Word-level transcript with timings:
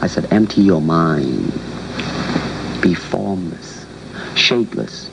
I 0.00 0.06
said, 0.06 0.32
empty 0.32 0.62
your 0.62 0.80
mind. 0.80 1.52
Be 2.80 2.94
formless, 2.94 3.84
shapeless, 4.36 5.10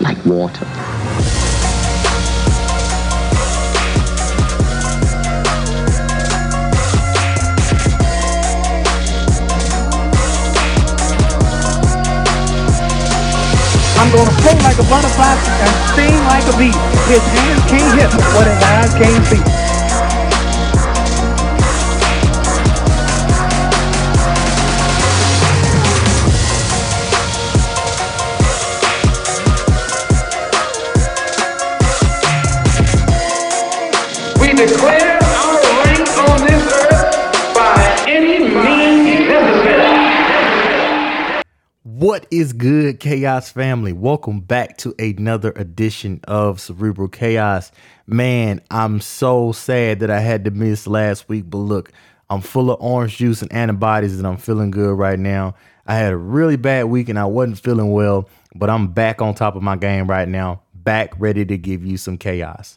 like 0.00 0.22
water. 0.26 0.66
I'm 13.96 14.12
gonna 14.12 14.30
float 14.42 14.62
like 14.62 14.78
a 14.78 14.84
butterfly 14.84 15.32
and 15.64 15.72
sting 15.94 16.18
like 16.28 16.44
a 16.44 16.58
bee. 16.58 16.76
His 17.08 17.22
hands 17.24 17.64
can't 17.70 17.98
hit 17.98 18.12
what 18.34 18.46
his 18.46 18.62
eyes 18.62 18.94
can't 18.94 19.24
see. 19.24 19.63
What 42.04 42.26
is 42.30 42.52
good, 42.52 43.00
Chaos 43.00 43.50
family? 43.50 43.94
Welcome 43.94 44.40
back 44.40 44.76
to 44.76 44.94
another 44.98 45.52
edition 45.56 46.20
of 46.24 46.60
Cerebral 46.60 47.08
Chaos. 47.08 47.72
Man, 48.06 48.60
I'm 48.70 49.00
so 49.00 49.52
sad 49.52 50.00
that 50.00 50.10
I 50.10 50.20
had 50.20 50.44
to 50.44 50.50
miss 50.50 50.86
last 50.86 51.30
week, 51.30 51.44
but 51.48 51.56
look, 51.56 51.92
I'm 52.28 52.42
full 52.42 52.70
of 52.70 52.78
orange 52.82 53.16
juice 53.16 53.40
and 53.40 53.50
antibodies 53.50 54.18
and 54.18 54.26
I'm 54.26 54.36
feeling 54.36 54.70
good 54.70 54.98
right 54.98 55.18
now. 55.18 55.54
I 55.86 55.94
had 55.94 56.12
a 56.12 56.16
really 56.18 56.56
bad 56.56 56.84
week 56.84 57.08
and 57.08 57.18
I 57.18 57.24
wasn't 57.24 57.60
feeling 57.60 57.90
well, 57.90 58.28
but 58.54 58.68
I'm 58.68 58.88
back 58.88 59.22
on 59.22 59.34
top 59.34 59.56
of 59.56 59.62
my 59.62 59.76
game 59.76 60.06
right 60.06 60.28
now, 60.28 60.60
back 60.74 61.14
ready 61.18 61.46
to 61.46 61.56
give 61.56 61.86
you 61.86 61.96
some 61.96 62.18
chaos. 62.18 62.76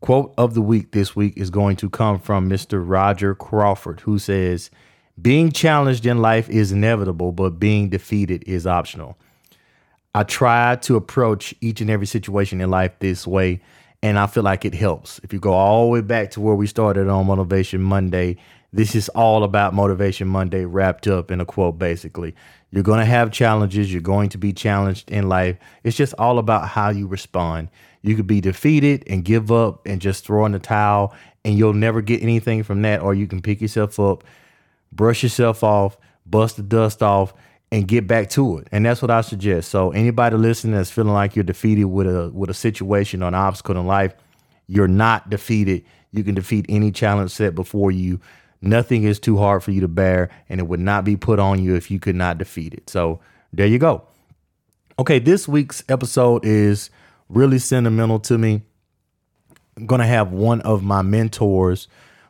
Quote 0.00 0.34
of 0.36 0.52
the 0.52 0.60
week 0.60 0.92
this 0.92 1.16
week 1.16 1.38
is 1.38 1.48
going 1.48 1.76
to 1.76 1.88
come 1.88 2.18
from 2.18 2.50
Mr. 2.50 2.86
Roger 2.86 3.34
Crawford, 3.34 4.00
who 4.00 4.18
says, 4.18 4.68
Being 5.20 5.50
challenged 5.52 6.06
in 6.06 6.18
life 6.18 6.48
is 6.48 6.70
inevitable, 6.70 7.32
but 7.32 7.58
being 7.58 7.88
defeated 7.88 8.44
is 8.46 8.66
optional. 8.66 9.16
I 10.14 10.22
try 10.22 10.76
to 10.76 10.96
approach 10.96 11.54
each 11.60 11.80
and 11.80 11.90
every 11.90 12.06
situation 12.06 12.60
in 12.60 12.70
life 12.70 12.92
this 13.00 13.26
way, 13.26 13.60
and 14.02 14.18
I 14.18 14.26
feel 14.26 14.42
like 14.42 14.64
it 14.64 14.74
helps. 14.74 15.18
If 15.24 15.32
you 15.32 15.40
go 15.40 15.52
all 15.52 15.86
the 15.86 15.90
way 15.90 16.00
back 16.02 16.30
to 16.32 16.40
where 16.40 16.54
we 16.54 16.66
started 16.66 17.08
on 17.08 17.26
Motivation 17.26 17.82
Monday, 17.82 18.36
this 18.72 18.94
is 18.94 19.08
all 19.10 19.44
about 19.44 19.74
Motivation 19.74 20.28
Monday 20.28 20.66
wrapped 20.66 21.06
up 21.08 21.30
in 21.30 21.40
a 21.40 21.46
quote, 21.46 21.78
basically. 21.78 22.34
You're 22.70 22.82
going 22.82 23.00
to 23.00 23.06
have 23.06 23.32
challenges, 23.32 23.92
you're 23.92 24.02
going 24.02 24.28
to 24.28 24.38
be 24.38 24.52
challenged 24.52 25.10
in 25.10 25.28
life. 25.28 25.56
It's 25.84 25.96
just 25.96 26.14
all 26.18 26.38
about 26.38 26.68
how 26.68 26.90
you 26.90 27.06
respond. 27.06 27.70
You 28.02 28.14
could 28.14 28.26
be 28.26 28.40
defeated 28.40 29.04
and 29.08 29.24
give 29.24 29.50
up 29.50 29.86
and 29.86 30.00
just 30.00 30.24
throw 30.24 30.44
in 30.46 30.52
the 30.52 30.58
towel, 30.58 31.14
and 31.44 31.56
you'll 31.56 31.72
never 31.72 32.02
get 32.02 32.22
anything 32.22 32.62
from 32.62 32.82
that, 32.82 33.00
or 33.00 33.14
you 33.14 33.26
can 33.26 33.40
pick 33.40 33.60
yourself 33.60 33.98
up, 33.98 34.22
brush 34.92 35.22
yourself 35.22 35.62
off, 35.62 35.96
bust 36.26 36.56
the 36.56 36.62
dust 36.62 37.02
off, 37.02 37.34
and 37.70 37.86
get 37.86 38.06
back 38.06 38.30
to 38.30 38.58
it. 38.58 38.68
And 38.72 38.84
that's 38.84 39.02
what 39.02 39.10
I 39.10 39.20
suggest. 39.20 39.70
So 39.70 39.90
anybody 39.90 40.36
listening 40.36 40.74
that's 40.74 40.90
feeling 40.90 41.12
like 41.12 41.36
you're 41.36 41.42
defeated 41.42 41.84
with 41.84 42.06
a 42.06 42.30
with 42.30 42.50
a 42.50 42.54
situation 42.54 43.22
or 43.22 43.28
an 43.28 43.34
obstacle 43.34 43.76
in 43.76 43.86
life, 43.86 44.14
you're 44.66 44.88
not 44.88 45.30
defeated. 45.30 45.84
You 46.12 46.24
can 46.24 46.34
defeat 46.34 46.66
any 46.68 46.90
challenge 46.90 47.30
set 47.30 47.54
before 47.54 47.90
you. 47.90 48.20
Nothing 48.60 49.04
is 49.04 49.20
too 49.20 49.36
hard 49.36 49.62
for 49.62 49.70
you 49.70 49.80
to 49.82 49.88
bear, 49.88 50.30
and 50.48 50.60
it 50.60 50.64
would 50.66 50.80
not 50.80 51.04
be 51.04 51.16
put 51.16 51.38
on 51.38 51.62
you 51.62 51.76
if 51.76 51.90
you 51.90 52.00
could 52.00 52.16
not 52.16 52.38
defeat 52.38 52.74
it. 52.74 52.90
So 52.90 53.20
there 53.52 53.66
you 53.66 53.78
go. 53.78 54.02
Okay, 54.98 55.20
this 55.20 55.46
week's 55.46 55.84
episode 55.88 56.44
is 56.44 56.90
really 57.28 57.58
sentimental 57.58 58.18
to 58.20 58.36
me. 58.36 58.62
I'm 59.76 59.86
to 60.00 60.06
have 60.06 60.32
one 60.32 60.60
of 60.62 60.82
my 60.82 61.02
mentors, 61.02 61.86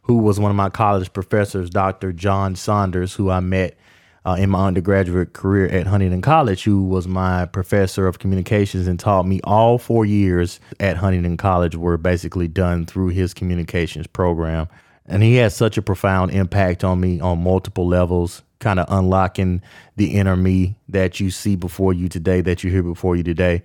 who 0.08 0.16
was 0.16 0.40
one 0.40 0.50
of 0.50 0.56
my 0.56 0.70
college 0.70 1.12
professors, 1.12 1.68
Dr. 1.68 2.12
John 2.12 2.56
Saunders, 2.56 3.14
who 3.14 3.30
I 3.30 3.40
met 3.40 3.76
uh, 4.24 4.36
in 4.38 4.50
my 4.50 4.66
undergraduate 4.66 5.34
career 5.34 5.68
at 5.68 5.86
Huntingdon 5.86 6.22
College, 6.22 6.64
who 6.64 6.82
was 6.82 7.06
my 7.06 7.44
professor 7.44 8.06
of 8.06 8.18
communications 8.18 8.88
and 8.88 8.98
taught 8.98 9.26
me 9.26 9.40
all 9.44 9.78
four 9.78 10.06
years 10.06 10.60
at 10.80 10.96
Huntingdon 10.96 11.36
College 11.36 11.76
were 11.76 11.98
basically 11.98 12.48
done 12.48 12.86
through 12.86 13.08
his 13.08 13.34
communications 13.34 14.06
program. 14.06 14.66
And 15.06 15.22
he 15.22 15.36
had 15.36 15.52
such 15.52 15.76
a 15.76 15.82
profound 15.82 16.32
impact 16.32 16.84
on 16.84 17.00
me 17.00 17.20
on 17.20 17.42
multiple 17.42 17.86
levels, 17.86 18.42
kind 18.60 18.80
of 18.80 18.86
unlocking 18.88 19.62
the 19.96 20.14
inner 20.14 20.36
me 20.36 20.76
that 20.88 21.20
you 21.20 21.30
see 21.30 21.54
before 21.54 21.92
you 21.92 22.08
today, 22.08 22.40
that 22.40 22.64
you 22.64 22.70
hear 22.70 22.82
before 22.82 23.14
you 23.14 23.22
today. 23.22 23.62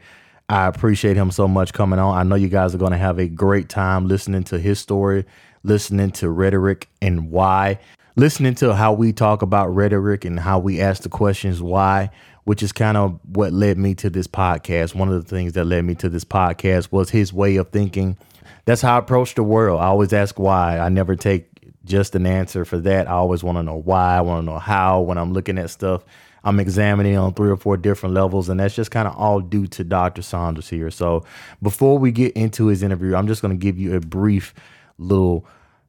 I 0.50 0.68
appreciate 0.68 1.16
him 1.16 1.32
so 1.32 1.48
much 1.48 1.74
coming 1.74 2.00
on. 2.00 2.18
I 2.18 2.24
know 2.24 2.36
you 2.36 2.50
guys 2.50 2.76
are 2.76 2.78
going 2.78 2.92
to 2.92 2.98
have 2.98 3.18
a 3.18 3.28
great 3.28 3.70
time 3.70 4.08
listening 4.08 4.44
to 4.46 4.60
his 4.60 4.80
story, 4.80 5.26
listening 5.64 6.12
to 6.12 6.30
rhetoric 6.30 6.90
and 7.02 7.32
why, 7.32 7.80
listening 8.16 8.56
to 8.56 8.76
how 8.76 8.94
we 8.94 9.14
talk 9.14 9.42
about 9.42 9.74
rhetoric 9.74 10.26
and 10.26 10.40
how 10.40 10.60
we 10.60 10.82
ask 10.82 11.04
the 11.04 11.10
questions 11.10 11.62
why, 11.62 12.10
which 12.44 12.62
is 12.62 12.72
kind 12.72 12.98
of 12.98 13.20
what 13.24 13.54
led 13.54 13.78
me 13.78 13.96
to 13.96 14.10
this 14.10 14.28
podcast. 14.28 14.94
One 14.96 15.10
of 15.10 15.24
the 15.24 15.30
things 15.30 15.54
that 15.54 15.66
led 15.66 15.86
me 15.86 15.96
to 15.96 16.10
this 16.10 16.26
podcast 16.26 16.92
was 16.92 17.10
his 17.10 17.32
way 17.32 17.56
of 17.56 17.70
thinking. 17.70 18.18
That's 18.66 18.82
how 18.82 18.96
I 18.96 19.00
approach 19.00 19.36
the 19.36 19.44
world. 19.44 19.82
I 19.82 19.86
always 19.86 20.14
ask 20.14 20.38
why. 20.38 20.80
I 20.80 20.90
never 20.90 21.16
take 21.16 21.50
just 21.86 22.16
an 22.16 22.26
answer 22.26 22.66
for 22.66 22.78
that. 22.80 23.08
I 23.08 23.12
always 23.12 23.44
want 23.44 23.58
to 23.58 23.64
know 23.64 23.78
why. 23.78 24.18
I 24.18 24.22
want 24.22 24.46
to 24.46 24.52
know 24.52 24.60
how 24.60 25.02
when 25.02 25.18
I'm 25.18 25.34
looking 25.34 25.58
at 25.58 25.70
stuff. 25.70 26.04
I'm 26.46 26.60
examining 26.60 27.16
on 27.16 27.34
three 27.34 27.50
or 27.50 27.56
four 27.56 27.78
different 27.78 28.16
levels, 28.16 28.50
and 28.50 28.60
that's 28.60 28.76
just 28.76 28.92
kind 28.92 29.08
of 29.08 29.16
all 29.16 29.40
due 29.40 29.66
to 29.68 29.84
Dr. 29.86 30.22
Saunders 30.22 30.70
here. 30.70 30.92
So 30.92 31.26
before 31.62 31.98
we 31.98 32.12
get 32.12 32.34
into 32.34 32.68
his 32.68 32.84
interview, 32.84 33.16
I'm 33.16 33.28
just 33.28 33.42
going 33.42 33.58
to 33.58 33.62
give 33.62 33.80
you 33.80 33.96
a 33.96 34.02
brief 34.02 34.54
little 34.98 35.46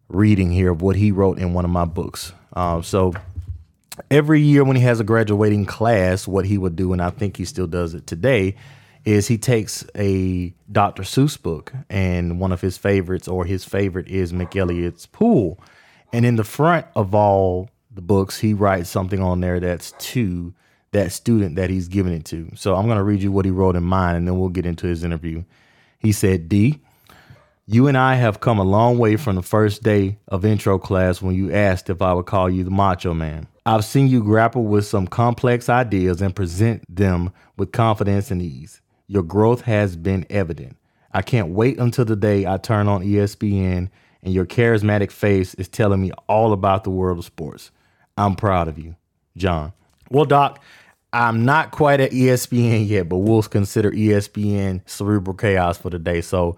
reading 0.09 0.51
here 0.51 0.71
of 0.71 0.83
what 0.83 0.97
he 0.97 1.13
wrote 1.13 1.39
in 1.39 1.55
one 1.55 1.65
of 1.65 1.71
my 1.71 1.85
books. 1.85 2.33
Uh, 2.53 2.83
so 2.83 3.13
every 4.11 4.41
year 4.41 4.65
when 4.65 4.77
he 4.77 4.83
has 4.83 5.01
a 5.01 5.05
graduating 5.05 5.67
class, 5.67 6.27
what 6.27 6.47
he 6.47 6.59
would 6.59 6.77
do, 6.77 6.93
and 6.93 7.03
I 7.03 7.11
think 7.11 7.37
he 7.37 7.45
still 7.45 7.67
does 7.67 7.95
it 7.95 8.07
today, 8.07 8.57
is 9.05 9.29
he 9.29 9.37
takes 9.37 9.85
a 9.97 10.55
Dr. 10.71 11.03
Seuss 11.03 11.41
book, 11.41 11.73
and 11.91 12.41
one 12.41 12.53
of 12.53 12.61
his 12.61 12.79
favorites 12.79 13.29
or 13.29 13.45
his 13.45 13.65
favorite 13.65 14.09
is 14.09 14.33
McElligot's 14.33 15.07
Pool. 15.07 15.61
And 16.13 16.25
in 16.25 16.37
the 16.37 16.45
front 16.45 16.87
of 16.97 17.15
all 17.15 17.71
the 17.91 18.01
books, 18.01 18.39
he 18.39 18.55
writes 18.55 18.89
something 18.89 19.21
on 19.21 19.41
there 19.41 19.61
that's 19.61 19.93
to 19.93 20.55
that 20.93 21.13
student 21.13 21.57
that 21.57 21.71
he's 21.71 21.89
giving 21.89 22.13
it 22.13 22.25
to. 22.27 22.51
So 22.55 22.77
I'm 22.77 22.87
going 22.87 22.99
to 22.99 23.05
read 23.05 23.21
you 23.21 23.33
what 23.33 23.45
he 23.45 23.51
wrote 23.51 23.77
in 23.77 23.83
mine 23.83 24.15
and 24.15 24.27
then 24.27 24.39
we'll 24.39 24.49
get 24.49 24.65
into 24.65 24.87
his 24.87 25.03
interview. 25.03 25.43
He 25.99 26.13
said, 26.13 26.49
D, 26.49 26.81
you 27.67 27.89
and 27.89 27.97
I 27.97 28.17
have 28.17 28.41
come 28.41 28.59
a 28.59 28.65
long 28.65 28.99
way 28.99 29.17
from 29.17 29.37
the 29.37 29.43
first 29.43 29.83
day 29.83 30.19
of 30.29 30.45
intro 30.45 30.79
class 30.79 31.23
when 31.23 31.35
you 31.35 31.53
asked 31.53 31.89
if 31.89 32.03
I 32.03 32.13
would 32.13 32.27
call 32.27 32.51
you 32.51 32.63
the 32.63 32.71
Macho 32.71 33.15
Man. 33.15 33.47
I've 33.65 33.85
seen 33.85 34.09
you 34.09 34.23
grapple 34.23 34.65
with 34.65 34.85
some 34.85 35.07
complex 35.07 35.71
ideas 35.71 36.21
and 36.21 36.37
present 36.37 36.85
them 36.95 37.33
with 37.57 37.73
confidence 37.73 38.31
and 38.31 38.43
ease. 38.43 38.83
Your 39.07 39.23
growth 39.23 39.63
has 39.63 39.97
been 39.97 40.27
evident. 40.29 40.77
I 41.13 41.23
can't 41.23 41.51
wait 41.51 41.79
until 41.79 42.05
the 42.05 42.17
day 42.17 42.47
I 42.47 42.59
turn 42.59 42.89
on 42.89 43.03
ESPN 43.03 43.89
and 44.23 44.35
your 44.35 44.45
charismatic 44.45 45.11
face 45.11 45.55
is 45.55 45.69
telling 45.69 46.03
me 46.03 46.11
all 46.29 46.53
about 46.53 46.85
the 46.85 46.91
world 46.91 47.19
of 47.19 47.25
sports. 47.25 47.71
I'm 48.19 48.37
proud 48.37 48.69
of 48.69 48.79
you, 48.79 48.97
John. 49.37 49.73
Well, 50.11 50.25
Doc, 50.27 50.63
I'm 51.15 51.45
not 51.45 51.71
quite 51.71 52.01
at 52.01 52.11
ESPN 52.11 52.89
yet, 52.89 53.09
but 53.09 53.19
we'll 53.19 53.43
consider 53.43 53.91
ESPN 53.91 54.83
Cerebral 54.87 55.37
Chaos 55.37 55.79
for 55.79 55.91
today. 55.91 56.21
So, 56.21 56.57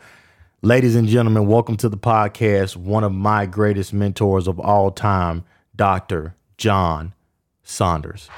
ladies 0.66 0.96
and 0.96 1.06
gentlemen, 1.06 1.46
welcome 1.46 1.76
to 1.76 1.88
the 1.88 1.96
podcast. 1.96 2.74
One 2.74 3.04
of 3.04 3.12
my 3.12 3.46
greatest 3.46 3.92
mentors 3.92 4.48
of 4.48 4.58
all 4.58 4.90
time, 4.90 5.44
Dr. 5.76 6.34
John 6.58 7.14
Saunders. 7.62 8.28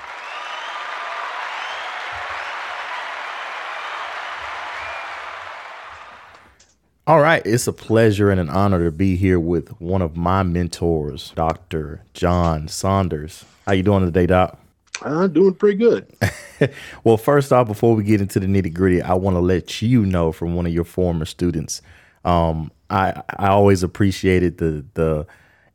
All 7.06 7.20
right, 7.20 7.40
it's 7.46 7.66
a 7.66 7.72
pleasure 7.72 8.30
and 8.30 8.38
an 8.38 8.50
honor 8.50 8.84
to 8.84 8.92
be 8.92 9.16
here 9.16 9.40
with 9.40 9.70
one 9.80 10.02
of 10.02 10.14
my 10.14 10.42
mentors, 10.42 11.32
Dr. 11.34 12.02
John 12.12 12.68
Saunders. 12.68 13.46
How 13.64 13.72
you 13.72 13.82
doing 13.82 14.04
today, 14.04 14.26
Doc? 14.26 14.58
I'm 15.00 15.32
doing 15.32 15.54
pretty 15.54 15.78
good. 15.78 16.12
well, 17.04 17.16
first 17.16 17.54
off, 17.54 17.68
before 17.68 17.94
we 17.94 18.04
get 18.04 18.20
into 18.20 18.38
the 18.38 18.46
nitty 18.46 18.74
gritty, 18.74 19.00
I 19.00 19.14
want 19.14 19.36
to 19.36 19.40
let 19.40 19.80
you 19.80 20.04
know 20.04 20.30
from 20.30 20.54
one 20.54 20.66
of 20.66 20.74
your 20.74 20.84
former 20.84 21.24
students. 21.24 21.80
Um, 22.24 22.70
I 22.90 23.22
I 23.38 23.48
always 23.48 23.82
appreciated 23.82 24.58
the 24.58 24.84
the 24.94 25.26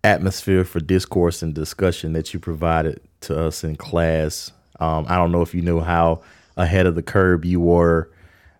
atmosphere 0.03 0.63
for 0.63 0.79
discourse 0.79 1.41
and 1.41 1.53
discussion 1.53 2.13
that 2.13 2.33
you 2.33 2.39
provided 2.39 2.99
to 3.21 3.39
us 3.39 3.63
in 3.63 3.75
class. 3.75 4.51
Um, 4.79 5.05
I 5.07 5.15
don't 5.15 5.31
know 5.31 5.41
if 5.41 5.53
you 5.53 5.61
knew 5.61 5.79
how 5.79 6.21
ahead 6.57 6.85
of 6.85 6.95
the 6.95 7.03
curve 7.03 7.45
you 7.45 7.59
were 7.59 8.09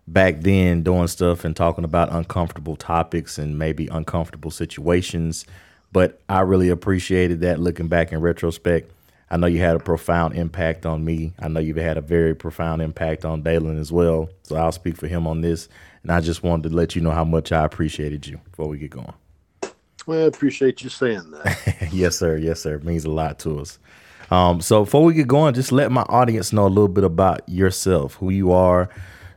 back 0.06 0.40
then 0.40 0.82
doing 0.82 1.06
stuff 1.06 1.44
and 1.44 1.56
talking 1.56 1.84
about 1.84 2.12
uncomfortable 2.12 2.76
topics 2.76 3.38
and 3.38 3.58
maybe 3.58 3.88
uncomfortable 3.88 4.50
situations. 4.50 5.46
But 5.92 6.20
I 6.28 6.40
really 6.40 6.68
appreciated 6.68 7.40
that 7.40 7.60
looking 7.60 7.88
back 7.88 8.12
in 8.12 8.20
retrospect. 8.20 8.90
I 9.30 9.36
know 9.36 9.46
you 9.46 9.60
had 9.60 9.76
a 9.76 9.80
profound 9.80 10.36
impact 10.36 10.84
on 10.86 11.04
me. 11.04 11.32
I 11.38 11.48
know 11.48 11.60
you've 11.60 11.76
had 11.76 11.96
a 11.96 12.02
very 12.02 12.34
profound 12.34 12.82
impact 12.82 13.24
on 13.24 13.42
Dalen 13.42 13.78
as 13.78 13.90
well. 13.90 14.28
So 14.42 14.56
I'll 14.56 14.72
speak 14.72 14.96
for 14.96 15.06
him 15.06 15.26
on 15.26 15.40
this. 15.40 15.68
And 16.04 16.12
I 16.12 16.20
just 16.20 16.42
wanted 16.42 16.68
to 16.68 16.76
let 16.76 16.94
you 16.94 17.00
know 17.00 17.10
how 17.10 17.24
much 17.24 17.50
I 17.50 17.64
appreciated 17.64 18.26
you 18.26 18.38
before 18.50 18.68
we 18.68 18.78
get 18.78 18.90
going. 18.90 19.14
Well, 20.06 20.20
I 20.20 20.26
appreciate 20.26 20.82
you 20.82 20.90
saying 20.90 21.30
that. 21.30 21.88
yes, 21.92 22.18
sir. 22.18 22.36
Yes, 22.36 22.60
sir. 22.60 22.74
It 22.74 22.84
means 22.84 23.06
a 23.06 23.10
lot 23.10 23.38
to 23.40 23.58
us. 23.60 23.78
Um, 24.30 24.60
so 24.60 24.84
before 24.84 25.02
we 25.02 25.14
get 25.14 25.26
going, 25.26 25.54
just 25.54 25.72
let 25.72 25.90
my 25.90 26.02
audience 26.02 26.52
know 26.52 26.66
a 26.66 26.68
little 26.68 26.88
bit 26.88 27.04
about 27.04 27.48
yourself, 27.48 28.14
who 28.16 28.30
you 28.30 28.52
are, 28.52 28.90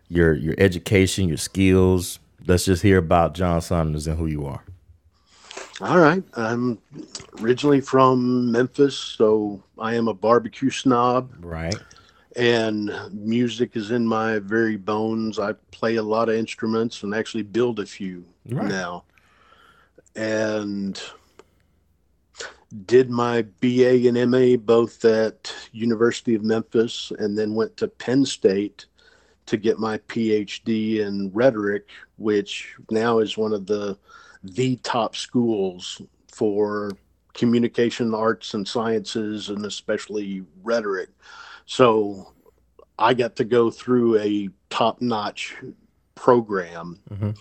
your 0.10 0.34
your 0.34 0.56
education, 0.58 1.28
your 1.30 1.38
skills. 1.38 2.20
Let's 2.46 2.66
just 2.66 2.84
hear 2.84 2.98
about 2.98 3.34
John 3.34 3.62
Saunders 3.62 4.08
and 4.08 4.18
who 4.18 4.26
you 4.28 4.46
are. 4.46 4.64
All 5.80 6.00
right. 6.00 6.24
I'm 6.34 6.80
originally 7.42 7.82
from 7.82 8.52
Memphis, 8.52 8.98
so 8.98 9.62
I 9.78 9.96
am 9.96 10.08
a 10.08 10.14
barbecue 10.14 10.70
snob. 10.70 11.32
Right. 11.40 11.76
And 12.38 12.92
music 13.12 13.76
is 13.76 13.90
in 13.90 14.06
my 14.06 14.38
very 14.38 14.78
bones. 14.78 15.40
I 15.40 15.54
play 15.72 15.96
a 15.96 16.04
lot 16.04 16.30
of 16.30 16.36
instruments 16.36 17.02
and 17.02 17.14
actually 17.14 17.42
build 17.44 17.80
a 17.80 17.86
few 17.86 18.24
right. 18.48 18.68
now. 18.68 19.06
And 20.16 21.02
did 22.86 23.10
my 23.10 23.42
BA 23.60 24.08
and 24.08 24.32
MA 24.32 24.56
both 24.58 25.04
at 25.04 25.54
University 25.72 26.36
of 26.36 26.44
Memphis 26.44 27.12
and 27.18 27.36
then 27.38 27.56
went 27.56 27.76
to 27.78 27.88
Penn 27.88 28.24
State 28.24 28.86
to 29.48 29.58
get 29.58 29.80
my 29.80 29.98
PhD 30.00 31.00
in 31.00 31.32
rhetoric, 31.34 31.88
which 32.18 32.76
now 32.92 33.20
is 33.20 33.38
one 33.38 33.54
of 33.54 33.66
the 33.66 33.98
the 34.44 34.76
top 34.78 35.16
schools 35.16 36.02
for 36.32 36.92
communication 37.34 38.14
arts 38.14 38.54
and 38.54 38.68
sciences 38.68 39.50
and 39.50 39.66
especially 39.66 40.44
rhetoric. 40.64 41.10
So 41.68 42.34
I 42.98 43.14
got 43.14 43.36
to 43.36 43.44
go 43.44 43.70
through 43.70 44.18
a 44.20 44.50
top-notch 44.70 45.56
program. 46.16 47.00
Mm-hmm. 47.12 47.32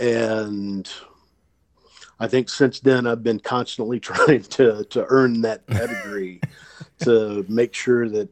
And 0.00 0.88
I 2.20 2.28
think 2.28 2.48
since 2.48 2.78
then 2.78 3.06
I've 3.06 3.24
been 3.24 3.40
constantly 3.40 3.98
trying 4.10 4.42
to 4.42 4.84
to 4.84 5.06
earn 5.08 5.40
that 5.42 5.66
pedigree 5.66 6.40
to 7.00 7.44
make 7.48 7.74
sure 7.74 8.08
that 8.10 8.28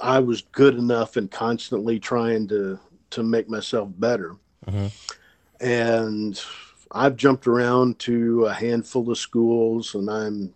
I 0.00 0.20
was 0.20 0.42
good 0.52 0.76
enough 0.76 1.16
and 1.16 1.30
constantly 1.30 1.98
trying 1.98 2.48
to 2.48 2.78
to 3.10 3.22
make 3.22 3.48
myself 3.48 3.90
better. 3.98 4.36
Mm-hmm. 4.66 4.86
And 5.66 6.40
I've 6.92 7.16
jumped 7.16 7.46
around 7.48 7.98
to 8.00 8.46
a 8.46 8.54
handful 8.54 9.10
of 9.10 9.18
schools, 9.18 9.94
and 9.94 10.08
I'm 10.08 10.54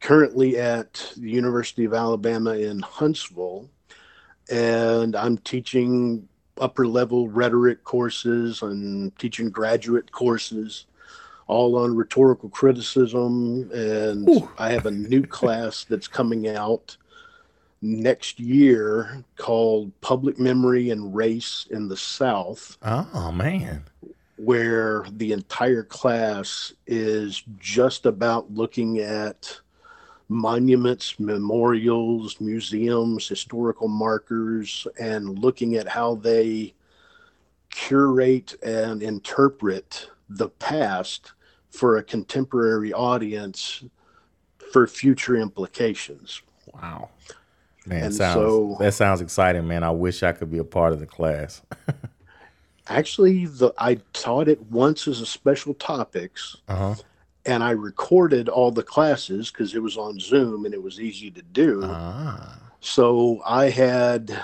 currently 0.00 0.58
at 0.58 1.12
the 1.16 1.30
University 1.30 1.84
of 1.84 1.94
Alabama 1.94 2.52
in 2.52 2.80
Huntsville, 2.80 3.68
and 4.50 5.16
I'm 5.16 5.38
teaching 5.38 6.28
upper 6.60 6.86
level 6.86 7.28
rhetoric 7.28 7.84
courses 7.84 8.62
and 8.62 9.16
teaching 9.18 9.50
graduate 9.50 10.10
courses 10.12 10.86
all 11.46 11.76
on 11.76 11.94
rhetorical 11.94 12.48
criticism 12.48 13.70
and 13.72 14.28
Ooh. 14.28 14.48
i 14.58 14.70
have 14.70 14.86
a 14.86 14.90
new 14.90 15.22
class 15.26 15.84
that's 15.84 16.08
coming 16.08 16.48
out 16.48 16.96
next 17.82 18.40
year 18.40 19.22
called 19.36 19.92
public 20.00 20.38
memory 20.38 20.90
and 20.90 21.14
race 21.14 21.66
in 21.70 21.88
the 21.88 21.96
south 21.96 22.78
oh 22.82 23.30
man 23.30 23.84
where 24.38 25.04
the 25.12 25.32
entire 25.32 25.82
class 25.82 26.72
is 26.86 27.42
just 27.58 28.06
about 28.06 28.50
looking 28.50 28.98
at 28.98 29.60
monuments, 30.28 31.18
memorials, 31.18 32.40
museums, 32.40 33.28
historical 33.28 33.88
markers, 33.88 34.86
and 34.98 35.38
looking 35.38 35.76
at 35.76 35.86
how 35.86 36.16
they 36.16 36.74
curate 37.70 38.54
and 38.62 39.02
interpret 39.02 40.10
the 40.28 40.48
past 40.48 41.32
for 41.70 41.98
a 41.98 42.02
contemporary 42.02 42.92
audience 42.92 43.84
for 44.72 44.86
future 44.86 45.36
implications. 45.36 46.42
Wow. 46.74 47.10
Man, 47.86 48.10
sounds, 48.10 48.34
so, 48.34 48.76
that 48.80 48.94
sounds 48.94 49.20
exciting, 49.20 49.66
man. 49.68 49.84
I 49.84 49.90
wish 49.90 50.22
I 50.22 50.32
could 50.32 50.50
be 50.50 50.58
a 50.58 50.64
part 50.64 50.92
of 50.92 50.98
the 50.98 51.06
class. 51.06 51.62
Actually, 52.88 53.46
the 53.46 53.72
I 53.78 53.96
taught 54.12 54.48
it 54.48 54.60
once 54.70 55.06
as 55.06 55.20
a 55.20 55.26
special 55.26 55.74
topics, 55.74 56.56
uh-huh. 56.68 56.94
And 57.46 57.62
I 57.62 57.70
recorded 57.70 58.48
all 58.48 58.70
the 58.70 58.82
classes 58.82 59.50
because 59.50 59.74
it 59.74 59.82
was 59.82 59.96
on 59.96 60.18
Zoom 60.18 60.64
and 60.64 60.74
it 60.74 60.82
was 60.82 61.00
easy 61.00 61.30
to 61.30 61.42
do. 61.42 61.82
Ah. 61.84 62.58
So 62.80 63.40
I 63.46 63.70
had 63.70 64.42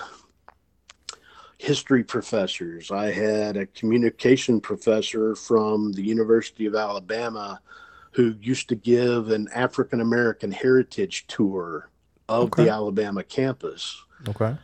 history 1.59 2.05
professors. 2.05 2.91
I 2.91 3.13
had 3.13 3.57
a 3.57 3.67
communication 3.67 4.61
professor 4.61 5.35
from 5.35 5.93
the 5.93 6.03
University 6.03 6.67
of 6.67 6.75
Alabama 6.75 7.61
who 8.13 8.35
used 8.41 8.69
to 8.69 8.75
give 8.75 9.31
an 9.31 9.49
African 9.55 10.01
American 10.01 10.53
heritage 10.53 11.27
tour 11.27 11.91
of 12.29 12.45
okay. 12.45 12.65
the 12.65 12.71
Alabama 12.71 13.23
campus. 13.23 14.03
Okay 14.29 14.57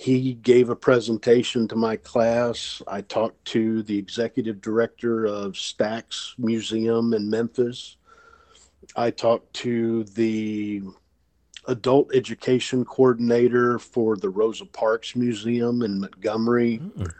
he 0.00 0.32
gave 0.32 0.70
a 0.70 0.76
presentation 0.76 1.68
to 1.68 1.76
my 1.76 1.94
class. 1.94 2.80
I 2.88 3.02
talked 3.02 3.44
to 3.46 3.82
the 3.82 3.98
executive 3.98 4.62
director 4.62 5.26
of 5.26 5.52
Stax 5.52 6.32
Museum 6.38 7.12
in 7.12 7.28
Memphis. 7.28 7.98
I 8.96 9.10
talked 9.10 9.52
to 9.56 10.04
the 10.04 10.80
adult 11.66 12.14
education 12.14 12.82
coordinator 12.82 13.78
for 13.78 14.16
the 14.16 14.30
Rosa 14.30 14.64
Parks 14.64 15.14
Museum 15.14 15.82
in 15.82 16.00
Montgomery. 16.00 16.78
Mm. 16.78 17.12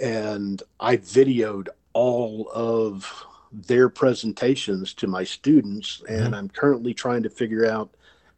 And 0.00 0.62
I 0.80 0.96
videoed 0.96 1.68
all 1.92 2.50
of 2.52 3.24
their 3.52 3.88
presentations 3.88 4.94
to 4.94 5.06
my 5.06 5.22
students. 5.22 6.02
And 6.08 6.34
mm. 6.34 6.36
I'm 6.36 6.48
currently 6.48 6.92
trying 6.92 7.22
to 7.22 7.30
figure 7.30 7.70
out 7.70 7.94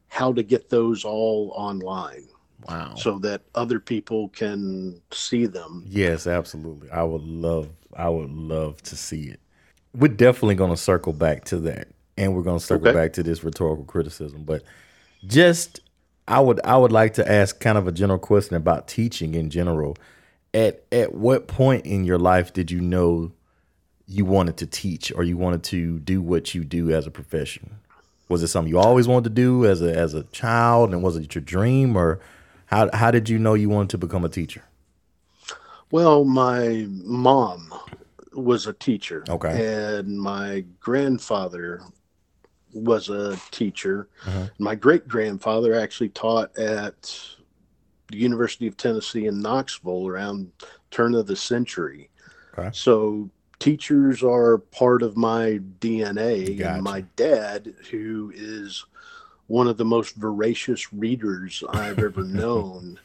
how 0.09 0.31
to 0.35 0.43
get 0.43 0.69
those 0.69 1.07
all 1.07 1.53
online. 1.55 2.29
Wow. 2.69 2.95
So 2.95 3.19
that 3.21 3.43
other 3.55 3.81
people 3.81 4.29
can 4.29 5.01
see 5.11 5.47
them. 5.47 5.85
Yes, 5.87 6.27
absolutely. 6.27 6.91
I 6.91 7.03
would 7.03 7.23
love 7.23 7.69
I 7.97 8.09
would 8.09 8.31
love 8.31 8.83
to 8.83 8.97
see 8.97 9.25
it. 9.25 9.41
We're 9.95 10.09
definitely 10.09 10.55
going 10.55 10.71
to 10.71 10.77
circle 10.77 11.13
back 11.13 11.45
to 11.47 11.59
that 11.59 11.89
and 12.17 12.35
we're 12.35 12.43
going 12.43 12.59
to 12.59 12.65
circle 12.65 12.89
okay. 12.89 12.97
back 12.97 13.13
to 13.15 13.23
this 13.23 13.43
rhetorical 13.45 13.85
criticism, 13.85 14.45
but 14.45 14.63
just 15.27 15.81
I 16.29 16.41
would 16.41 16.61
I 16.65 16.77
would 16.77 16.93
like 16.93 17.15
to 17.15 17.31
ask 17.31 17.59
kind 17.61 17.79
of 17.79 17.87
a 17.87 17.93
general 17.93 18.19
question 18.19 18.57
about 18.57 18.89
teaching 18.89 19.35
in 19.35 19.51
general. 19.51 19.97
At 20.55 20.85
at 20.93 21.15
what 21.15 21.49
point 21.49 21.87
in 21.87 22.05
your 22.05 22.19
life 22.19 22.53
did 22.53 22.71
you 22.71 22.81
know 22.81 23.33
you 24.07 24.25
wanted 24.25 24.57
to 24.59 24.67
teach 24.67 25.13
or 25.13 25.25
you 25.25 25.37
wanted 25.37 25.63
to 25.65 25.99
do 26.01 26.21
what 26.21 26.55
you 26.55 26.65
do 26.65 26.91
as 26.91 27.07
a 27.07 27.11
profession? 27.11 27.77
Was 28.29 28.43
it 28.43 28.49
something 28.49 28.71
you 28.71 28.79
always 28.79 29.09
wanted 29.09 29.25
to 29.25 29.35
do 29.35 29.67
as 29.67 29.83
a 29.83 29.95
as 29.95 30.15
a 30.15 30.25
child 30.25 30.93
and 30.93 31.03
was 31.03 31.17
it 31.17 31.35
your 31.35 31.43
dream 31.43 31.97
or 31.97 32.21
how 32.73 32.89
how 32.95 33.11
did 33.11 33.29
you 33.29 33.39
know 33.39 33.55
you 33.55 33.69
wanted 33.69 33.91
to 33.91 33.99
become 33.99 34.25
a 34.25 34.29
teacher? 34.29 34.65
Well, 35.91 36.25
my 36.25 36.87
mom 36.89 37.73
was 38.33 38.67
a 38.67 38.73
teacher. 38.73 39.25
Okay. 39.29 39.99
And 39.99 40.19
my 40.19 40.65
grandfather 40.81 41.83
was 42.73 43.11
a 43.11 43.37
teacher. 43.51 44.09
Uh-huh. 44.27 44.47
My 44.59 44.75
great 44.75 45.07
grandfather 45.07 45.79
actually 45.79 46.09
taught 46.09 46.57
at 46.57 47.15
the 48.09 48.17
University 48.17 48.67
of 48.67 48.79
Tennessee 48.79 49.27
in 49.27 49.41
Knoxville 49.41 50.09
around 50.09 50.51
turn 50.91 51.15
of 51.15 51.27
the 51.27 51.37
century. 51.37 52.09
Okay. 52.59 52.71
So 52.73 53.29
teachers 53.59 54.23
are 54.23 54.57
part 54.59 55.03
of 55.03 55.19
my 55.19 55.61
DNA. 55.81 56.59
Gotcha. 56.59 56.75
And 56.75 56.83
my 56.83 57.03
dad, 57.17 57.75
who 57.91 58.33
is 58.35 58.87
one 59.53 59.69
of 59.69 59.77
the 59.77 59.85
most 59.85 60.15
voracious 60.15 60.95
readers 60.95 61.63
I've 61.69 61.99
ever 61.99 62.25
known. 62.43 62.99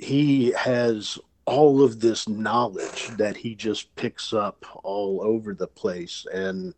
He 0.00 0.50
has 0.50 1.16
all 1.44 1.80
of 1.84 2.00
this 2.00 2.28
knowledge 2.28 3.06
that 3.16 3.36
he 3.36 3.54
just 3.54 3.94
picks 3.94 4.32
up 4.32 4.66
all 4.82 5.22
over 5.22 5.54
the 5.54 5.68
place. 5.68 6.26
And 6.34 6.74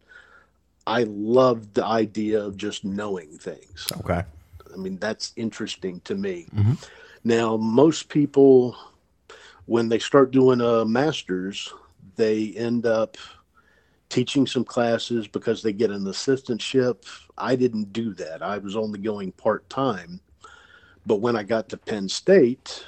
I 0.87 1.05
love 1.05 1.73
the 1.73 1.87
idea 1.87 2.45
of 2.45 2.59
just 2.59 2.85
knowing 2.85 3.39
things. 3.39 3.89
Okay. 4.01 4.23
I 4.75 4.77
mean, 4.77 4.99
that's 4.99 5.33
interesting 5.37 6.01
to 6.01 6.15
me. 6.15 6.49
Mm-hmm. 6.55 6.75
Now, 7.25 7.57
most 7.57 8.11
people, 8.11 8.77
when 9.65 9.89
they 9.89 9.99
start 9.99 10.33
doing 10.33 10.61
a 10.61 10.85
master's, 10.85 11.73
they 12.17 12.53
end 12.57 12.85
up 12.85 13.17
teaching 14.09 14.47
some 14.47 14.65
classes 14.65 15.29
because 15.29 15.63
they 15.63 15.73
get 15.73 15.91
an 15.91 16.05
assistantship. 16.05 17.05
I 17.37 17.57
didn't 17.57 17.93
do 17.93 18.15
that. 18.15 18.43
I 18.43 18.59
was 18.59 18.77
only 18.77 18.99
going 18.99 19.33
part 19.33 19.69
time. 19.69 20.21
But 21.07 21.17
when 21.17 21.37
I 21.37 21.43
got 21.43 21.69
to 21.71 21.77
Penn 21.77 22.09
State, 22.09 22.85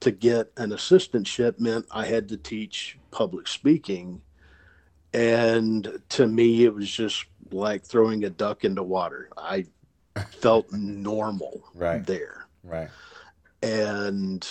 to 0.00 0.10
get 0.10 0.52
an 0.58 0.70
assistantship 0.70 1.58
meant 1.58 1.86
I 1.90 2.04
had 2.04 2.28
to 2.28 2.36
teach 2.36 2.98
public 3.10 3.48
speaking. 3.48 4.20
And 5.14 6.02
to 6.10 6.26
me, 6.26 6.64
it 6.64 6.74
was 6.74 6.90
just 6.90 7.24
like 7.50 7.84
throwing 7.84 8.24
a 8.24 8.30
duck 8.30 8.64
into 8.64 8.82
water. 8.82 9.30
I 9.36 9.66
felt 10.30 10.70
normal 10.72 11.64
Right. 11.74 12.04
there. 12.04 12.48
Right. 12.62 12.90
And 13.62 14.46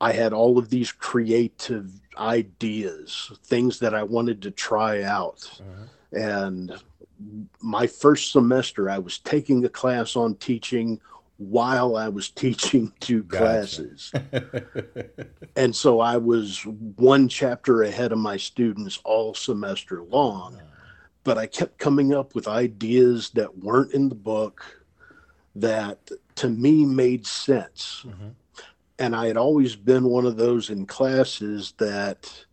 I 0.00 0.12
had 0.12 0.32
all 0.32 0.58
of 0.58 0.70
these 0.70 0.90
creative 0.90 1.90
ideas, 2.18 3.32
things 3.44 3.78
that 3.80 3.94
I 3.94 4.02
wanted 4.02 4.42
to 4.42 4.50
try 4.50 5.02
out. 5.02 5.50
Mhm. 5.60 5.88
And 6.12 6.82
my 7.60 7.86
first 7.86 8.32
semester, 8.32 8.88
I 8.90 8.98
was 8.98 9.18
taking 9.18 9.64
a 9.64 9.68
class 9.68 10.16
on 10.16 10.34
teaching 10.36 11.00
while 11.38 11.96
I 11.96 12.08
was 12.08 12.28
teaching 12.44 12.92
two 13.00 13.22
Gotcha. 13.24 13.38
classes. 13.38 14.12
And 15.56 15.74
so 15.74 16.00
I 16.00 16.16
was 16.16 16.64
one 16.96 17.28
chapter 17.28 17.84
ahead 17.84 18.10
of 18.10 18.18
my 18.18 18.36
students 18.36 18.98
all 19.04 19.34
semester 19.34 20.02
long. 20.02 20.60
But 21.22 21.38
I 21.38 21.46
kept 21.46 21.78
coming 21.78 22.12
up 22.12 22.34
with 22.34 22.48
ideas 22.48 23.30
that 23.30 23.58
weren't 23.58 23.92
in 23.92 24.08
the 24.08 24.16
book 24.16 24.64
that 25.54 26.10
to 26.36 26.48
me 26.48 26.84
made 26.84 27.24
sense. 27.26 28.04
Mhm. 28.04 28.34
And 28.98 29.14
I 29.14 29.26
had 29.26 29.36
always 29.36 29.74
been 29.74 30.04
one 30.04 30.26
of 30.26 30.36
those 30.36 30.70
in 30.70 30.86
classes 30.86 31.74
that 31.78 32.44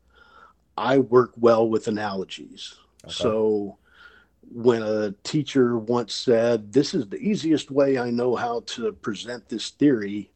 I 0.77 0.97
work 0.97 1.33
well 1.37 1.69
with 1.69 1.87
analogies. 1.87 2.75
Okay. 3.05 3.13
So 3.13 3.77
when 4.53 4.81
a 4.81 5.11
teacher 5.23 5.77
once 5.77 6.13
said, 6.13 6.73
This 6.73 6.93
is 6.93 7.07
the 7.07 7.17
easiest 7.17 7.71
way 7.71 7.97
I 7.97 8.09
know 8.09 8.35
how 8.35 8.61
to 8.67 8.91
present 8.91 9.47
this 9.49 9.69
theory, 9.69 10.31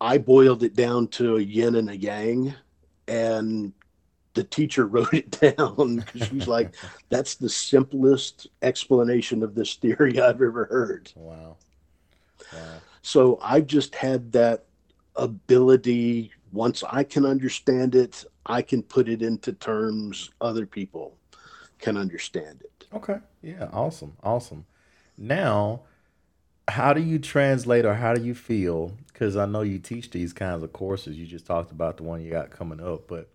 I 0.00 0.18
boiled 0.18 0.62
it 0.62 0.74
down 0.74 1.08
to 1.08 1.36
a 1.36 1.40
yin 1.40 1.76
and 1.76 1.90
a 1.90 1.96
yang. 1.96 2.54
And 3.08 3.72
the 4.34 4.44
teacher 4.44 4.86
wrote 4.86 5.14
it 5.14 5.30
down 5.30 5.96
because 5.96 6.28
she's 6.28 6.48
like, 6.48 6.74
That's 7.08 7.36
the 7.36 7.48
simplest 7.48 8.48
explanation 8.60 9.42
of 9.42 9.54
this 9.54 9.74
theory 9.74 10.20
I've 10.20 10.42
ever 10.42 10.66
heard. 10.66 11.12
Wow. 11.16 11.56
Wow. 12.52 12.74
So 13.02 13.38
I've 13.42 13.66
just 13.66 13.94
had 13.94 14.32
that 14.32 14.64
ability. 15.16 16.32
Once 16.52 16.84
I 16.88 17.04
can 17.04 17.24
understand 17.24 17.94
it, 17.94 18.24
I 18.46 18.62
can 18.62 18.82
put 18.82 19.08
it 19.08 19.22
into 19.22 19.52
terms 19.52 20.30
other 20.40 20.66
people 20.66 21.16
can 21.78 21.96
understand 21.96 22.62
it. 22.62 22.86
Okay. 22.94 23.18
Yeah. 23.42 23.68
Awesome. 23.72 24.16
Awesome. 24.22 24.64
Now, 25.18 25.82
how 26.68 26.92
do 26.92 27.00
you 27.02 27.18
translate 27.18 27.84
or 27.84 27.94
how 27.94 28.14
do 28.14 28.22
you 28.22 28.34
feel? 28.34 28.92
Because 29.12 29.36
I 29.36 29.46
know 29.46 29.62
you 29.62 29.78
teach 29.78 30.10
these 30.10 30.32
kinds 30.32 30.62
of 30.62 30.72
courses. 30.72 31.18
You 31.18 31.26
just 31.26 31.46
talked 31.46 31.72
about 31.72 31.96
the 31.96 32.04
one 32.04 32.22
you 32.22 32.30
got 32.30 32.50
coming 32.50 32.80
up, 32.80 33.08
but 33.08 33.28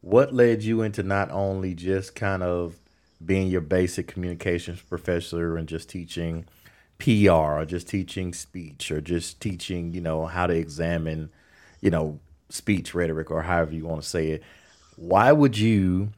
what 0.00 0.34
led 0.34 0.62
you 0.62 0.82
into 0.82 1.02
not 1.02 1.30
only 1.30 1.74
just 1.74 2.14
kind 2.14 2.42
of 2.42 2.78
being 3.24 3.48
your 3.48 3.60
basic 3.60 4.06
communications 4.06 4.80
professor 4.80 5.56
and 5.56 5.68
just 5.68 5.88
teaching 5.88 6.46
PR 6.98 7.30
or 7.30 7.64
just 7.64 7.88
teaching 7.88 8.32
speech 8.32 8.90
or 8.90 9.00
just 9.00 9.40
teaching, 9.40 9.92
you 9.92 10.00
know, 10.00 10.26
how 10.26 10.46
to 10.46 10.54
examine, 10.54 11.30
you 11.80 11.90
know, 11.90 12.20
speech 12.48 12.94
rhetoric 12.94 13.30
or 13.30 13.42
however 13.42 13.72
you 13.74 13.86
want 13.86 14.02
to 14.02 14.08
say 14.08 14.30
it. 14.30 14.42
Why 14.96 15.32
would 15.32 15.56
you 15.56 16.10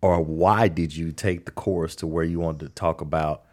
or 0.00 0.20
why 0.20 0.68
did 0.68 0.94
you 0.94 1.12
take 1.12 1.44
the 1.44 1.50
course 1.50 1.96
to 1.96 2.06
where 2.06 2.24
you 2.24 2.40
wanted 2.40 2.60
to 2.60 2.68
talk 2.70 3.00
about 3.00 3.44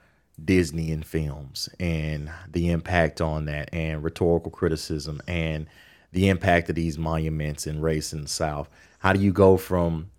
Disney 0.44 0.92
and 0.92 1.06
films 1.06 1.70
and 1.80 2.32
the 2.50 2.70
impact 2.70 3.22
on 3.22 3.46
that 3.46 3.70
and 3.74 4.04
rhetorical 4.04 4.52
criticism 4.52 5.22
and 5.28 5.68
the 6.12 6.30
impact 6.30 6.70
of 6.70 6.76
these 6.76 6.98
monuments 6.98 7.66
and 7.66 7.82
race 7.82 8.14
in 8.14 8.22
the 8.22 8.28
South? 8.28 8.70
How 9.00 9.14
do 9.14 9.20
you 9.20 9.34
go 9.34 9.58
from 9.58 10.12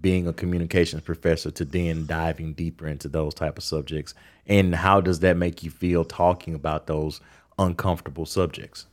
being 0.00 0.26
a 0.26 0.32
communications 0.32 1.02
professor 1.02 1.50
to 1.50 1.64
then 1.64 2.06
diving 2.06 2.52
deeper 2.54 2.86
into 2.86 3.08
those 3.08 3.34
type 3.34 3.58
of 3.58 3.64
subjects? 3.64 4.14
And 4.46 4.74
how 4.74 5.00
does 5.00 5.20
that 5.20 5.36
make 5.36 5.62
you 5.62 5.70
feel 5.70 6.04
talking 6.04 6.54
about 6.54 6.86
those 6.86 7.20
uncomfortable 7.58 8.26
subjects? 8.26 8.86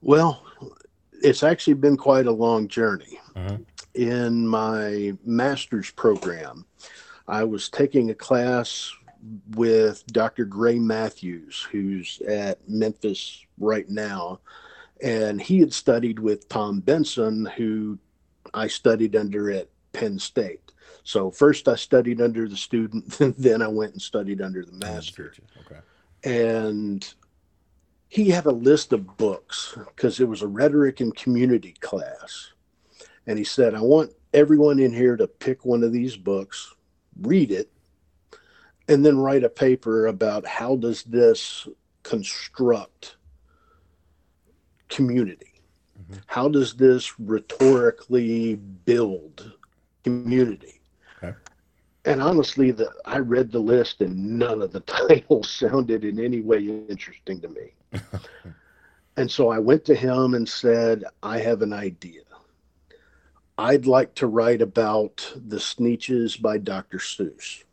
Well, 0.00 0.44
it's 1.22 1.42
actually 1.42 1.74
been 1.74 1.96
quite 1.96 2.26
a 2.26 2.32
long 2.32 2.68
journey. 2.68 3.20
Mhm. 3.34 3.64
In 3.94 4.46
my 4.46 5.16
master's 5.24 5.90
program, 5.90 6.64
I 7.26 7.44
was 7.44 7.68
taking 7.68 8.10
a 8.10 8.14
class 8.14 8.92
with 9.56 10.06
Dr. 10.06 10.44
Gray 10.44 10.78
Matthews, 10.78 11.66
who's 11.70 12.22
at 12.26 12.66
Memphis 12.68 13.44
right 13.58 13.88
now. 13.88 14.40
And 15.02 15.40
he 15.40 15.58
had 15.60 15.72
studied 15.72 16.18
with 16.18 16.48
Tom 16.48 16.80
Benson, 16.80 17.46
who 17.56 17.98
I 18.54 18.68
studied 18.68 19.16
under 19.16 19.50
at 19.50 19.68
Penn 19.92 20.18
State. 20.18 20.72
So 21.04 21.30
first 21.30 21.68
I 21.68 21.76
studied 21.76 22.20
under 22.20 22.48
the 22.48 22.56
student, 22.56 23.08
then 23.38 23.62
I 23.62 23.68
went 23.68 23.92
and 23.92 24.02
studied 24.02 24.42
under 24.42 24.64
the 24.64 24.72
oh, 24.72 24.94
master 24.94 25.32
Okay. 25.66 25.80
and 26.24 27.14
he 28.08 28.30
had 28.30 28.46
a 28.46 28.50
list 28.50 28.92
of 28.92 29.16
books 29.18 29.76
because 29.94 30.18
it 30.18 30.28
was 30.28 30.42
a 30.42 30.46
rhetoric 30.46 31.00
and 31.00 31.14
community 31.14 31.74
class 31.80 32.52
and 33.26 33.38
he 33.38 33.44
said 33.44 33.74
i 33.74 33.80
want 33.80 34.10
everyone 34.34 34.78
in 34.78 34.92
here 34.92 35.16
to 35.16 35.26
pick 35.26 35.64
one 35.64 35.82
of 35.82 35.92
these 35.92 36.16
books 36.16 36.74
read 37.20 37.50
it 37.50 37.70
and 38.88 39.04
then 39.04 39.18
write 39.18 39.44
a 39.44 39.48
paper 39.48 40.06
about 40.06 40.46
how 40.46 40.74
does 40.76 41.02
this 41.04 41.68
construct 42.02 43.16
community 44.88 45.47
Mhm. 46.10 46.20
how 46.26 46.48
does 46.48 46.74
this 46.74 47.18
rhetorically 47.20 48.54
build 48.56 49.52
community 50.04 50.80
Okay. 51.22 51.34
and 52.04 52.22
honestly, 52.22 52.70
the 52.70 52.90
I 53.04 53.18
read 53.18 53.50
the 53.52 53.58
list 53.58 54.00
and 54.00 54.38
none 54.38 54.62
of 54.62 54.72
the 54.72 54.80
titles 54.98 55.50
sounded 55.50 56.04
in 56.04 56.18
any 56.18 56.40
way 56.40 56.60
interesting 56.66 57.40
to 57.42 57.48
me. 57.48 57.74
and 59.16 59.30
so 59.30 59.48
I 59.50 59.58
went 59.58 59.84
to 59.86 59.94
him 59.94 60.34
and 60.34 60.48
said, 60.48 61.04
I 61.22 61.38
have 61.40 61.60
an 61.62 61.72
idea. 61.72 62.22
I'd 63.58 63.86
like 63.86 64.14
to 64.16 64.28
write 64.28 64.62
about 64.62 65.32
the 65.34 65.56
Sneetches 65.56 66.40
by 66.40 66.58
Dr. 66.58 66.98
Seuss. 66.98 67.64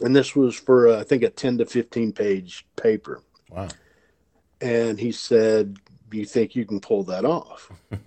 And 0.00 0.14
this 0.16 0.34
was 0.34 0.56
for, 0.56 0.88
uh, 0.88 1.00
I 1.00 1.04
think, 1.04 1.22
a 1.22 1.30
10 1.30 1.58
to 1.58 1.66
15 1.66 2.12
page 2.12 2.66
paper. 2.74 3.22
Wow. 3.48 3.68
And 4.60 4.98
he 4.98 5.12
said, 5.12 5.78
Do 6.14 6.20
you 6.20 6.26
think 6.26 6.54
you 6.54 6.64
can 6.64 6.78
pull 6.78 7.02
that 7.04 7.24
off? 7.24 7.72
I 7.90 7.98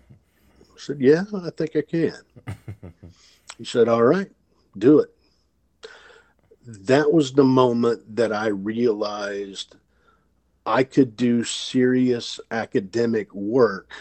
said, 0.78 1.02
Yeah, 1.02 1.26
I 1.44 1.50
think 1.50 1.76
I 1.76 1.82
can. 1.82 2.14
he 3.58 3.66
said, 3.66 3.90
All 3.90 4.04
right, 4.04 4.32
do 4.78 5.00
it. 5.00 5.14
That 6.66 7.12
was 7.12 7.34
the 7.34 7.44
moment 7.44 8.16
that 8.16 8.32
I 8.32 8.48
realized 8.48 9.76
I 10.66 10.86
could 10.86 11.18
do 11.18 11.44
serious 11.44 12.40
academic 12.50 13.34
work 13.36 13.92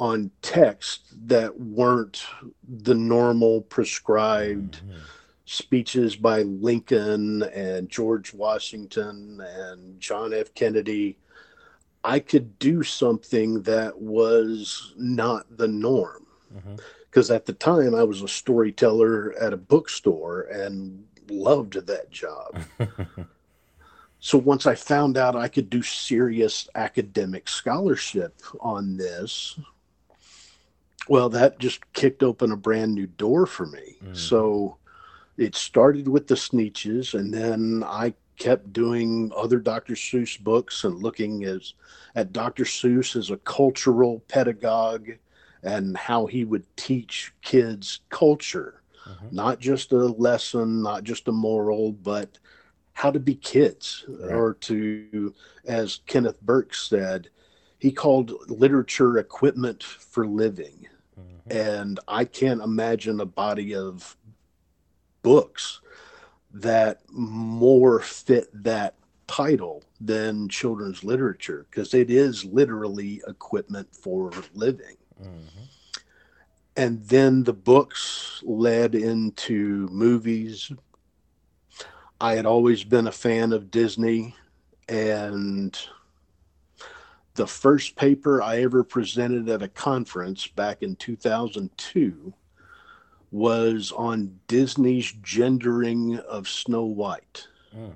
on 0.00 0.30
texts 0.40 1.12
that 1.26 1.60
weren't 1.60 2.24
the 2.66 2.94
normal 2.94 3.60
prescribed 3.60 4.76
mm-hmm. 4.76 4.98
speeches 5.44 6.16
by 6.16 6.40
Lincoln 6.40 7.42
and 7.42 7.90
George 7.90 8.32
Washington 8.32 9.42
and 9.46 10.00
John 10.00 10.32
F. 10.32 10.54
Kennedy. 10.54 11.18
I 12.06 12.20
could 12.20 12.58
do 12.60 12.84
something 12.84 13.62
that 13.62 14.00
was 14.00 14.94
not 14.96 15.44
the 15.56 15.66
norm. 15.68 16.26
Because 17.10 17.30
at 17.30 17.46
the 17.46 17.52
time 17.52 17.94
I 17.94 18.04
was 18.04 18.22
a 18.22 18.28
storyteller 18.28 19.34
at 19.40 19.52
a 19.52 19.56
bookstore 19.56 20.42
and 20.42 21.04
loved 21.28 21.74
that 21.86 22.10
job. 22.10 22.62
so 24.20 24.38
once 24.38 24.66
I 24.66 24.74
found 24.74 25.16
out 25.18 25.34
I 25.34 25.48
could 25.48 25.68
do 25.68 25.82
serious 25.82 26.68
academic 26.74 27.48
scholarship 27.48 28.40
on 28.60 28.96
this, 28.96 29.58
well, 31.08 31.28
that 31.30 31.58
just 31.58 31.92
kicked 31.92 32.22
open 32.22 32.52
a 32.52 32.56
brand 32.56 32.94
new 32.94 33.06
door 33.06 33.46
for 33.46 33.66
me. 33.66 33.96
Mhm. 34.04 34.16
So 34.16 34.76
it 35.36 35.54
started 35.54 36.08
with 36.08 36.28
the 36.28 36.36
Sneetches, 36.36 37.14
and 37.18 37.34
then 37.34 37.82
I 37.84 38.14
kept 38.36 38.72
doing 38.72 39.32
other 39.36 39.58
Dr. 39.58 39.94
Seuss 39.94 40.38
books 40.42 40.84
and 40.84 41.02
looking 41.02 41.44
as 41.44 41.74
at 42.14 42.32
Dr. 42.32 42.64
Seuss 42.64 43.16
as 43.16 43.30
a 43.30 43.36
cultural 43.38 44.20
pedagogue 44.28 45.10
and 45.62 45.96
how 45.96 46.26
he 46.26 46.44
would 46.44 46.64
teach 46.76 47.32
kids 47.42 48.00
culture, 48.08 48.82
Mhm. 49.06 49.32
not 49.32 49.58
just 49.58 49.92
a 49.92 49.96
lesson, 50.06 50.82
not 50.82 51.04
just 51.04 51.28
a 51.28 51.32
moral, 51.32 51.92
but 51.92 52.38
how 52.92 53.10
to 53.10 53.20
be 53.20 53.34
kids, 53.34 54.04
Right. 54.08 54.32
or 54.32 54.54
to, 54.54 55.34
as 55.64 56.00
Kenneth 56.06 56.40
Burke 56.40 56.74
said, 56.74 57.28
he 57.78 57.92
called 57.92 58.32
literature 58.50 59.18
equipment 59.18 59.82
for 59.82 60.26
living. 60.26 60.88
Mhm. 61.18 61.52
And 61.54 62.00
I 62.08 62.24
can't 62.24 62.62
imagine 62.62 63.20
a 63.20 63.26
body 63.26 63.74
of 63.74 64.16
books 65.22 65.80
that 66.60 67.00
more 67.10 68.00
fit 68.00 68.48
that 68.64 68.94
title 69.26 69.82
than 70.00 70.48
children's 70.48 71.02
literature 71.02 71.66
because 71.70 71.92
it 71.94 72.10
is 72.10 72.44
literally 72.44 73.22
equipment 73.26 73.88
for 73.94 74.30
living. 74.54 74.96
Mhm. 75.20 75.68
And 76.76 77.02
then 77.08 77.42
the 77.44 77.52
books 77.52 78.42
led 78.44 78.94
into 78.94 79.88
movies. 79.90 80.70
I 82.20 82.34
had 82.34 82.46
always 82.46 82.84
been 82.84 83.06
a 83.06 83.12
fan 83.12 83.52
of 83.52 83.70
Disney, 83.70 84.34
and 84.88 85.78
the 87.34 87.46
first 87.46 87.96
paper 87.96 88.40
I 88.42 88.62
ever 88.62 88.84
presented 88.84 89.48
at 89.48 89.62
a 89.62 89.68
conference 89.68 90.46
back 90.46 90.82
in 90.82 90.96
2002 90.96 92.32
was 93.30 93.92
on 93.92 94.38
Disney's 94.46 95.12
gendering 95.22 96.18
of 96.18 96.48
Snow 96.48 96.84
White, 96.84 97.48
mm. 97.76 97.92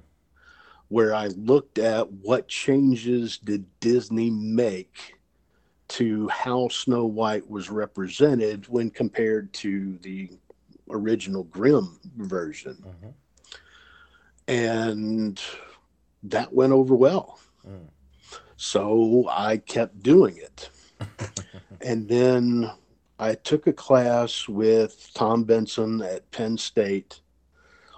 where 0.88 1.14
I 1.14 1.28
looked 1.28 1.78
at 1.78 2.10
what 2.10 2.48
changes 2.48 3.38
did 3.38 3.64
Disney 3.80 4.30
make 4.30 5.14
to 5.88 6.28
how 6.28 6.68
Snow 6.68 7.06
White 7.06 7.48
was 7.50 7.68
represented 7.68 8.68
when 8.68 8.90
compared 8.90 9.52
to 9.54 9.98
the 10.02 10.30
original 10.88 11.44
Grimm 11.44 11.98
version. 12.16 12.76
Mm-hmm. 12.86 13.10
And 14.48 15.40
that 16.24 16.52
went 16.52 16.72
over 16.72 16.94
well. 16.94 17.40
Mm. 17.66 17.88
So 18.56 19.26
I 19.30 19.56
kept 19.56 20.02
doing 20.02 20.36
it. 20.36 20.70
and 21.80 22.08
then 22.08 22.70
I 23.20 23.34
took 23.34 23.66
a 23.66 23.72
class 23.72 24.48
with 24.48 25.10
Tom 25.12 25.44
Benson 25.44 26.00
at 26.00 26.30
Penn 26.30 26.56
State 26.56 27.20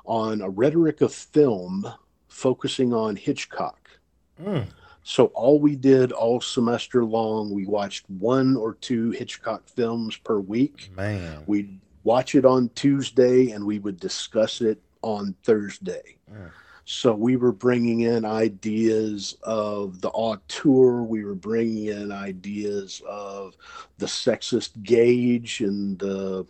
on 0.04 0.40
a 0.40 0.50
rhetoric 0.50 1.00
of 1.00 1.14
film 1.14 1.86
focusing 2.26 2.92
on 2.92 3.14
Hitchcock. 3.14 3.88
Mm. 4.42 4.66
So 5.04 5.26
all 5.26 5.60
we 5.60 5.76
did 5.76 6.10
all 6.10 6.40
semester 6.40 7.04
long, 7.04 7.54
we 7.54 7.66
watched 7.66 8.04
one 8.10 8.56
or 8.56 8.74
two 8.74 9.12
Hitchcock 9.12 9.68
films 9.68 10.16
per 10.16 10.40
week. 10.40 10.90
Man. 10.96 11.44
We'd 11.46 11.78
watch 12.02 12.34
it 12.34 12.44
on 12.44 12.70
Tuesday 12.74 13.52
and 13.52 13.64
we 13.64 13.78
would 13.78 14.00
discuss 14.00 14.60
it 14.60 14.80
on 15.02 15.36
Thursday. 15.44 16.16
Mm. 16.32 16.50
So 16.84 17.14
we 17.14 17.36
were 17.36 17.52
bringing 17.52 18.00
in 18.00 18.24
ideas 18.24 19.36
of 19.42 20.00
the 20.00 20.10
auteur. 20.10 21.02
We 21.02 21.24
were 21.24 21.34
bringing 21.34 21.86
in 21.86 22.10
ideas 22.10 23.00
of 23.08 23.56
the 23.98 24.06
sexist 24.06 24.82
gaze 24.82 25.60
and 25.60 25.98
the 25.98 26.46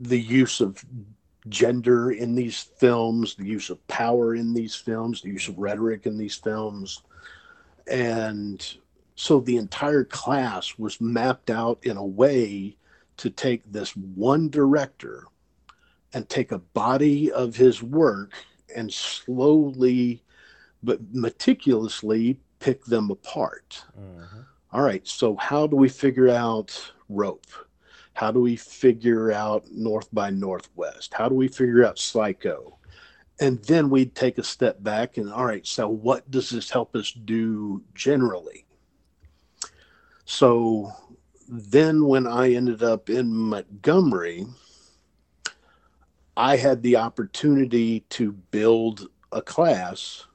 the 0.00 0.20
use 0.20 0.60
of 0.60 0.84
gender 1.48 2.12
in 2.12 2.34
these 2.34 2.60
films, 2.60 3.34
the 3.34 3.46
use 3.46 3.70
of 3.70 3.86
power 3.88 4.34
in 4.34 4.54
these 4.54 4.74
films, 4.74 5.20
the 5.20 5.28
use 5.28 5.48
of 5.48 5.58
rhetoric 5.58 6.06
in 6.06 6.16
these 6.16 6.36
films. 6.36 7.02
And 7.86 8.64
so 9.14 9.40
the 9.40 9.56
entire 9.56 10.04
class 10.04 10.78
was 10.78 11.00
mapped 11.00 11.50
out 11.50 11.78
in 11.82 11.96
a 11.96 12.04
way 12.04 12.76
to 13.18 13.30
take 13.30 13.62
this 13.70 13.96
one 13.96 14.48
director 14.48 15.26
and 16.14 16.28
take 16.28 16.52
a 16.52 16.58
body 16.58 17.32
of 17.32 17.56
his 17.56 17.82
work 17.82 18.32
and 18.74 18.92
slowly 18.92 20.22
but 20.82 21.00
meticulously 21.12 22.38
pick 22.58 22.84
them 22.84 23.10
apart. 23.10 23.84
Mm-hmm. 23.98 24.40
All 24.72 24.82
right, 24.82 25.06
so 25.06 25.36
how 25.36 25.66
do 25.66 25.76
we 25.76 25.88
figure 25.88 26.30
out 26.30 26.92
rope? 27.08 27.46
How 28.14 28.30
do 28.30 28.40
we 28.40 28.56
figure 28.56 29.32
out 29.32 29.64
North 29.70 30.08
by 30.12 30.30
Northwest? 30.30 31.14
How 31.14 31.28
do 31.28 31.34
we 31.34 31.48
figure 31.48 31.84
out 31.84 31.98
Psycho? 31.98 32.78
And 33.40 33.62
then 33.64 33.90
we'd 33.90 34.14
take 34.14 34.38
a 34.38 34.44
step 34.44 34.82
back 34.82 35.16
and, 35.16 35.32
all 35.32 35.44
right, 35.44 35.66
so 35.66 35.88
what 35.88 36.30
does 36.30 36.50
this 36.50 36.70
help 36.70 36.94
us 36.94 37.12
do 37.12 37.82
generally? 37.94 38.66
So 40.24 40.92
then 41.48 42.06
when 42.06 42.26
I 42.26 42.52
ended 42.52 42.82
up 42.82 43.10
in 43.10 43.32
Montgomery, 43.32 44.46
I 46.36 46.56
had 46.56 46.82
the 46.82 46.96
opportunity 46.96 48.00
to 48.10 48.32
build 48.32 49.08
a 49.32 49.42
class 49.42 50.26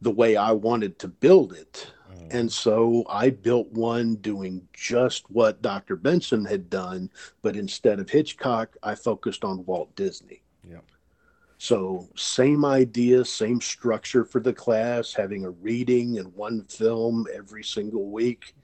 the 0.00 0.10
way 0.10 0.36
I 0.36 0.52
wanted 0.52 0.98
to 1.00 1.08
build 1.08 1.52
it. 1.52 1.92
Mm. 2.12 2.34
And 2.34 2.52
so 2.52 3.04
I 3.08 3.30
built 3.30 3.70
one 3.72 4.16
doing 4.16 4.66
just 4.72 5.30
what 5.30 5.62
Dr. 5.62 5.96
Benson 5.96 6.44
had 6.44 6.70
done, 6.70 7.10
but 7.42 7.56
instead 7.56 7.98
of 8.00 8.10
Hitchcock, 8.10 8.76
I 8.82 8.94
focused 8.94 9.44
on 9.44 9.64
Walt 9.66 9.94
Disney. 9.96 10.42
Yeah. 10.68 10.78
So, 11.60 12.08
same 12.14 12.64
idea, 12.64 13.24
same 13.24 13.60
structure 13.60 14.24
for 14.24 14.40
the 14.40 14.52
class, 14.52 15.12
having 15.12 15.44
a 15.44 15.50
reading 15.50 16.18
and 16.18 16.32
one 16.34 16.62
film 16.64 17.26
every 17.34 17.64
single 17.64 18.10
week 18.10 18.54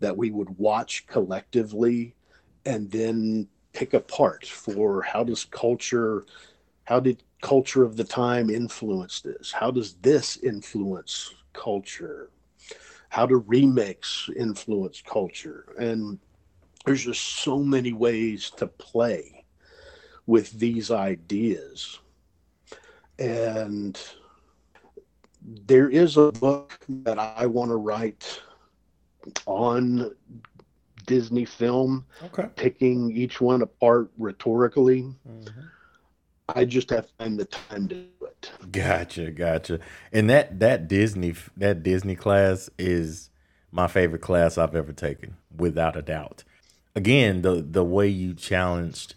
that 0.00 0.14
we 0.14 0.30
would 0.30 0.58
watch 0.58 1.06
collectively 1.06 2.14
and 2.66 2.90
then 2.90 3.48
pick 3.72 3.94
apart 3.94 4.46
for 4.46 5.02
how 5.02 5.24
does 5.24 5.44
culture 5.44 6.24
how 6.84 7.00
did 7.00 7.22
culture 7.42 7.84
of 7.84 7.96
the 7.96 8.04
time 8.04 8.50
influence 8.50 9.20
this? 9.20 9.52
How 9.52 9.70
does 9.70 9.94
this 9.94 10.36
influence 10.38 11.34
culture? 11.52 12.30
How 13.10 13.26
do 13.26 13.44
remakes 13.46 14.30
influence 14.36 15.02
culture? 15.02 15.66
And 15.78 16.18
there's 16.84 17.04
just 17.04 17.22
so 17.22 17.58
many 17.58 17.92
ways 17.92 18.50
to 18.56 18.66
play 18.66 19.44
with 20.26 20.52
these 20.52 20.90
ideas. 20.90 22.00
And 23.18 23.98
there 25.42 25.88
is 25.88 26.16
a 26.16 26.32
book 26.32 26.84
that 26.88 27.18
i 27.18 27.46
want 27.46 27.70
to 27.70 27.76
write 27.76 28.40
on 29.46 30.14
Disney 31.06 31.44
film, 31.44 32.06
okay. 32.24 32.48
picking 32.56 33.10
each 33.10 33.40
one 33.40 33.62
apart 33.62 34.10
rhetorically. 34.18 35.02
Mm-hmm. 35.28 35.60
I 36.48 36.64
just 36.64 36.90
have 36.90 37.06
to 37.06 37.12
find 37.18 37.38
the 37.38 37.44
time 37.44 37.88
to 37.88 37.94
do 37.94 38.26
it. 38.26 38.50
Gotcha, 38.70 39.30
gotcha. 39.30 39.78
And 40.12 40.28
that 40.28 40.60
that 40.60 40.88
Disney 40.88 41.34
that 41.56 41.82
Disney 41.82 42.16
class 42.16 42.68
is 42.78 43.30
my 43.70 43.86
favorite 43.86 44.22
class 44.22 44.58
I've 44.58 44.74
ever 44.74 44.92
taken, 44.92 45.36
without 45.56 45.96
a 45.96 46.02
doubt. 46.02 46.44
Again, 46.94 47.42
the 47.42 47.62
the 47.62 47.84
way 47.84 48.08
you 48.08 48.34
challenged, 48.34 49.14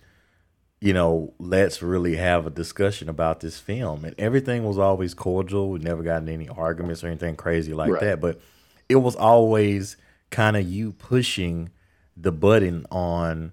you 0.80 0.94
know, 0.94 1.34
let's 1.40 1.82
really 1.82 2.16
have 2.16 2.46
a 2.46 2.52
discussion 2.52 3.10
about 3.10 3.42
this 3.42 3.60
film, 3.60 4.06
and 4.06 4.16
everything 4.18 4.64
was 4.64 4.78
always 4.78 5.14
cordial. 5.14 5.72
We 5.72 5.80
never 5.80 6.04
got 6.04 6.22
in 6.22 6.30
any 6.30 6.48
arguments 6.48 7.04
or 7.04 7.08
anything 7.08 7.36
crazy 7.36 7.74
like 7.74 7.92
right. 7.92 8.02
that, 8.02 8.22
but 8.22 8.40
it 8.88 8.98
was 8.98 9.16
always 9.16 9.98
kind 10.30 10.56
of 10.56 10.68
you 10.68 10.92
pushing 10.92 11.70
the 12.18 12.32
button 12.32 12.86
on 12.92 13.52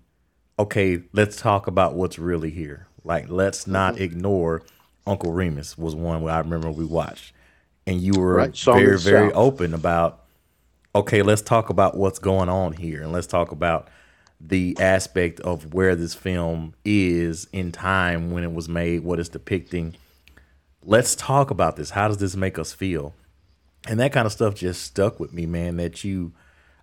okay 0.58 1.02
let's 1.12 1.36
talk 1.36 1.66
about 1.66 1.94
what's 1.94 2.18
really 2.18 2.50
here 2.50 2.86
like 3.04 3.28
let's 3.28 3.66
not 3.66 3.94
mm-hmm. 3.94 4.04
ignore 4.04 4.62
uncle 5.06 5.32
remus 5.32 5.76
was 5.76 5.94
one 5.94 6.22
where 6.22 6.34
i 6.34 6.38
remember 6.38 6.70
we 6.70 6.84
watched 6.84 7.32
and 7.86 8.00
you 8.00 8.12
were 8.18 8.34
right. 8.34 8.56
very 8.56 8.98
very 8.98 9.28
South. 9.30 9.36
open 9.36 9.74
about 9.74 10.24
okay 10.94 11.22
let's 11.22 11.42
talk 11.42 11.70
about 11.70 11.96
what's 11.96 12.18
going 12.18 12.48
on 12.48 12.72
here 12.72 13.02
and 13.02 13.12
let's 13.12 13.26
talk 13.26 13.50
about 13.50 13.88
the 14.40 14.76
aspect 14.80 15.40
of 15.40 15.72
where 15.72 15.94
this 15.94 16.14
film 16.14 16.74
is 16.84 17.48
in 17.52 17.72
time 17.72 18.30
when 18.30 18.44
it 18.44 18.52
was 18.52 18.68
made 18.68 19.02
what 19.02 19.18
it's 19.18 19.28
depicting 19.28 19.94
let's 20.84 21.16
talk 21.16 21.50
about 21.50 21.76
this 21.76 21.90
how 21.90 22.06
does 22.08 22.18
this 22.18 22.36
make 22.36 22.58
us 22.58 22.72
feel 22.72 23.14
and 23.88 23.98
that 23.98 24.12
kind 24.12 24.26
of 24.26 24.32
stuff 24.32 24.54
just 24.54 24.82
stuck 24.82 25.18
with 25.18 25.32
me 25.32 25.46
man 25.46 25.76
that 25.76 26.04
you 26.04 26.32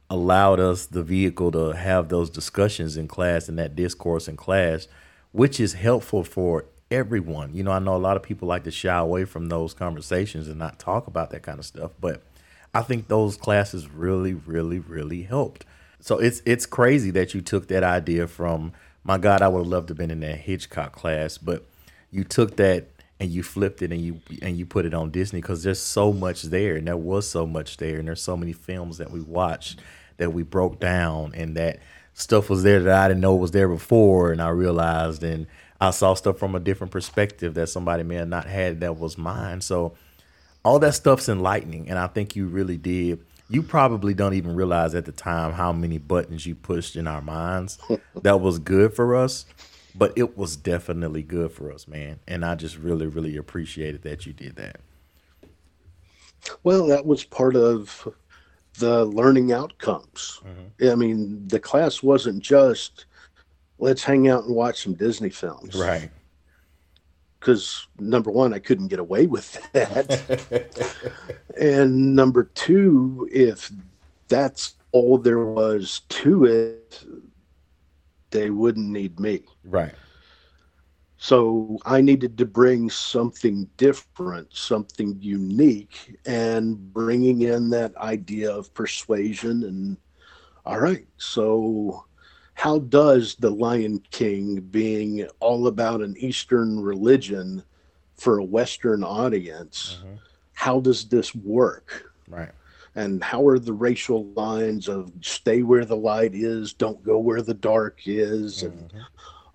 allowed 0.09 0.59
us 0.59 0.85
the 0.85 1.03
vehicle 1.03 1.51
to 1.51 1.69
have 1.71 2.09
those 2.09 2.29
discussions 2.29 2.97
in 2.97 3.07
class 3.07 3.47
and 3.47 3.59
that 3.59 3.75
discourse 3.75 4.27
in 4.27 4.35
class, 4.35 4.87
which 5.31 5.59
is 5.59 5.73
helpful 5.73 6.23
for 6.23 6.65
everyone. 6.89 7.53
You 7.53 7.63
know, 7.63 7.71
I 7.71 7.79
know 7.79 7.95
a 7.95 7.97
lot 7.97 8.17
of 8.17 8.23
people 8.23 8.47
like 8.47 8.63
to 8.63 8.71
shy 8.71 8.97
away 8.97 9.25
from 9.25 9.49
those 9.49 9.73
conversations 9.73 10.47
and 10.47 10.57
not 10.57 10.79
talk 10.79 11.07
about 11.07 11.29
that 11.31 11.43
kind 11.43 11.59
of 11.59 11.65
stuff, 11.65 11.91
but 11.99 12.23
I 12.73 12.81
think 12.81 13.07
those 13.07 13.37
classes 13.37 13.89
really, 13.89 14.33
really, 14.33 14.79
really 14.79 15.23
helped. 15.23 15.65
So 15.99 16.17
it's 16.17 16.41
it's 16.45 16.65
crazy 16.65 17.11
that 17.11 17.33
you 17.33 17.41
took 17.41 17.67
that 17.67 17.83
idea 17.83 18.27
from 18.27 18.71
my 19.03 19.17
God, 19.17 19.41
I 19.41 19.47
would 19.47 19.59
have 19.59 19.67
loved 19.67 19.87
to 19.87 19.91
have 19.91 19.97
been 19.97 20.11
in 20.11 20.19
that 20.21 20.37
Hitchcock 20.37 20.93
class, 20.93 21.37
but 21.37 21.65
you 22.11 22.23
took 22.23 22.57
that 22.57 22.87
and 23.19 23.29
you 23.29 23.43
flipped 23.43 23.81
it 23.81 23.91
and 23.91 24.01
you 24.01 24.21
and 24.41 24.57
you 24.57 24.65
put 24.65 24.85
it 24.85 24.93
on 24.93 25.11
Disney 25.11 25.41
because 25.41 25.63
there's 25.63 25.79
so 25.79 26.13
much 26.13 26.43
there 26.43 26.75
and 26.75 26.87
there 26.87 26.97
was 26.97 27.29
so 27.29 27.45
much 27.45 27.77
there 27.77 27.99
and 27.99 28.07
there's 28.07 28.21
so 28.21 28.37
many 28.37 28.53
films 28.53 28.97
that 28.97 29.11
we 29.11 29.19
watched 29.19 29.79
that 30.19 30.33
we 30.33 30.43
broke 30.43 30.79
down 30.79 31.33
and 31.33 31.57
that 31.57 31.79
stuff 32.13 32.49
was 32.49 32.63
there 32.63 32.81
that 32.81 32.95
I 32.95 33.07
didn't 33.07 33.21
know 33.21 33.35
was 33.35 33.51
there 33.51 33.67
before 33.67 34.31
and 34.31 34.41
I 34.41 34.49
realized 34.49 35.23
and 35.23 35.47
I 35.81 35.91
saw 35.91 36.13
stuff 36.13 36.37
from 36.37 36.55
a 36.55 36.59
different 36.59 36.91
perspective 36.91 37.53
that 37.55 37.67
somebody 37.67 38.03
may 38.03 38.15
have 38.15 38.27
not 38.27 38.45
had 38.45 38.81
that 38.81 38.97
was 38.97 39.17
mine. 39.17 39.61
So 39.61 39.95
all 40.63 40.77
that 40.79 40.93
stuff's 40.93 41.29
enlightening 41.29 41.89
and 41.89 41.97
I 41.97 42.07
think 42.07 42.35
you 42.35 42.45
really 42.45 42.77
did. 42.77 43.25
You 43.49 43.63
probably 43.63 44.13
don't 44.13 44.35
even 44.35 44.55
realize 44.55 44.93
at 44.93 45.05
the 45.05 45.11
time 45.11 45.53
how 45.53 45.71
many 45.71 45.97
buttons 45.97 46.45
you 46.45 46.53
pushed 46.53 46.95
in 46.95 47.07
our 47.07 47.21
minds 47.21 47.79
that 48.21 48.41
was 48.41 48.59
good 48.59 48.93
for 48.93 49.15
us, 49.15 49.45
but 49.95 50.13
it 50.15 50.37
was 50.37 50.55
definitely 50.55 51.23
good 51.23 51.51
for 51.51 51.71
us, 51.71 51.87
man. 51.87 52.19
And 52.27 52.45
I 52.45 52.55
just 52.55 52.77
really 52.77 53.07
really 53.07 53.37
appreciated 53.37 54.03
that 54.03 54.25
you 54.25 54.33
did 54.33 54.57
that. 54.57 54.81
Well, 56.63 56.87
that 56.87 57.05
was 57.05 57.23
part 57.23 57.55
of 57.55 58.07
the 58.79 59.05
learning 59.05 59.51
outcomes. 59.51 60.41
Mm-hmm. 60.45 60.89
I 60.91 60.95
mean, 60.95 61.47
the 61.47 61.59
class 61.59 62.01
wasn't 62.01 62.41
just 62.41 63.05
let's 63.77 64.03
hang 64.03 64.27
out 64.27 64.43
and 64.45 64.55
watch 64.55 64.83
some 64.83 64.93
Disney 64.93 65.29
films. 65.29 65.75
Right. 65.75 66.09
because 67.39 67.87
number 67.99 68.31
one, 68.31 68.53
I 68.53 68.59
couldn't 68.59 68.89
get 68.89 68.99
away 68.99 69.25
with 69.25 69.57
that. 69.73 71.13
and 71.59 72.15
number 72.15 72.45
two, 72.55 73.27
if 73.31 73.71
that's 74.27 74.75
all 74.91 75.17
there 75.17 75.45
was 75.45 76.01
to 76.09 76.45
it, 76.45 77.03
they 78.31 78.49
wouldn't 78.49 78.87
need 78.87 79.19
me. 79.19 79.43
Right. 79.63 79.93
So 81.21 81.77
I 81.85 81.99
needed 81.99 82.37
to 82.37 82.45
bring 82.45 82.89
something 82.89 83.69
different, 83.75 84.55
something 84.55 85.17
unique, 85.19 86.17
and 86.25 86.93
bringing 86.93 87.41
in 87.41 87.69
that 87.71 87.93
idea 87.97 88.49
of 88.49 88.73
persuasion. 88.73 89.63
And 89.65 89.97
all 90.65 90.79
right, 90.79 91.05
so 91.17 92.05
how 92.53 92.79
does 92.79 93.35
the 93.35 93.49
Lion 93.49 94.01
King, 94.11 94.61
being 94.61 95.27
all 95.41 95.67
about 95.67 95.99
an 95.99 96.15
Eastern 96.17 96.79
religion 96.79 97.63
for 98.15 98.37
a 98.37 98.43
Western 98.45 99.03
audience, 99.03 99.97
mm-hmm. 99.99 100.15
how 100.53 100.79
does 100.79 101.05
this 101.09 101.35
work? 101.35 102.13
Right. 102.29 102.51
And 102.95 103.21
how 103.21 103.45
are 103.45 103.59
the 103.59 103.73
racial 103.73 104.25
lines 104.35 104.87
of 104.87 105.11
stay 105.19 105.63
where 105.63 105.83
the 105.83 105.97
light 105.97 106.33
is, 106.33 106.71
don't 106.71 107.03
go 107.03 107.17
where 107.17 107.41
the 107.41 107.53
dark 107.53 107.99
is, 108.05 108.63
mm-hmm. 108.63 108.77
and 108.79 108.93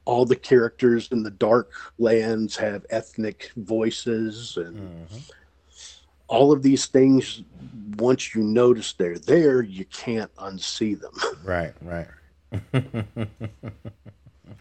all 0.04 0.24
the 0.24 0.36
characters 0.36 1.08
in 1.12 1.22
the 1.22 1.30
dark 1.30 1.70
lands 1.98 2.56
have 2.56 2.84
ethnic 2.90 3.50
voices 3.56 4.56
and 4.56 4.76
mm-hmm. 4.76 5.18
all 6.28 6.52
of 6.52 6.62
these 6.62 6.86
things 6.86 7.42
once 7.96 8.34
you 8.34 8.42
notice 8.42 8.92
they're 8.94 9.18
there 9.18 9.62
you 9.62 9.84
can't 9.86 10.34
unsee 10.36 10.98
them. 11.00 11.12
Right 11.44 11.74
right. 11.82 12.06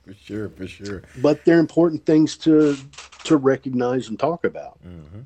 For 0.06 0.14
sure 0.14 0.50
for 0.50 0.68
sure. 0.68 1.04
But 1.22 1.46
they're 1.46 1.60
important 1.60 2.06
things 2.06 2.36
to 2.40 2.76
to 3.24 3.38
recognize 3.38 4.10
and 4.10 4.20
talk 4.20 4.44
about. 4.44 4.78
Mm-hmm. 4.86 5.22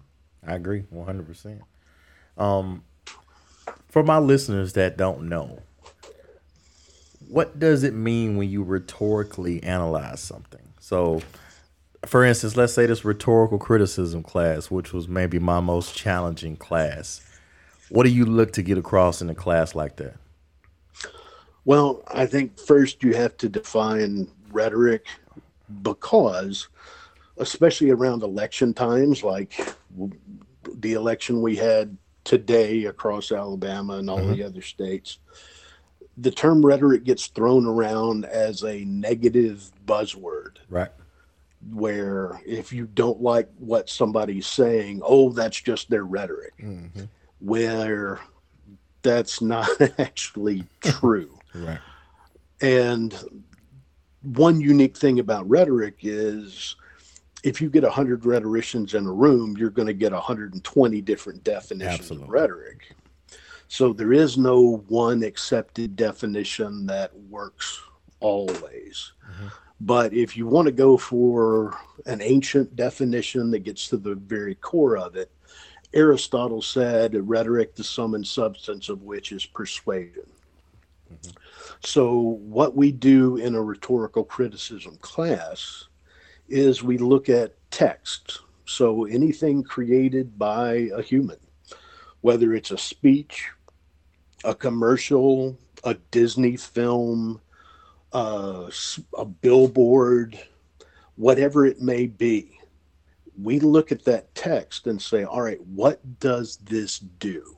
i 0.46 0.54
agree 0.54 0.84
100% 0.94 1.62
um 2.38 2.84
for 3.90 4.04
my 4.04 4.20
listeners 4.20 4.74
that 4.74 4.98
don't 4.98 5.28
know 5.28 5.64
what 7.30 7.60
does 7.60 7.84
it 7.84 7.94
mean 7.94 8.38
when 8.38 8.50
you 8.50 8.64
rhetorically 8.64 9.62
analyze 9.64 10.20
something? 10.20 10.74
So, 10.80 11.22
for 12.06 12.24
instance, 12.24 12.56
let's 12.56 12.74
say 12.74 12.86
this 12.86 13.04
rhetorical 13.04 13.58
criticism 13.58 14.24
class, 14.24 14.72
which 14.72 14.94
was 14.94 15.08
maybe 15.08 15.40
my 15.40 15.60
most 15.60 15.96
challenging 15.96 16.56
class. 16.56 17.22
What 17.90 18.04
do 18.04 18.10
you 18.10 18.26
look 18.26 18.54
to 18.54 18.62
get 18.62 18.78
across 18.78 19.22
in 19.22 19.30
a 19.30 19.36
class 19.36 19.76
like 19.76 19.98
that? 19.98 20.16
Well, 21.66 22.02
I 22.08 22.26
think 22.26 22.58
first 22.58 23.04
you 23.04 23.14
have 23.16 23.36
to 23.38 23.50
define 23.50 24.30
rhetoric 24.52 25.06
because, 25.82 26.70
especially 27.38 27.90
around 27.90 28.24
election 28.24 28.74
times, 28.74 29.24
like 29.24 29.60
the 30.76 30.94
election 30.94 31.42
we 31.42 31.58
had 31.58 31.98
today 32.24 32.86
across 32.86 33.32
Alabama 33.32 33.98
and 33.98 34.10
all 34.10 34.20
mm-hmm. 34.20 34.34
the 34.34 34.44
other 34.44 34.62
states, 34.62 35.20
the 36.18 36.32
term 36.32 36.66
rhetoric 36.66 37.04
gets 37.04 37.28
thrown 37.28 37.66
around 37.66 38.26
as 38.26 38.64
a 38.64 38.84
negative 38.86 39.72
buzzword. 39.86 40.58
Right. 40.70 40.90
Where 41.72 42.42
if 42.46 42.74
you 42.74 42.88
don't 42.88 43.22
like 43.22 43.50
what 43.58 43.90
somebody's 43.90 44.48
saying, 44.48 45.02
oh, 45.04 45.30
that's 45.32 45.60
just 45.62 45.90
their 45.90 46.04
rhetoric. 46.04 46.54
Mm-hmm. 46.60 47.04
Where 47.40 48.20
that's 49.04 49.42
not 49.42 49.70
actually 50.00 50.64
true. 50.82 51.38
right. 51.54 51.80
And 52.62 53.14
one 54.24 54.60
unique 54.60 54.98
thing 54.98 55.20
about 55.20 55.48
rhetoric 55.48 56.00
is 56.02 56.76
if 57.44 57.62
you 57.62 57.70
get 57.70 57.84
100 57.84 58.26
rhetoricians 58.26 58.96
in 58.96 59.06
a 59.06 59.12
room, 59.12 59.56
you're 59.58 59.70
going 59.70 59.88
to 59.88 59.94
get 59.94 60.12
120 60.12 61.02
different 61.02 61.44
definitions 61.44 62.00
Absolutely. 62.00 62.26
of 62.26 62.32
rhetoric. 62.32 62.96
So 63.68 63.94
there 63.94 64.14
is 64.14 64.38
no 64.38 64.84
one 64.88 65.24
accepted 65.24 65.96
definition 65.96 66.86
that 66.88 67.16
works 67.30 67.82
always. 68.20 69.14
Mm-hmm. 69.30 69.48
But 69.82 70.14
if 70.14 70.36
you 70.36 70.48
want 70.48 70.66
to 70.68 70.72
go 70.72 70.98
for 70.98 71.78
an 72.06 72.22
ancient 72.22 72.76
definition 72.76 73.52
that 73.52 73.60
gets 73.60 73.88
to 73.90 73.98
the 73.98 74.16
very 74.16 74.56
core 74.56 74.98
of 74.98 75.16
it, 75.16 75.32
Aristotle 75.94 76.62
said 76.62 77.16
rhetoric, 77.28 77.76
the 77.76 77.84
sum 77.84 78.16
and 78.16 78.26
substance 78.26 78.90
of 78.90 79.04
which 79.04 79.32
is 79.32 79.46
persuasion. 79.46 80.28
Mm-hmm. 81.12 81.32
So, 81.84 82.20
what 82.20 82.76
we 82.76 82.92
do 82.92 83.38
in 83.38 83.56
a 83.56 83.62
rhetorical 83.62 84.24
criticism 84.24 84.98
class 85.02 85.88
is 86.50 86.82
we 86.82 86.98
look 86.98 87.30
at 87.30 87.56
text. 87.72 88.40
So, 88.66 89.06
anything 89.06 89.64
created 89.64 90.38
by 90.38 90.90
a 90.94 91.02
human, 91.02 91.38
whether 92.22 92.54
it's 92.54 92.72
a 92.72 92.78
speech, 92.78 93.50
a 94.44 94.54
commercial, 94.54 95.58
a 95.84 95.96
Disney 96.12 96.58
film, 96.58 97.42
uh, 98.14 98.70
a 99.18 99.26
billboard, 99.26 100.40
whatever 101.16 101.66
it 101.66 101.82
may 101.82 102.08
be, 102.08 102.60
we 103.42 103.60
look 103.60 103.92
at 103.92 104.06
that 104.06 104.34
text 104.34 104.88
and 104.88 105.02
say, 105.02 105.24
all 105.24 105.42
right, 105.42 105.62
what 105.68 106.20
does 106.20 106.58
this 106.58 107.00
do? 107.00 107.58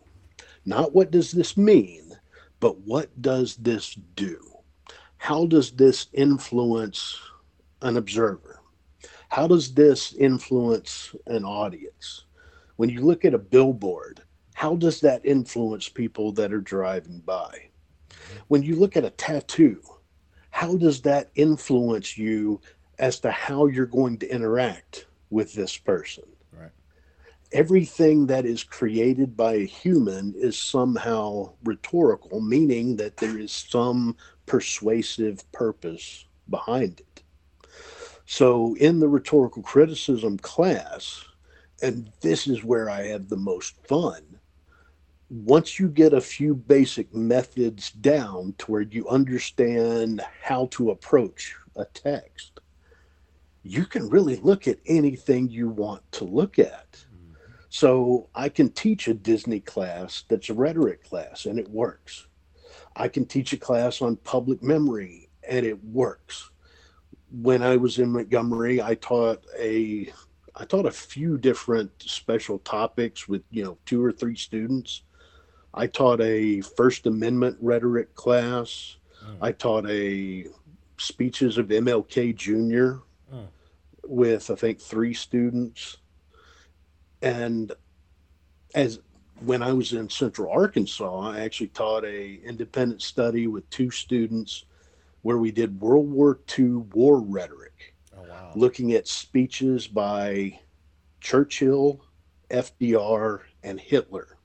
Not 0.65 0.93
what 0.93 1.11
does 1.11 1.31
this 1.31 1.55
mean, 1.55 2.17
but 2.59 2.79
what 2.79 3.21
does 3.21 3.55
this 3.55 3.95
do? 4.15 4.39
How 5.17 5.45
does 5.45 5.71
this 5.71 6.07
influence 6.13 7.17
an 7.81 7.97
observer? 7.97 8.61
How 9.29 9.47
does 9.47 9.73
this 9.73 10.13
influence 10.13 11.15
an 11.27 11.45
audience? 11.45 12.25
When 12.77 12.89
you 12.89 13.01
look 13.01 13.25
at 13.25 13.33
a 13.33 13.39
billboard, 13.39 14.21
how 14.59 14.75
does 14.75 14.99
that 14.99 15.25
influence 15.25 15.87
people 15.87 16.33
that 16.33 16.51
are 16.51 16.59
driving 16.59 17.19
by? 17.19 17.69
When 18.49 18.61
you 18.61 18.75
look 18.75 18.97
at 18.97 19.05
a 19.05 19.09
tattoo, 19.11 19.81
how 20.49 20.75
does 20.75 20.99
that 21.03 21.29
influence 21.35 22.17
you 22.17 22.59
as 22.97 23.21
to 23.21 23.31
how 23.31 23.67
you're 23.67 23.85
going 23.85 24.17
to 24.17 24.29
interact 24.29 25.05
with 25.29 25.53
this 25.53 25.77
person? 25.77 26.25
Right. 26.51 26.71
Everything 27.53 28.27
that 28.27 28.45
is 28.45 28.65
created 28.65 29.37
by 29.37 29.53
a 29.53 29.65
human 29.65 30.33
is 30.35 30.57
somehow 30.57 31.53
rhetorical, 31.63 32.41
meaning 32.41 32.97
that 32.97 33.15
there 33.15 33.39
is 33.39 33.53
some 33.53 34.17
persuasive 34.45 35.49
purpose 35.53 36.25
behind 36.49 36.99
it. 36.99 37.23
So, 38.25 38.75
in 38.75 38.99
the 38.99 39.07
rhetorical 39.07 39.63
criticism 39.63 40.37
class, 40.37 41.23
and 41.81 42.11
this 42.19 42.45
is 42.45 42.61
where 42.61 42.89
I 42.89 43.03
have 43.03 43.29
the 43.29 43.37
most 43.37 43.75
fun, 43.87 44.38
once 45.29 45.79
you 45.79 45.87
get 45.87 46.13
a 46.13 46.21
few 46.21 46.55
basic 46.55 47.13
methods 47.13 47.91
down 47.91 48.55
to 48.57 48.71
where 48.71 48.81
you 48.81 49.07
understand 49.07 50.21
how 50.41 50.65
to 50.67 50.89
approach 50.89 51.55
a 51.75 51.85
text, 51.85 52.59
you 53.61 53.85
can 53.85 54.09
really 54.09 54.37
look 54.37 54.67
at 54.67 54.79
anything 54.87 55.47
you 55.47 55.69
want 55.69 56.01
to 56.11 56.23
look 56.23 56.57
at. 56.57 56.91
Mm-hmm. 56.93 57.33
So 57.69 58.27
I 58.33 58.49
can 58.49 58.69
teach 58.69 59.07
a 59.07 59.13
Disney 59.13 59.59
class 59.59 60.23
that's 60.27 60.49
a 60.49 60.53
rhetoric 60.55 61.03
class 61.03 61.45
and 61.45 61.59
it 61.59 61.69
works. 61.69 62.25
I 62.95 63.07
can 63.07 63.25
teach 63.25 63.53
a 63.53 63.57
class 63.57 64.01
on 64.01 64.15
public 64.17 64.63
memory 64.63 65.29
and 65.47 65.63
it 65.63 65.83
works. 65.83 66.49
When 67.31 67.61
I 67.61 67.77
was 67.77 67.99
in 67.99 68.11
Montgomery, 68.11 68.81
I 68.81 68.95
taught 68.95 69.45
a 69.57 70.11
I 70.55 70.65
taught 70.65 70.87
a 70.87 70.91
few 70.91 71.37
different 71.37 71.91
special 71.99 72.57
topics 72.59 73.29
with, 73.29 73.43
you 73.51 73.63
know, 73.63 73.77
two 73.85 74.03
or 74.03 74.11
three 74.11 74.35
students 74.35 75.03
I 75.73 75.87
taught 75.87 76.21
a 76.21 76.61
First 76.61 77.05
Amendment 77.05 77.57
rhetoric 77.61 78.15
class. 78.15 78.97
Mm. 79.23 79.37
I 79.41 79.51
taught 79.51 79.89
a 79.89 80.45
speeches 80.97 81.57
of 81.57 81.67
MLK 81.67 82.35
Jr. 82.35 83.01
Mm. 83.33 83.47
with 84.05 84.49
I 84.49 84.55
think 84.55 84.79
three 84.79 85.13
students. 85.13 85.97
And 87.21 87.71
as 88.73 88.99
when 89.41 89.61
I 89.61 89.71
was 89.71 89.93
in 89.93 90.09
Central 90.09 90.51
Arkansas, 90.51 91.19
I 91.19 91.41
actually 91.41 91.67
taught 91.67 92.03
a 92.03 92.39
independent 92.43 93.01
study 93.01 93.47
with 93.47 93.69
two 93.69 93.91
students 93.91 94.65
where 95.21 95.37
we 95.37 95.51
did 95.51 95.79
World 95.79 96.09
War 96.09 96.39
II 96.57 96.85
war 96.93 97.19
rhetoric, 97.21 97.93
oh, 98.17 98.21
wow. 98.21 98.51
looking 98.55 98.93
at 98.93 99.07
speeches 99.07 99.87
by 99.87 100.59
Churchill, 101.19 102.01
FDR, 102.49 103.41
and 103.63 103.79
Hitler 103.79 104.38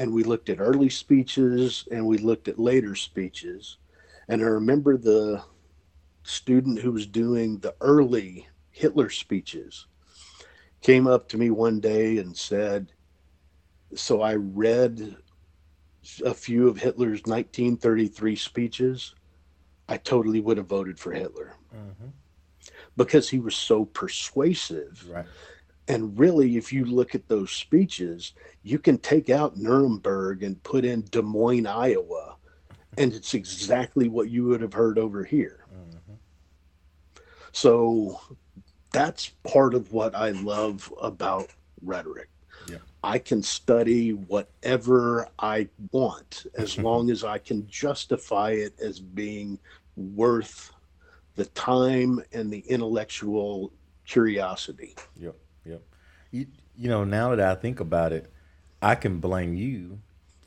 and 0.00 0.14
we 0.14 0.24
looked 0.24 0.48
at 0.48 0.60
early 0.60 0.88
speeches 0.88 1.86
and 1.90 2.06
we 2.06 2.16
looked 2.16 2.48
at 2.48 2.58
later 2.58 2.94
speeches. 2.94 3.76
And 4.28 4.40
I 4.40 4.46
remember 4.46 4.96
the 4.96 5.42
student 6.22 6.78
who 6.78 6.92
was 6.92 7.06
doing 7.06 7.58
the 7.58 7.74
early 7.82 8.48
Hitler 8.70 9.10
speeches 9.10 9.88
came 10.80 11.06
up 11.06 11.28
to 11.28 11.36
me 11.36 11.50
one 11.50 11.80
day 11.80 12.16
and 12.16 12.34
said, 12.34 12.92
So 13.94 14.22
I 14.22 14.36
read 14.36 15.16
a 16.24 16.32
few 16.32 16.66
of 16.66 16.78
Hitler's 16.78 17.20
1933 17.26 18.36
speeches. 18.36 19.14
I 19.86 19.98
totally 19.98 20.40
would 20.40 20.56
have 20.56 20.66
voted 20.66 20.98
for 20.98 21.12
Hitler. 21.12 21.52
Mm-hmm. 21.76 22.08
because 22.96 23.28
he 23.28 23.38
was 23.38 23.54
so 23.54 23.84
persuasive. 23.84 25.06
Right. 25.10 25.26
And 25.90 26.16
really, 26.16 26.56
if 26.56 26.72
you 26.72 26.84
look 26.84 27.16
at 27.16 27.26
those 27.26 27.50
speeches, 27.50 28.34
you 28.62 28.78
can 28.78 28.96
take 28.96 29.28
out 29.28 29.56
Nuremberg 29.56 30.44
and 30.44 30.62
put 30.62 30.84
in 30.84 31.04
Des 31.10 31.20
Moines, 31.20 31.66
Iowa, 31.66 32.36
and 32.96 33.12
it's 33.12 33.34
exactly 33.34 34.08
what 34.08 34.30
you 34.30 34.44
would 34.44 34.60
have 34.60 34.72
heard 34.72 35.00
over 35.00 35.24
here. 35.24 35.66
Mm-hmm. 35.74 36.12
So 37.50 38.20
that's 38.92 39.30
part 39.42 39.74
of 39.74 39.92
what 39.92 40.14
I 40.14 40.30
love 40.30 40.94
about 41.02 41.50
rhetoric. 41.82 42.28
Yeah. 42.68 42.78
I 43.02 43.18
can 43.18 43.42
study 43.42 44.12
whatever 44.12 45.26
I 45.40 45.68
want 45.90 46.46
as 46.56 46.78
long 46.86 47.10
as 47.10 47.24
I 47.24 47.38
can 47.38 47.66
justify 47.66 48.50
it 48.50 48.78
as 48.78 49.00
being 49.00 49.58
worth 49.96 50.70
the 51.34 51.46
time 51.46 52.22
and 52.32 52.48
the 52.48 52.60
intellectual 52.68 53.72
curiosity. 54.06 54.94
Yep, 55.16 55.24
yep. 55.24 55.36
You, 56.30 56.46
you 56.76 56.88
know, 56.88 57.04
now 57.04 57.34
that 57.34 57.40
I 57.40 57.54
think 57.54 57.80
about 57.80 58.12
it, 58.12 58.30
I 58.82 58.94
can 58.94 59.20
blame 59.20 59.54
you 59.54 59.98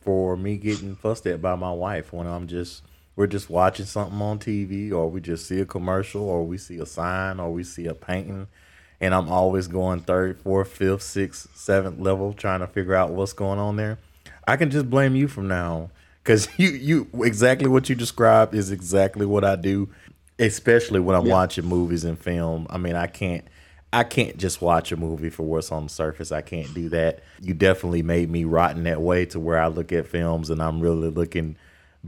for 0.02 0.36
me 0.36 0.58
getting 0.58 0.96
fussed 0.96 1.26
at 1.28 1.42
by 1.42 1.56
my 1.56 1.72
wife 1.72 2.12
when 2.12 2.28
I'm 2.28 2.48
just 2.48 2.84
we're 3.16 3.28
just 3.28 3.50
watching 3.50 3.86
something 3.86 4.20
on 4.22 4.40
TV 4.40 4.92
or 4.92 5.10
we 5.10 5.22
just 5.22 5.48
see 5.48 5.60
a 5.60 5.66
commercial 5.66 6.24
or 6.24 6.44
we 6.46 6.58
see 6.58 6.78
a 6.78 6.86
sign 6.86 7.40
or 7.40 7.52
we 7.54 7.64
see 7.64 7.86
a 7.86 7.94
painting 7.94 8.48
and 9.00 9.14
I'm 9.14 9.30
always 9.30 9.68
going 9.68 10.00
third, 10.00 10.40
fourth, 10.40 10.70
fifth, 10.70 11.02
sixth, 11.04 11.56
seventh 11.56 12.00
level 12.00 12.34
trying 12.34 12.62
to 12.62 12.68
figure 12.68 12.96
out 12.96 13.12
what's 13.12 13.34
going 13.34 13.60
on 13.60 13.76
there. 13.76 14.00
I 14.48 14.56
can 14.56 14.72
just 14.72 14.90
blame 14.90 15.16
you 15.16 15.28
from 15.28 15.48
now 15.48 15.74
on 15.74 15.90
because 16.24 16.48
you 16.58 16.70
you 16.70 17.08
exactly 17.24 17.68
what 17.68 17.90
you 17.90 17.96
described 17.96 18.56
is 18.56 18.72
exactly 18.72 19.26
what 19.26 19.44
I 19.44 19.58
do, 19.58 19.90
especially 20.40 21.02
when 21.02 21.16
I'm 21.16 21.26
yeah. 21.26 21.34
watching 21.34 21.66
movies 21.66 22.04
and 22.04 22.18
film. 22.18 22.66
I 22.70 22.78
mean, 22.78 22.96
I 22.96 23.08
can't 23.08 23.46
I 23.94 24.04
can't 24.04 24.38
just 24.38 24.60
watch 24.60 24.92
a 24.92 24.98
movie 24.98 25.30
for 25.30 25.44
what's 25.44 25.72
on 25.72 25.84
the 25.84 25.90
surface. 25.90 26.32
I 26.32 26.42
can't 26.42 26.74
do 26.74 26.90
that. 26.90 27.20
You 27.40 27.54
definitely 27.54 28.02
made 28.02 28.28
me 28.30 28.44
rotten 28.44 28.84
that 28.86 29.02
way 29.02 29.26
to 29.28 29.40
where 29.40 29.60
I 29.60 29.68
look 29.68 29.92
at 29.92 30.08
films 30.08 30.50
and 30.50 30.64
I'm 30.64 30.82
really 30.82 31.10
looking 31.10 31.58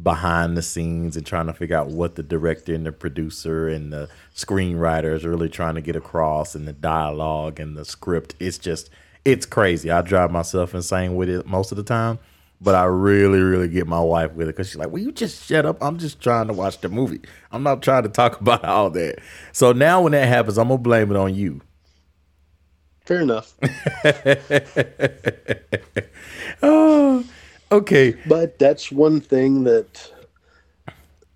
behind 0.02 0.58
the 0.58 0.64
scenes 0.64 1.16
and 1.16 1.24
trying 1.26 1.46
to 1.46 1.54
figure 1.54 1.78
out 1.78 1.90
what 1.90 2.16
the 2.16 2.24
director 2.24 2.74
and 2.74 2.88
the 2.88 2.92
producer 2.92 3.70
and 3.70 3.94
the 3.94 4.10
screenwriter 4.36 5.14
is 5.14 5.26
really 5.26 5.48
trying 5.48 5.76
to 5.76 5.82
get 5.82 5.96
across 5.96 6.56
and 6.56 6.68
the 6.68 6.74
dialogue 6.74 7.60
and 7.60 7.78
the 7.78 7.86
script. 7.86 8.34
It's 8.40 8.58
just 8.58 8.90
it's 9.24 9.46
crazy. 9.46 9.92
I 9.92 10.02
drive 10.02 10.32
myself 10.32 10.74
insane 10.74 11.16
with 11.16 11.30
it 11.30 11.46
most 11.46 11.72
of 11.72 11.78
the 11.78 11.84
time, 11.84 12.18
but 12.60 12.74
I 12.74 12.86
really, 12.86 13.40
really 13.40 13.68
get 13.68 13.86
my 13.86 14.02
wife 14.02 14.34
with 14.34 14.48
it 14.48 14.56
because 14.56 14.68
she's 14.68 14.78
like, 14.78 14.92
"Will 14.92 15.02
you 15.02 15.12
just 15.12 15.46
shut 15.46 15.66
up? 15.66 15.78
I'm 15.82 15.98
just 15.98 16.20
trying 16.20 16.48
to 16.48 16.54
watch 16.54 16.82
the 16.82 16.90
movie. 16.90 17.22
I'm 17.52 17.64
not 17.64 17.82
trying 17.84 18.04
to 18.04 18.10
talk 18.10 18.42
about 18.42 18.66
all 18.66 18.90
that." 18.92 19.20
So 19.52 19.72
now 19.72 20.02
when 20.02 20.14
that 20.14 20.28
happens, 20.28 20.58
I'm 20.58 20.68
gonna 20.68 20.80
blame 20.80 21.12
it 21.12 21.18
on 21.18 21.34
you. 21.36 21.62
Fair 23.06 23.22
enough. 23.22 23.54
oh, 26.64 27.24
Okay. 27.72 28.16
But 28.28 28.60
that's 28.60 28.92
one 28.92 29.20
thing 29.20 29.64
that, 29.64 30.12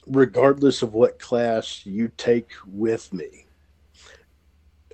regardless 0.08 0.82
of 0.82 0.94
what 0.94 1.20
class 1.20 1.86
you 1.86 2.12
take 2.18 2.50
with 2.68 3.12
me, 3.14 3.46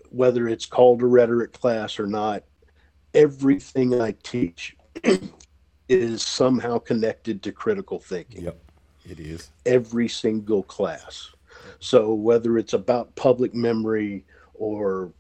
whether 0.10 0.48
it's 0.48 0.66
called 0.66 1.02
a 1.02 1.06
rhetoric 1.06 1.54
class 1.54 2.00
or 2.00 2.08
not, 2.08 2.44
everything 3.14 4.02
I 4.02 4.16
teach 4.24 4.76
is 5.90 6.22
somehow 6.22 6.80
connected 6.80 7.44
to 7.44 7.52
critical 7.52 8.00
thinking. 8.00 8.46
Yep, 8.46 8.58
it 9.06 9.20
is. 9.20 9.52
Every 9.66 10.08
single 10.08 10.64
class. 10.64 11.30
So 11.80 12.14
whether 12.14 12.58
it's 12.58 12.74
about 12.74 13.16
public 13.16 13.54
memory 13.54 14.26
or 14.54 15.12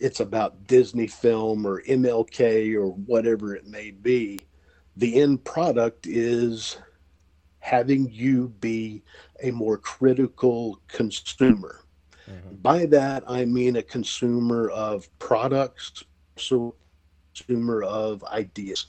it's 0.00 0.20
about 0.20 0.66
Disney 0.66 1.06
film 1.06 1.66
or 1.66 1.82
MLK 1.82 2.74
or 2.74 2.88
whatever 2.88 3.54
it 3.54 3.66
may 3.66 3.90
be, 3.90 4.38
the 4.96 5.20
end 5.20 5.44
product 5.44 6.06
is 6.06 6.78
having 7.60 8.10
you 8.10 8.48
be 8.60 9.02
a 9.42 9.50
more 9.50 9.76
critical 9.76 10.80
consumer. 10.88 11.84
Mm-hmm. 12.28 12.56
By 12.56 12.86
that, 12.86 13.24
I 13.26 13.44
mean 13.44 13.76
a 13.76 13.82
consumer 13.82 14.70
of 14.70 15.08
products, 15.18 16.04
so 16.36 16.74
consumer 17.34 17.82
of 17.82 18.24
ideas, 18.24 18.86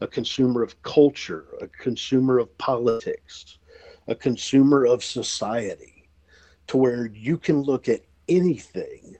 a 0.00 0.06
consumer 0.06 0.62
of 0.62 0.80
culture, 0.82 1.46
a 1.60 1.68
consumer 1.68 2.38
of 2.38 2.56
politics, 2.58 3.58
a 4.08 4.14
consumer 4.14 4.86
of 4.86 5.04
society, 5.04 6.08
to 6.68 6.76
where 6.76 7.06
you 7.06 7.38
can 7.38 7.62
look 7.62 7.88
at 7.88 8.00
anything 8.28 9.16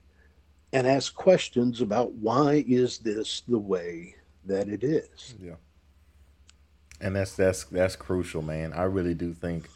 and 0.77 0.87
ask 0.87 1.15
questions 1.15 1.81
about 1.83 2.13
why 2.15 2.65
is 2.69 2.99
this 2.99 3.43
the 3.49 3.59
way 3.59 4.17
that 4.47 4.69
it 4.69 4.85
is. 4.85 5.35
Yeah 5.43 5.55
and 7.01 7.17
that's 7.17 7.35
that's 7.37 7.65
that's 7.65 7.97
crucial, 7.97 8.43
man. 8.43 8.73
I 8.75 8.85
really 8.85 9.15
do 9.15 9.35
think. 9.35 9.69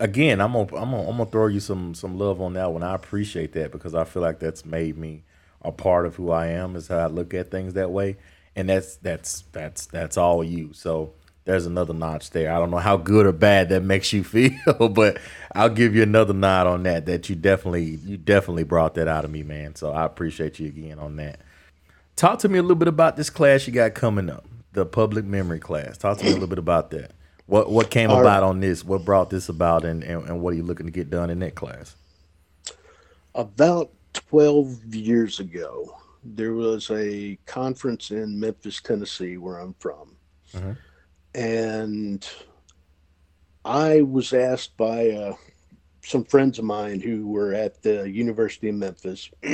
again, 0.00 0.40
I'm 0.40 0.52
gonna 0.52 0.64
I'm 0.76 0.90
gonna 0.92 1.10
I'm 1.10 1.18
gonna 1.18 1.26
throw 1.26 1.48
you 1.48 1.60
some 1.60 1.94
some 1.94 2.18
love 2.18 2.40
on 2.42 2.54
that 2.54 2.72
one. 2.72 2.82
I 2.82 2.94
appreciate 2.94 3.52
that 3.54 3.72
because 3.72 3.94
I 3.94 4.04
feel 4.04 4.22
like 4.22 4.40
that's 4.40 4.64
made 4.66 4.98
me 4.98 5.24
a 5.62 5.72
part 5.72 6.06
of 6.06 6.16
who 6.16 6.30
I 6.32 6.48
am. 6.48 6.76
Is 6.76 6.88
how 6.88 6.98
I 6.98 7.06
look 7.08 7.34
at 7.34 7.50
things 7.50 7.74
that 7.74 7.90
way, 7.92 8.16
and 8.56 8.68
that's 8.68 8.96
that's 8.96 9.44
that's 9.52 9.86
that's 9.86 10.18
all 10.18 10.44
you. 10.44 10.72
So 10.74 11.14
there's 11.46 11.64
another 11.64 11.94
notch 11.94 12.30
there. 12.30 12.52
I 12.52 12.58
don't 12.58 12.70
know 12.70 12.76
how 12.76 12.98
good 12.98 13.24
or 13.24 13.32
bad 13.32 13.70
that 13.70 13.82
makes 13.82 14.12
you 14.12 14.22
feel, 14.24 14.90
but 14.90 15.18
I'll 15.54 15.70
give 15.70 15.96
you 15.96 16.02
another 16.02 16.34
nod 16.34 16.66
on 16.66 16.82
that. 16.82 17.06
That 17.06 17.30
you 17.30 17.36
definitely 17.36 17.98
you 18.04 18.18
definitely 18.18 18.64
brought 18.64 18.94
that 18.94 19.08
out 19.08 19.24
of 19.24 19.30
me, 19.30 19.42
man. 19.42 19.74
So 19.74 19.92
I 19.92 20.04
appreciate 20.04 20.58
you 20.58 20.66
again 20.66 20.98
on 20.98 21.16
that. 21.16 21.40
Talk 22.16 22.40
to 22.40 22.48
me 22.48 22.58
a 22.58 22.62
little 22.62 22.76
bit 22.76 22.88
about 22.88 23.16
this 23.16 23.30
class 23.30 23.66
you 23.66 23.72
got 23.72 23.94
coming 23.94 24.28
up 24.28 24.46
the 24.76 24.86
public 24.86 25.24
memory 25.24 25.58
class. 25.58 25.96
Talk 25.96 26.18
to 26.18 26.24
me 26.24 26.30
a 26.30 26.34
little 26.34 26.48
bit 26.48 26.58
about 26.58 26.90
that. 26.90 27.12
What 27.46 27.70
what 27.70 27.90
came 27.90 28.10
about 28.10 28.42
on 28.42 28.60
this? 28.60 28.84
What 28.84 29.04
brought 29.04 29.30
this 29.30 29.48
about, 29.48 29.84
and, 29.84 30.04
and, 30.04 30.28
and 30.28 30.40
what 30.40 30.52
are 30.52 30.56
you 30.56 30.62
looking 30.62 30.86
to 30.86 30.92
get 30.92 31.10
done 31.10 31.30
in 31.30 31.38
that 31.40 31.54
class? 31.54 31.96
About 33.34 33.90
twelve 34.12 34.94
years 34.94 35.40
ago, 35.40 35.96
there 36.24 36.52
was 36.52 36.90
a 36.90 37.38
conference 37.46 38.10
in 38.10 38.38
Memphis, 38.38 38.80
Tennessee, 38.80 39.36
where 39.36 39.58
I'm 39.58 39.74
from, 39.78 40.16
mm-hmm. 40.52 40.72
And 41.36 42.26
I 43.62 44.00
was 44.00 44.32
asked 44.32 44.76
by 44.78 45.10
uh, 45.10 45.34
some 46.02 46.24
friends 46.24 46.58
of 46.58 46.64
mine 46.64 47.00
who 47.00 47.26
were 47.28 47.52
at 47.52 47.82
the 47.82 48.10
University 48.10 48.70
of 48.70 48.76
Memphis 48.76 49.30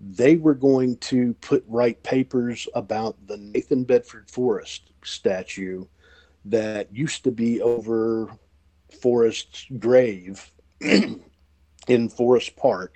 they 0.00 0.36
were 0.36 0.54
going 0.54 0.96
to 0.96 1.34
put 1.34 1.64
write 1.68 2.02
papers 2.02 2.66
about 2.74 3.16
the 3.26 3.36
Nathan 3.36 3.84
Bedford 3.84 4.30
Forrest 4.30 4.92
statue 5.04 5.84
that 6.46 6.94
used 6.94 7.22
to 7.24 7.30
be 7.30 7.60
over 7.60 8.30
Forrest's 9.02 9.66
grave 9.78 10.50
in 10.80 12.08
Forrest 12.08 12.56
Park 12.56 12.94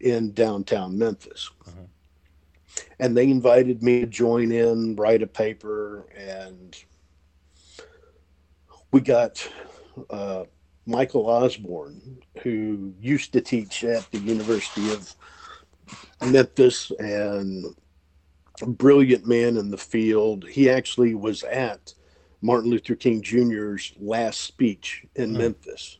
in 0.00 0.32
downtown 0.32 0.98
Memphis. 0.98 1.50
Uh-huh. 1.66 2.82
And 2.98 3.16
they 3.16 3.30
invited 3.30 3.82
me 3.82 4.00
to 4.00 4.06
join 4.06 4.50
in, 4.50 4.96
write 4.96 5.22
a 5.22 5.26
paper, 5.26 6.06
and 6.16 6.76
we 8.96 9.02
got 9.02 9.46
uh, 10.08 10.44
Michael 10.86 11.28
Osborn, 11.28 12.00
who 12.42 12.94
used 12.98 13.30
to 13.34 13.42
teach 13.42 13.84
at 13.84 14.10
the 14.10 14.16
University 14.16 14.90
of 14.90 15.14
Memphis 16.24 16.90
and 16.98 17.76
a 18.62 18.66
brilliant 18.66 19.26
man 19.26 19.58
in 19.58 19.70
the 19.70 19.76
field. 19.76 20.48
He 20.48 20.70
actually 20.70 21.14
was 21.14 21.42
at 21.42 21.92
Martin 22.40 22.70
Luther 22.70 22.94
King 22.94 23.20
Jr.'s 23.20 23.92
last 24.00 24.40
speech 24.40 25.04
in 25.14 25.34
mm. 25.34 25.40
Memphis 25.40 25.98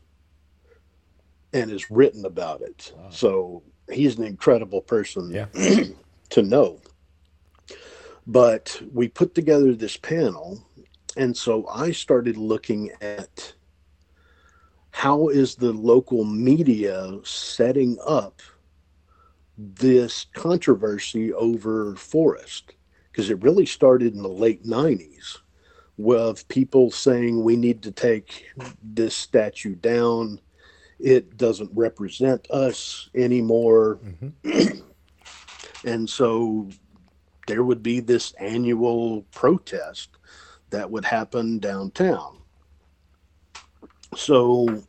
and 1.52 1.70
has 1.70 1.90
written 1.90 2.24
about 2.24 2.62
it. 2.62 2.94
Wow. 2.96 3.10
So 3.10 3.62
he's 3.92 4.16
an 4.16 4.24
incredible 4.24 4.80
person 4.80 5.30
yeah. 5.30 5.48
to 6.30 6.42
know. 6.42 6.80
But 8.26 8.80
we 8.90 9.08
put 9.08 9.34
together 9.34 9.74
this 9.74 9.98
panel, 9.98 10.65
and 11.16 11.36
so 11.36 11.66
I 11.68 11.92
started 11.92 12.36
looking 12.36 12.90
at 13.00 13.54
how 14.90 15.28
is 15.28 15.54
the 15.54 15.72
local 15.72 16.24
media 16.24 17.18
setting 17.24 17.98
up– 18.06 18.40
this 19.58 20.26
controversy 20.34 21.32
over 21.32 21.94
Forrest 21.96 22.74
because 23.10 23.30
it 23.30 23.42
really 23.42 23.66
started 23.66 24.14
in 24.14 24.22
the 24.22 24.28
late 24.28 24.64
90s 24.64 25.38
with 25.96 26.46
people 26.48 26.90
saying 26.90 27.42
we 27.42 27.56
need 27.56 27.82
to 27.82 27.90
take 27.90 28.46
this 28.82 29.16
statue 29.16 29.74
down. 29.74 30.40
It 30.98 31.38
doesn't 31.38 31.70
represent 31.72 32.50
us 32.50 33.08
anymore. 33.14 33.98
Mm-hmm. 34.04 34.80
and 35.88 36.08
so 36.08 36.68
there 37.46 37.64
would 37.64 37.82
be 37.82 38.00
this 38.00 38.32
annual 38.32 39.22
protest 39.32 40.10
that 40.76 40.90
would 40.90 41.06
happen 41.06 41.58
downtown. 41.58 42.36
So 44.14 44.82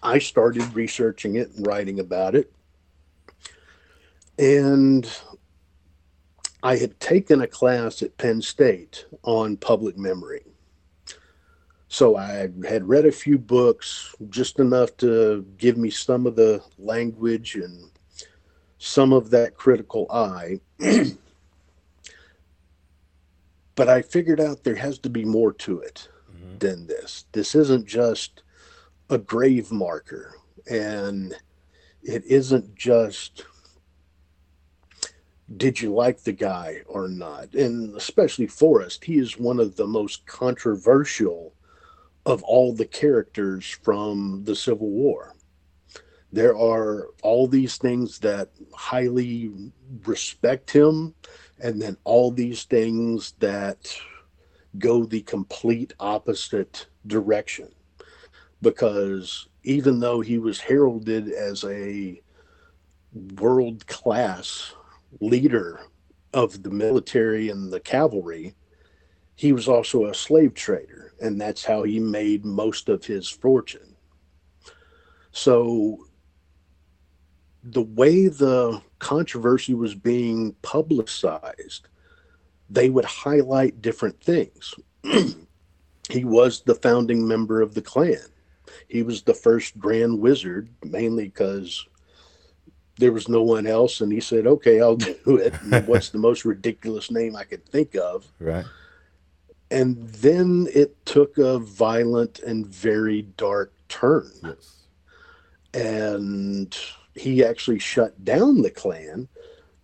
I 0.00 0.20
started 0.20 0.72
researching 0.72 1.34
it 1.34 1.50
and 1.50 1.66
writing 1.66 1.98
about 1.98 2.36
it. 2.36 2.52
And 4.38 5.10
I 6.62 6.76
had 6.76 6.98
taken 7.00 7.42
a 7.42 7.48
class 7.48 8.02
at 8.02 8.16
Penn 8.18 8.40
State 8.40 9.06
on 9.24 9.56
public 9.56 9.98
memory. 9.98 10.44
So 11.88 12.16
I 12.16 12.48
had 12.66 12.88
read 12.88 13.04
a 13.04 13.12
few 13.12 13.36
books, 13.36 14.14
just 14.30 14.60
enough 14.60 14.96
to 14.98 15.44
give 15.58 15.76
me 15.76 15.90
some 15.90 16.24
of 16.28 16.36
the 16.36 16.62
language 16.78 17.56
and 17.56 17.90
some 18.78 19.12
of 19.12 19.30
that 19.30 19.56
critical 19.56 20.06
eye. 20.12 20.60
but 23.74 23.88
I 23.88 24.02
figured 24.02 24.40
out 24.40 24.64
there 24.64 24.74
has 24.74 24.98
to 25.00 25.10
be 25.10 25.24
more 25.24 25.52
to 25.54 25.80
it 25.80 26.08
mm-hmm. 26.30 26.58
than 26.58 26.86
this. 26.86 27.24
This 27.32 27.54
isn't 27.54 27.86
just 27.86 28.42
a 29.10 29.18
grave 29.18 29.72
marker, 29.72 30.34
and 30.68 31.34
it 32.02 32.24
isn't 32.26 32.74
just 32.74 33.44
did 35.56 35.80
you 35.80 35.92
like 35.92 36.22
the 36.22 36.32
guy 36.32 36.82
or 36.86 37.08
not? 37.08 37.54
And 37.54 37.96
especially 37.96 38.46
Forrest, 38.46 39.04
he 39.04 39.18
is 39.18 39.38
one 39.38 39.60
of 39.60 39.76
the 39.76 39.86
most 39.86 40.26
controversial 40.26 41.52
of 42.24 42.42
all 42.44 42.72
the 42.72 42.86
characters 42.86 43.66
from 43.82 44.44
the 44.44 44.54
Civil 44.54 44.88
War. 44.88 45.34
There 46.32 46.56
are 46.56 47.08
all 47.22 47.46
these 47.46 47.76
things 47.76 48.18
that 48.20 48.50
highly 48.72 49.52
respect 50.06 50.70
him, 50.70 51.14
and 51.62 51.80
then 51.80 51.96
all 52.04 52.30
these 52.30 52.64
things 52.64 53.34
that 53.38 53.96
go 54.78 55.04
the 55.04 55.22
complete 55.22 55.94
opposite 56.00 56.86
direction. 57.06 57.68
Because 58.60 59.48
even 59.62 60.00
though 60.00 60.20
he 60.20 60.38
was 60.38 60.60
heralded 60.60 61.28
as 61.28 61.64
a 61.64 62.20
world 63.38 63.86
class 63.86 64.74
leader 65.20 65.80
of 66.34 66.62
the 66.62 66.70
military 66.70 67.48
and 67.48 67.72
the 67.72 67.80
cavalry, 67.80 68.54
he 69.36 69.52
was 69.52 69.68
also 69.68 70.06
a 70.06 70.14
slave 70.14 70.54
trader, 70.54 71.14
and 71.20 71.40
that's 71.40 71.64
how 71.64 71.82
he 71.82 72.00
made 72.00 72.44
most 72.44 72.88
of 72.88 73.04
his 73.04 73.28
fortune. 73.28 73.94
So, 75.32 76.06
the 77.62 77.82
way 77.82 78.28
the 78.28 78.80
controversy 78.98 79.74
was 79.74 79.94
being 79.94 80.54
publicized, 80.62 81.88
they 82.68 82.90
would 82.90 83.04
highlight 83.04 83.82
different 83.82 84.20
things. 84.20 84.74
he 86.08 86.24
was 86.24 86.62
the 86.62 86.74
founding 86.74 87.26
member 87.26 87.60
of 87.60 87.74
the 87.74 87.82
Klan. 87.82 88.18
He 88.88 89.02
was 89.02 89.22
the 89.22 89.34
first 89.34 89.78
Grand 89.78 90.18
Wizard, 90.18 90.68
mainly 90.82 91.24
because 91.24 91.86
there 92.98 93.12
was 93.12 93.28
no 93.28 93.42
one 93.42 93.66
else 93.66 94.00
and 94.00 94.12
he 94.12 94.20
said 94.20 94.46
okay 94.46 94.80
i'll 94.80 94.96
do 94.96 95.36
it 95.36 95.54
what's 95.86 96.10
the 96.10 96.18
most 96.18 96.44
ridiculous 96.44 97.10
name 97.10 97.34
i 97.34 97.44
could 97.44 97.64
think 97.66 97.94
of 97.96 98.26
right 98.38 98.64
and 99.70 99.96
then 100.08 100.68
it 100.74 101.04
took 101.06 101.38
a 101.38 101.58
violent 101.58 102.38
and 102.40 102.66
very 102.66 103.22
dark 103.22 103.72
turn 103.88 104.30
yes. 104.44 104.86
and 105.72 106.76
he 107.14 107.44
actually 107.44 107.78
shut 107.78 108.24
down 108.24 108.62
the 108.62 108.70
klan 108.70 109.28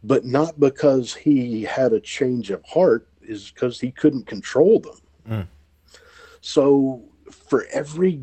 but 0.05 0.25
not 0.25 0.59
because 0.61 1.15
he 1.15 1.63
had 1.63 1.93
a 1.93 2.01
change 2.01 2.51
of 2.51 2.65
heart 2.65 3.09
is 3.23 3.51
because 3.51 3.81
he 3.81 3.91
couldn't 3.91 4.27
control 4.27 4.81
them 4.81 4.99
mm. 5.29 5.47
so 6.41 7.03
for 7.31 7.67
every 7.73 8.23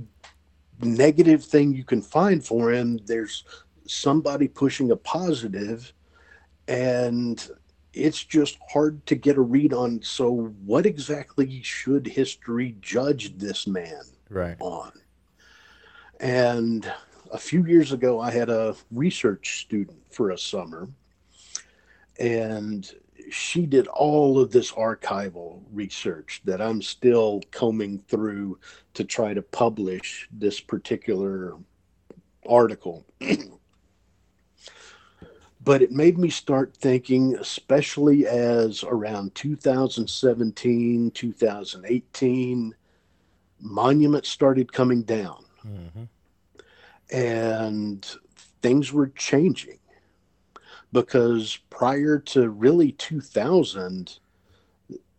negative 0.81 1.43
thing 1.43 1.73
you 1.73 1.83
can 1.83 2.01
find 2.01 2.45
for 2.45 2.71
him 2.71 2.99
there's 3.05 3.43
somebody 3.87 4.47
pushing 4.47 4.91
a 4.91 4.95
positive 4.95 5.93
and 6.67 7.49
it's 7.93 8.23
just 8.23 8.57
hard 8.69 9.05
to 9.05 9.15
get 9.15 9.37
a 9.37 9.41
read 9.41 9.73
on 9.73 10.01
so 10.01 10.53
what 10.65 10.85
exactly 10.85 11.61
should 11.61 12.05
history 12.05 12.75
judge 12.81 13.37
this 13.37 13.67
man 13.67 14.01
right. 14.29 14.57
on 14.59 14.91
and 16.19 16.91
a 17.35 17.37
few 17.37 17.65
years 17.65 17.91
ago 17.91 18.21
i 18.21 18.31
had 18.31 18.49
a 18.49 18.73
research 18.91 19.59
student 19.59 20.01
for 20.09 20.31
a 20.31 20.37
summer 20.37 20.87
and 22.17 22.93
she 23.29 23.65
did 23.65 23.87
all 23.87 24.39
of 24.39 24.51
this 24.51 24.71
archival 24.71 25.61
research 25.73 26.41
that 26.45 26.61
i'm 26.61 26.81
still 26.81 27.41
combing 27.51 27.99
through 28.07 28.57
to 28.93 29.03
try 29.03 29.33
to 29.33 29.41
publish 29.41 30.29
this 30.31 30.61
particular 30.61 31.57
article 32.47 33.05
but 35.65 35.81
it 35.81 35.91
made 35.91 36.19
me 36.19 36.29
start 36.29 36.77
thinking, 36.77 37.35
especially 37.37 38.27
as 38.27 38.83
around 38.83 39.33
2017, 39.33 41.09
2018, 41.09 42.75
monuments 43.59 44.29
started 44.29 44.71
coming 44.71 45.01
down. 45.01 45.43
Mm-hmm. 45.65 46.03
And 47.11 48.05
things 48.61 48.91
were 48.91 49.07
changing 49.09 49.79
because 50.91 51.59
prior 51.69 52.19
to 52.19 52.49
really 52.49 52.93
2000, 52.93 54.19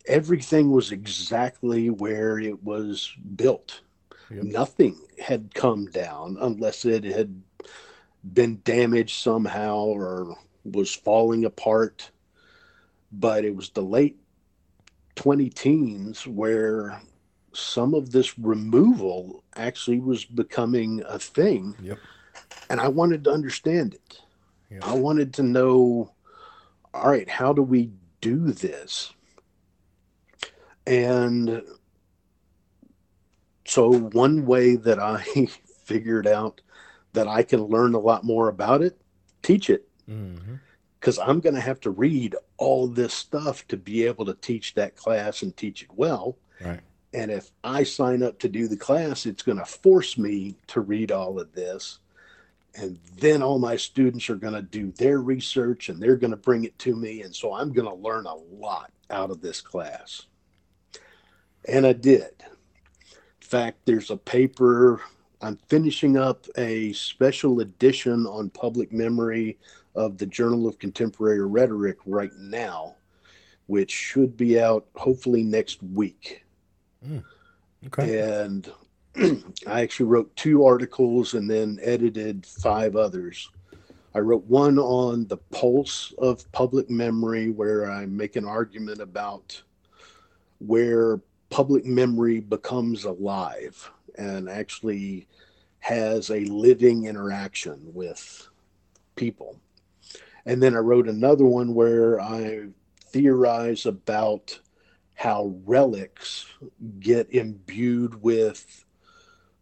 everything 0.07 0.71
was 0.71 0.91
exactly 0.91 1.89
where 1.89 2.39
it 2.39 2.63
was 2.63 3.13
built. 3.35 3.81
Yep. 4.29 4.43
Nothing 4.43 4.99
had 5.23 5.53
come 5.53 5.85
down 5.85 6.37
unless 6.41 6.83
it 6.83 7.03
had 7.03 7.41
been 8.33 8.59
damaged 8.63 9.21
somehow 9.21 9.77
or 9.77 10.35
was 10.65 10.93
falling 10.93 11.45
apart. 11.45 12.11
But 13.11 13.45
it 13.45 13.55
was 13.55 13.69
the 13.69 13.83
late 13.83 14.17
20 15.15 15.49
teens 15.49 16.27
where 16.27 17.01
some 17.57 17.93
of 17.93 18.11
this 18.11 18.37
removal 18.37 19.43
actually 19.55 19.99
was 19.99 20.25
becoming 20.25 21.01
a 21.07 21.17
thing. 21.17 21.75
Yep. 21.81 21.97
And 22.69 22.79
I 22.79 22.87
wanted 22.87 23.23
to 23.25 23.31
understand 23.31 23.93
it. 23.95 24.21
Yep. 24.69 24.83
I 24.83 24.93
wanted 24.93 25.33
to 25.35 25.43
know 25.43 26.11
all 26.93 27.11
right, 27.11 27.29
how 27.29 27.53
do 27.53 27.61
we 27.61 27.91
do 28.21 28.51
this? 28.51 29.13
And 30.85 31.61
so, 33.65 33.91
one 33.91 34.45
way 34.45 34.75
that 34.77 34.99
I 34.99 35.23
figured 35.83 36.27
out 36.27 36.61
that 37.13 37.27
I 37.27 37.43
can 37.43 37.63
learn 37.63 37.93
a 37.93 37.99
lot 37.99 38.23
more 38.23 38.47
about 38.47 38.81
it, 38.81 38.99
teach 39.43 39.69
it. 39.69 39.87
Because 40.05 41.17
mm-hmm. 41.17 41.29
I'm 41.29 41.39
going 41.39 41.55
to 41.55 41.61
have 41.61 41.79
to 41.81 41.89
read 41.89 42.35
all 42.57 42.87
this 42.87 43.13
stuff 43.13 43.67
to 43.67 43.77
be 43.77 44.05
able 44.05 44.25
to 44.25 44.33
teach 44.33 44.73
that 44.75 44.95
class 44.95 45.41
and 45.41 45.55
teach 45.55 45.83
it 45.83 45.89
well. 45.93 46.37
Right. 46.61 46.79
And 47.13 47.31
if 47.31 47.51
I 47.63 47.83
sign 47.83 48.21
up 48.21 48.37
to 48.39 48.49
do 48.49 48.67
the 48.67 48.77
class, 48.77 49.25
it's 49.25 49.43
going 49.43 49.57
to 49.57 49.65
force 49.65 50.17
me 50.17 50.55
to 50.67 50.81
read 50.81 51.11
all 51.11 51.39
of 51.39 51.53
this. 51.53 51.99
And 52.75 52.99
then 53.17 53.41
all 53.41 53.59
my 53.59 53.75
students 53.75 54.29
are 54.29 54.35
going 54.35 54.53
to 54.53 54.61
do 54.61 54.91
their 54.91 55.19
research 55.21 55.89
and 55.89 56.01
they're 56.01 56.17
going 56.17 56.31
to 56.31 56.37
bring 56.37 56.63
it 56.63 56.77
to 56.79 56.95
me. 56.95 57.23
And 57.23 57.35
so 57.35 57.53
I'm 57.53 57.71
going 57.71 57.87
to 57.87 57.93
learn 57.93 58.25
a 58.25 58.35
lot 58.35 58.91
out 59.09 59.31
of 59.31 59.41
this 59.41 59.61
class. 59.61 60.23
And 61.67 61.87
I 61.87 61.93
did. 61.93 62.29
In 62.39 63.47
fact, 63.47 63.79
there's 63.85 64.11
a 64.11 64.17
paper 64.17 65.01
I'm 65.41 65.57
finishing 65.67 66.17
up 66.17 66.47
a 66.57 66.93
special 66.93 67.59
edition 67.59 68.25
on 68.25 68.49
public 68.49 68.91
memory 68.91 69.59
of 69.95 70.17
the 70.17 70.25
Journal 70.25 70.67
of 70.67 70.79
Contemporary 70.79 71.45
Rhetoric 71.45 71.97
right 72.05 72.33
now, 72.37 72.95
which 73.67 73.91
should 73.91 74.35
be 74.35 74.59
out 74.59 74.87
hopefully 74.95 75.43
next 75.43 75.83
week. 75.83 76.43
Okay. 77.85 78.19
And 78.19 78.71
I 79.67 79.81
actually 79.81 80.07
wrote 80.07 80.35
two 80.35 80.65
articles 80.65 81.33
and 81.33 81.49
then 81.49 81.79
edited 81.81 82.45
five 82.45 82.95
others. 82.95 83.49
I 84.15 84.19
wrote 84.19 84.45
one 84.45 84.79
on 84.79 85.27
the 85.27 85.37
pulse 85.37 86.13
of 86.17 86.51
public 86.51 86.89
memory, 86.89 87.51
where 87.51 87.91
I 87.91 88.05
make 88.07 88.35
an 88.35 88.45
argument 88.45 88.99
about 88.99 89.61
where 90.59 91.19
public 91.49 91.85
memory 91.85 92.39
becomes 92.39 93.03
alive 93.03 93.89
and 94.17 94.49
actually 94.49 95.27
has 95.79 96.31
a 96.31 96.45
living 96.45 97.05
interaction 97.05 97.79
with 97.93 98.47
people. 99.15 99.59
And 100.45 100.63
then 100.63 100.75
I 100.75 100.79
wrote 100.79 101.07
another 101.07 101.45
one 101.45 101.73
where 101.73 102.19
I 102.19 102.67
theorize 102.99 103.85
about 103.85 104.59
how 105.17 105.51
relics 105.65 106.45
get 106.99 107.27
imbued 107.33 108.21
with 108.21 108.85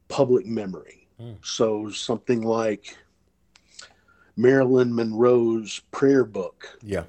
public 0.09 0.45
memory. 0.45 1.07
Mm. 1.19 1.37
So 1.41 1.89
something 1.89 2.41
like 2.41 2.97
Marilyn 4.35 4.93
Monroe's 4.93 5.79
prayer 5.91 6.25
book. 6.25 6.77
Yeah. 6.83 7.05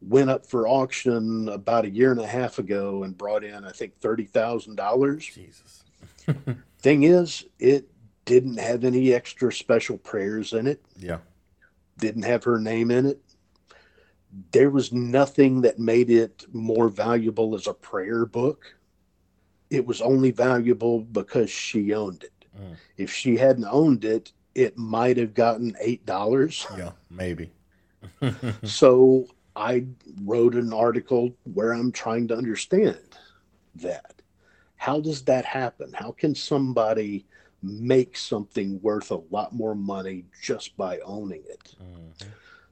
Went 0.00 0.30
up 0.30 0.46
for 0.46 0.66
auction 0.66 1.50
about 1.50 1.84
a 1.84 1.90
year 1.90 2.10
and 2.10 2.20
a 2.20 2.26
half 2.26 2.58
ago 2.58 3.02
and 3.02 3.18
brought 3.18 3.44
in, 3.44 3.66
I 3.66 3.70
think, 3.72 4.00
thirty 4.00 4.24
thousand 4.24 4.76
dollars. 4.76 5.26
Jesus. 5.26 5.84
Thing 6.78 7.02
is, 7.02 7.44
it 7.58 7.90
didn't 8.24 8.58
have 8.58 8.84
any 8.84 9.12
extra 9.12 9.52
special 9.52 9.98
prayers 9.98 10.54
in 10.54 10.66
it, 10.66 10.82
Yeah. 10.96 11.18
didn't 11.98 12.22
have 12.22 12.44
her 12.44 12.58
name 12.58 12.90
in 12.90 13.04
it. 13.04 13.20
There 14.52 14.70
was 14.70 14.92
nothing 14.92 15.62
that 15.62 15.78
made 15.78 16.10
it 16.10 16.46
more 16.52 16.88
valuable 16.88 17.54
as 17.54 17.66
a 17.66 17.74
prayer 17.74 18.24
book. 18.26 18.76
It 19.70 19.86
was 19.86 20.00
only 20.00 20.30
valuable 20.30 21.00
because 21.00 21.50
she 21.50 21.92
owned 21.94 22.24
it. 22.24 22.46
Mm. 22.58 22.76
If 22.96 23.12
she 23.12 23.36
hadn't 23.36 23.66
owned 23.70 24.04
it, 24.04 24.32
it 24.54 24.76
might 24.76 25.16
have 25.16 25.34
gotten 25.34 25.74
$8. 25.82 26.66
Yeah. 26.78 26.92
Maybe. 27.10 27.52
So 28.64 29.26
I 29.56 29.86
wrote 30.24 30.54
an 30.54 30.72
article 30.72 31.32
where 31.52 31.72
I'm 31.72 31.92
trying 31.92 32.28
to 32.28 32.36
understand 32.36 33.18
that. 33.76 34.22
How 34.76 35.00
does 35.00 35.22
that 35.22 35.44
happen? 35.44 35.92
How 35.92 36.12
can 36.12 36.34
somebody 36.34 37.26
make 37.62 38.16
something 38.16 38.80
worth 38.82 39.10
a 39.10 39.20
lot 39.30 39.52
more 39.52 39.74
money 39.74 40.26
just 40.40 40.76
by 40.76 40.98
owning 41.00 41.42
it? 41.48 41.74
Mhm. 41.82 42.26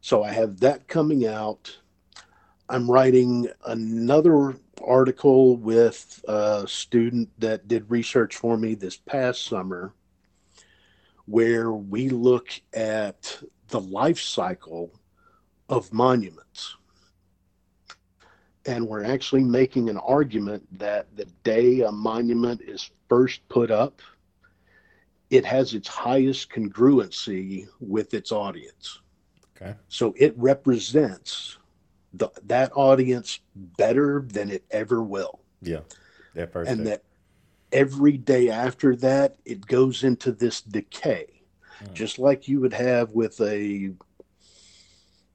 So 0.06 0.22
I 0.22 0.30
have 0.30 0.60
that 0.60 0.86
coming 0.86 1.26
out. 1.26 1.78
I'm 2.68 2.88
writing 2.88 3.48
another 3.66 4.54
article 4.80 5.56
with 5.56 6.24
a 6.28 6.64
student 6.68 7.28
that 7.40 7.66
did 7.66 7.90
research 7.90 8.36
for 8.36 8.56
me 8.56 8.76
this 8.76 8.96
past 8.96 9.46
summer 9.46 9.94
where 11.24 11.72
we 11.72 12.08
look 12.08 12.50
at 12.72 13.36
the 13.66 13.80
life 13.80 14.20
cycle 14.20 14.92
of 15.68 15.92
monuments. 15.92 16.76
And 18.64 18.86
we're 18.86 19.02
actually 19.02 19.42
making 19.42 19.90
an 19.90 19.98
argument 19.98 20.68
that 20.78 21.16
the 21.16 21.24
day 21.42 21.80
a 21.80 21.90
monument 21.90 22.60
is 22.60 22.92
first 23.08 23.40
put 23.48 23.72
up, 23.72 24.00
it 25.30 25.44
has 25.44 25.74
its 25.74 25.88
highest 25.88 26.48
congruency 26.50 27.66
with 27.80 28.14
its 28.14 28.30
audience. 28.30 29.00
Okay. 29.56 29.74
So 29.88 30.14
it 30.16 30.34
represents 30.36 31.58
the, 32.12 32.30
that 32.44 32.72
audience 32.74 33.40
better 33.54 34.24
than 34.26 34.50
it 34.50 34.64
ever 34.70 35.02
will. 35.02 35.40
Yeah. 35.62 35.80
That 36.34 36.52
first 36.52 36.70
And 36.70 36.84
day. 36.84 36.90
that 36.90 37.02
every 37.72 38.16
day 38.16 38.48
after 38.50 38.94
that, 38.96 39.36
it 39.44 39.66
goes 39.66 40.04
into 40.04 40.32
this 40.32 40.60
decay, 40.60 41.32
Mm. 41.84 41.92
just 41.92 42.18
like 42.18 42.48
you 42.48 42.60
would 42.60 42.72
have 42.72 43.10
with 43.10 43.38
a 43.42 43.92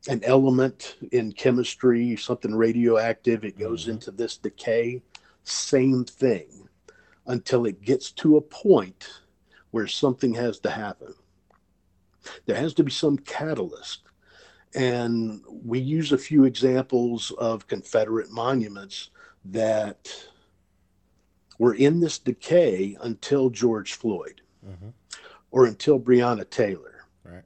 an 0.07 0.23
element 0.23 0.95
in 1.11 1.31
chemistry, 1.31 2.15
something 2.15 2.55
radioactive, 2.55 3.45
it 3.45 3.59
goes 3.59 3.85
Mhm. 3.85 3.89
into 3.89 4.09
this 4.09 4.37
decay. 4.37 5.03
Same 5.43 6.03
thing 6.05 6.67
until 7.27 7.67
it 7.67 7.81
gets 7.83 8.11
to 8.13 8.37
a 8.37 8.41
point 8.41 9.07
where 9.69 9.85
something 9.85 10.33
has 10.33 10.57
to 10.61 10.71
happen. 10.71 11.13
There 12.47 12.55
has 12.55 12.73
to 12.75 12.83
be 12.83 12.91
some 12.91 13.17
catalyst. 13.17 14.01
And 14.75 15.41
we 15.47 15.79
use 15.79 16.11
a 16.11 16.17
few 16.17 16.45
examples 16.45 17.31
of 17.31 17.67
Confederate 17.67 18.31
monuments 18.31 19.09
that 19.45 20.09
were 21.59 21.73
in 21.73 21.99
this 21.99 22.17
decay 22.19 22.97
until 23.01 23.49
George 23.49 23.93
Floyd 23.93 24.41
Mhm. 24.65 24.93
or 25.51 25.65
until 25.65 25.99
Breonna 25.99 26.49
Taylor. 26.49 27.05
Right. 27.23 27.43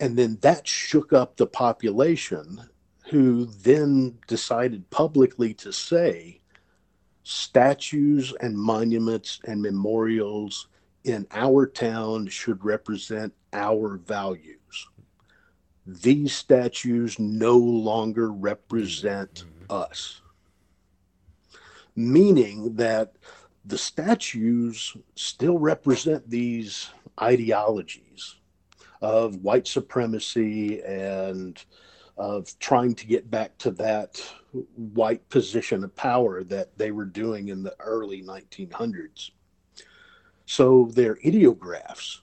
And 0.00 0.16
then 0.16 0.38
that 0.40 0.66
shook 0.66 1.12
up 1.12 1.36
the 1.36 1.46
population, 1.46 2.62
who 3.10 3.44
then 3.46 4.18
decided 4.26 4.88
publicly 4.90 5.52
to 5.54 5.72
say 5.72 6.40
statues 7.22 8.34
and 8.40 8.56
monuments 8.58 9.40
and 9.44 9.60
memorials 9.60 10.68
in 11.04 11.26
our 11.30 11.66
town 11.66 12.26
should 12.28 12.64
represent 12.64 13.32
our 13.52 13.98
values. 13.98 14.88
These 15.86 16.34
statues 16.34 17.18
no 17.18 17.56
longer 17.56 18.32
represent 18.32 19.44
mm-hmm. 19.44 19.72
us. 19.72 20.22
Meaning 21.94 22.74
that 22.76 23.14
the 23.64 23.78
statues 23.78 24.96
still 25.14 25.58
represent 25.58 26.28
these 26.28 26.90
ideologies 27.20 28.36
of 29.00 29.36
white 29.36 29.66
supremacy 29.66 30.82
and 30.82 31.62
of 32.16 32.58
trying 32.58 32.94
to 32.94 33.06
get 33.06 33.30
back 33.30 33.56
to 33.58 33.70
that 33.72 34.22
white 34.76 35.28
position 35.28 35.84
of 35.84 35.94
power 35.96 36.44
that 36.44 36.76
they 36.78 36.90
were 36.90 37.04
doing 37.04 37.48
in 37.48 37.62
the 37.62 37.74
early 37.80 38.22
1900s. 38.22 39.30
So 40.46 40.88
they're 40.92 41.18
ideographs, 41.26 42.22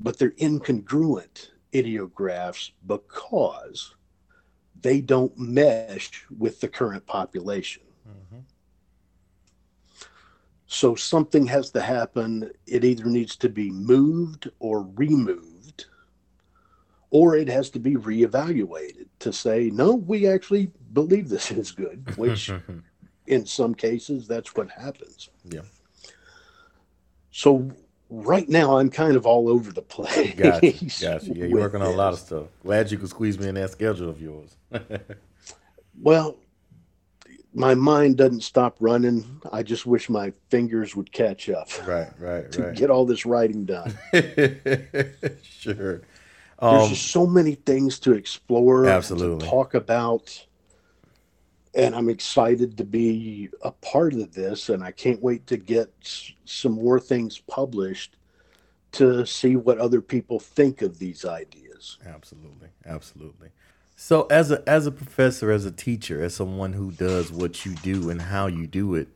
but 0.00 0.18
they're 0.18 0.32
incongruent 0.32 1.50
ideographs 1.74 2.72
because 2.86 3.94
they 4.80 5.00
don't 5.00 5.36
mesh 5.38 6.24
with 6.36 6.60
the 6.60 6.68
current 6.68 7.04
population. 7.06 7.82
Mhm. 8.08 8.42
So 10.66 10.94
something 10.94 11.46
has 11.46 11.70
to 11.70 11.80
happen. 11.80 12.50
It 12.66 12.84
either 12.84 13.06
needs 13.06 13.36
to 13.36 13.48
be 13.48 13.70
moved 13.70 14.50
or 14.58 14.82
removed, 14.82 15.86
or 17.10 17.36
it 17.36 17.48
has 17.48 17.70
to 17.70 17.78
be 17.78 17.94
reevaluated 17.94 19.08
to 19.20 19.32
say, 19.32 19.70
no, 19.70 19.94
we 19.94 20.26
actually 20.26 20.70
believe 20.92 21.28
this 21.28 21.50
is 21.50 21.70
good, 21.72 22.16
which 22.16 22.50
in 23.26 23.46
some 23.46 23.74
cases, 23.74 24.28
that's 24.28 24.54
what 24.54 24.70
happens. 24.70 25.30
Yeah. 25.44 25.62
So 27.30 27.70
right 28.10 28.48
now, 28.48 28.78
I'm 28.78 28.90
kind 28.90 29.16
of 29.16 29.26
all 29.26 29.48
over 29.48 29.72
the 29.72 29.82
place. 29.82 30.34
Gotcha. 30.34 30.72
Gotcha. 30.72 31.34
Yeah, 31.34 31.44
you're 31.46 31.60
working 31.60 31.82
on 31.82 31.88
a 31.92 31.96
lot 31.96 32.12
of 32.12 32.18
stuff. 32.18 32.46
Glad 32.62 32.90
you 32.90 32.98
could 32.98 33.08
squeeze 33.10 33.38
me 33.38 33.48
in 33.48 33.54
that 33.56 33.70
schedule 33.70 34.08
of 34.08 34.20
yours. 34.20 34.56
Well, 36.00 36.36
my 37.52 37.74
mind 37.74 38.18
doesn't 38.18 38.42
stop 38.42 38.76
running. 38.78 39.40
I 39.52 39.64
just 39.64 39.84
wish 39.84 40.08
my 40.08 40.32
fingers 40.48 40.94
would 40.94 41.10
catch 41.10 41.48
up 41.50 41.68
right, 41.88 42.08
right, 42.20 42.52
to 42.52 42.62
right. 42.62 42.76
get 42.76 42.88
all 42.88 43.04
this 43.04 43.26
writing 43.26 43.64
done. 43.64 43.92
sure. 45.42 46.02
There's 46.60 46.82
Um, 46.82 46.88
just 46.88 47.08
so 47.08 47.26
many 47.26 47.54
things 47.56 47.98
to 48.00 48.12
explore, 48.12 48.86
Absolutely. 48.86 49.40
to 49.40 49.46
talk 49.50 49.74
about, 49.74 50.44
and 51.74 51.94
I'm 51.94 52.08
excited 52.08 52.76
to 52.78 52.84
be 52.84 53.50
a 53.62 53.70
part 53.70 54.14
of 54.14 54.34
this. 54.34 54.68
And 54.68 54.82
I 54.82 54.90
can't 54.90 55.22
wait 55.22 55.46
to 55.48 55.56
get 55.56 55.90
some 56.44 56.72
more 56.72 57.00
things 57.00 57.38
published 57.38 58.16
to 58.92 59.26
see 59.26 59.56
what 59.56 59.78
other 59.78 60.00
people 60.00 60.40
think 60.40 60.82
of 60.82 60.98
these 60.98 61.24
ideas. 61.24 61.98
Absolutely, 62.06 62.68
absolutely. 62.86 63.50
So, 63.96 64.26
as 64.30 64.50
a 64.50 64.66
as 64.68 64.86
a 64.86 64.92
professor, 64.92 65.50
as 65.50 65.64
a 65.64 65.72
teacher, 65.72 66.22
as 66.22 66.34
someone 66.34 66.72
who 66.72 66.92
does 66.92 67.32
what 67.32 67.66
you 67.66 67.74
do 67.74 68.10
and 68.10 68.22
how 68.22 68.46
you 68.46 68.66
do 68.66 68.94
it, 68.94 69.08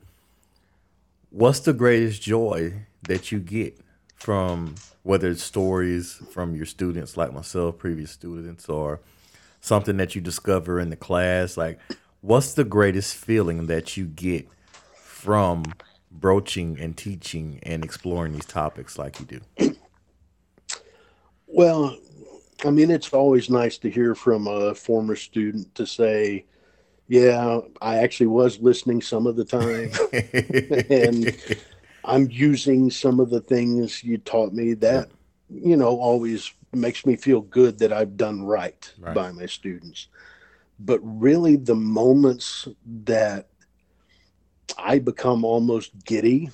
what's 1.31 1.61
the 1.61 1.73
greatest 1.73 2.21
joy 2.21 2.87
that 3.03 3.31
you 3.31 3.39
get 3.39 3.79
from 4.17 4.75
whether 5.05 5.29
it's 5.31 5.43
stories 5.43 6.15
from 6.31 6.55
your 6.55 6.67
students, 6.67 7.17
like 7.17 7.33
myself, 7.33 7.79
previous 7.79 8.11
students, 8.11 8.69
or 8.69 9.01
something 9.61 9.97
that 9.97 10.15
you 10.15 10.21
discover 10.21 10.81
in 10.81 10.91
the 10.91 10.97
class? 10.97 11.57
Like, 11.57 11.79
what's 12.23 12.55
the 12.55 12.65
greatest 12.65 13.15
feeling 13.15 13.67
that 13.67 13.97
you 13.97 14.07
get 14.07 14.49
from 14.95 15.77
broaching 16.11 16.79
and 16.81 16.97
teaching 16.97 17.59
and 17.63 17.85
exploring 17.85 18.33
these 18.33 18.47
topics 18.47 18.99
like 18.99 19.21
you 19.21 19.27
do? 19.27 19.41
Well, 21.47 21.99
I 22.65 22.71
mean, 22.71 22.91
it's 22.91 23.13
always 23.13 23.51
nice 23.51 23.77
to 23.79 23.91
hear 23.91 24.15
from 24.15 24.47
a 24.47 24.75
former 24.75 25.17
student 25.17 25.75
to 25.75 25.87
say, 25.87 26.47
yeah, 27.09 27.61
I 27.83 27.99
actually 27.99 28.29
was 28.29 28.59
listening 28.61 29.03
some 29.03 29.27
of 29.27 29.37
the 29.37 29.45
time. 29.45 29.91
and 30.91 31.37
I'm 32.05 32.29
using 32.31 32.91
some 32.91 33.21
of 33.21 33.31
the 33.31 33.41
things 33.41 34.03
you 34.03 34.19
taught 34.19 34.55
me 34.55 34.75
that, 34.75 35.11
you 35.51 35.77
know, 35.77 35.99
always 35.99 36.53
makes 36.73 37.05
me 37.05 37.17
feel 37.17 37.43
good 37.43 37.79
that 37.81 37.93
I've 37.93 38.17
done 38.17 38.43
right, 38.45 38.91
Right. 38.99 39.15
by 39.15 39.31
my 39.33 39.47
students. 39.47 40.09
But 40.79 41.01
really, 41.03 41.57
the 41.57 41.75
moments 41.75 42.69
that 43.05 43.49
I 44.79 44.99
become 44.99 45.45
almost 45.45 46.05
giddy 46.05 46.51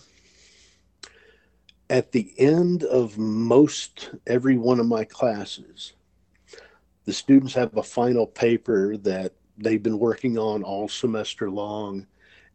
at 1.91 2.13
the 2.13 2.35
end 2.39 2.85
of 2.85 3.17
most 3.17 4.11
every 4.27 4.59
one 4.59 4.81
of 4.81 4.87
my 4.87 5.05
classes, 5.05 5.95
the 7.05 7.13
students 7.13 7.55
have 7.55 7.77
a 7.77 7.83
final 7.83 8.27
paper 8.27 8.97
that 8.99 9.33
they've 9.57 9.83
been 9.83 9.99
working 9.99 10.39
on 10.39 10.63
all 10.63 10.89
semester 10.89 11.51
long 11.51 12.07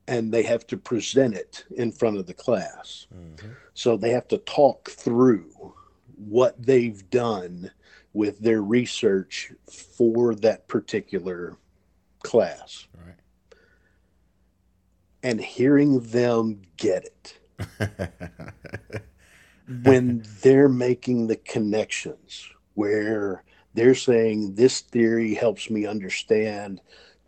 and 0.08 0.32
they 0.32 0.44
have 0.44 0.68
to 0.68 0.78
present 0.78 1.34
it 1.34 1.66
in 1.76 1.92
front 1.92 2.18
of 2.18 2.26
the 2.28 2.34
class. 2.34 3.08
Mhm. 3.14 3.56
So 3.74 3.98
they 3.98 4.12
have 4.12 4.28
to 4.28 4.38
talk 4.40 4.90
through 4.90 5.74
what 6.16 6.62
they've 6.62 7.10
done 7.10 7.72
with 8.14 8.40
their 8.40 8.62
research 8.62 9.52
for 9.70 10.36
that 10.36 10.68
particular 10.68 11.58
class 12.24 12.88
Right. 13.06 13.16
and 15.24 15.42
hearing 15.42 16.00
them 16.00 16.62
get 16.78 17.06
it. 17.06 17.40
when 19.84 20.24
they're 20.42 20.70
making 20.70 21.28
the 21.28 21.36
connections 21.38 22.48
where 22.76 23.44
they're 23.74 23.96
saying 23.96 24.56
this 24.56 24.82
theory 24.82 25.34
helps 25.34 25.70
me 25.70 25.86
understand 25.86 26.82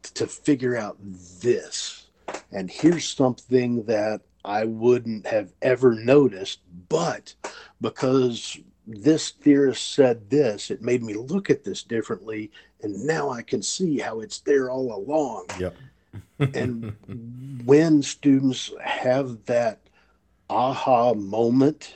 to 0.03 0.27
figure 0.27 0.75
out 0.75 0.97
this 1.41 2.07
and 2.51 2.69
here's 2.69 3.07
something 3.07 3.83
that 3.86 4.21
i 4.43 4.65
wouldn't 4.65 5.25
have 5.25 5.53
ever 5.61 5.93
noticed 5.95 6.59
but 6.89 7.33
because 7.81 8.57
this 8.88 9.31
theorist 9.31 9.93
said 9.93 10.29
this 10.29 10.69
it 10.69 10.81
made 10.81 11.01
me 11.01 11.13
look 11.13 11.49
at 11.49 11.63
this 11.63 11.83
differently 11.83 12.51
and 12.81 13.05
now 13.05 13.29
i 13.29 13.41
can 13.41 13.61
see 13.61 13.97
how 13.97 14.19
it's 14.19 14.39
there 14.39 14.69
all 14.69 14.93
along 14.95 15.45
Yep. 15.59 15.75
and 16.53 16.95
when 17.65 18.01
students 18.01 18.71
have 18.81 19.43
that 19.45 19.79
aha 20.49 21.13
moment 21.13 21.95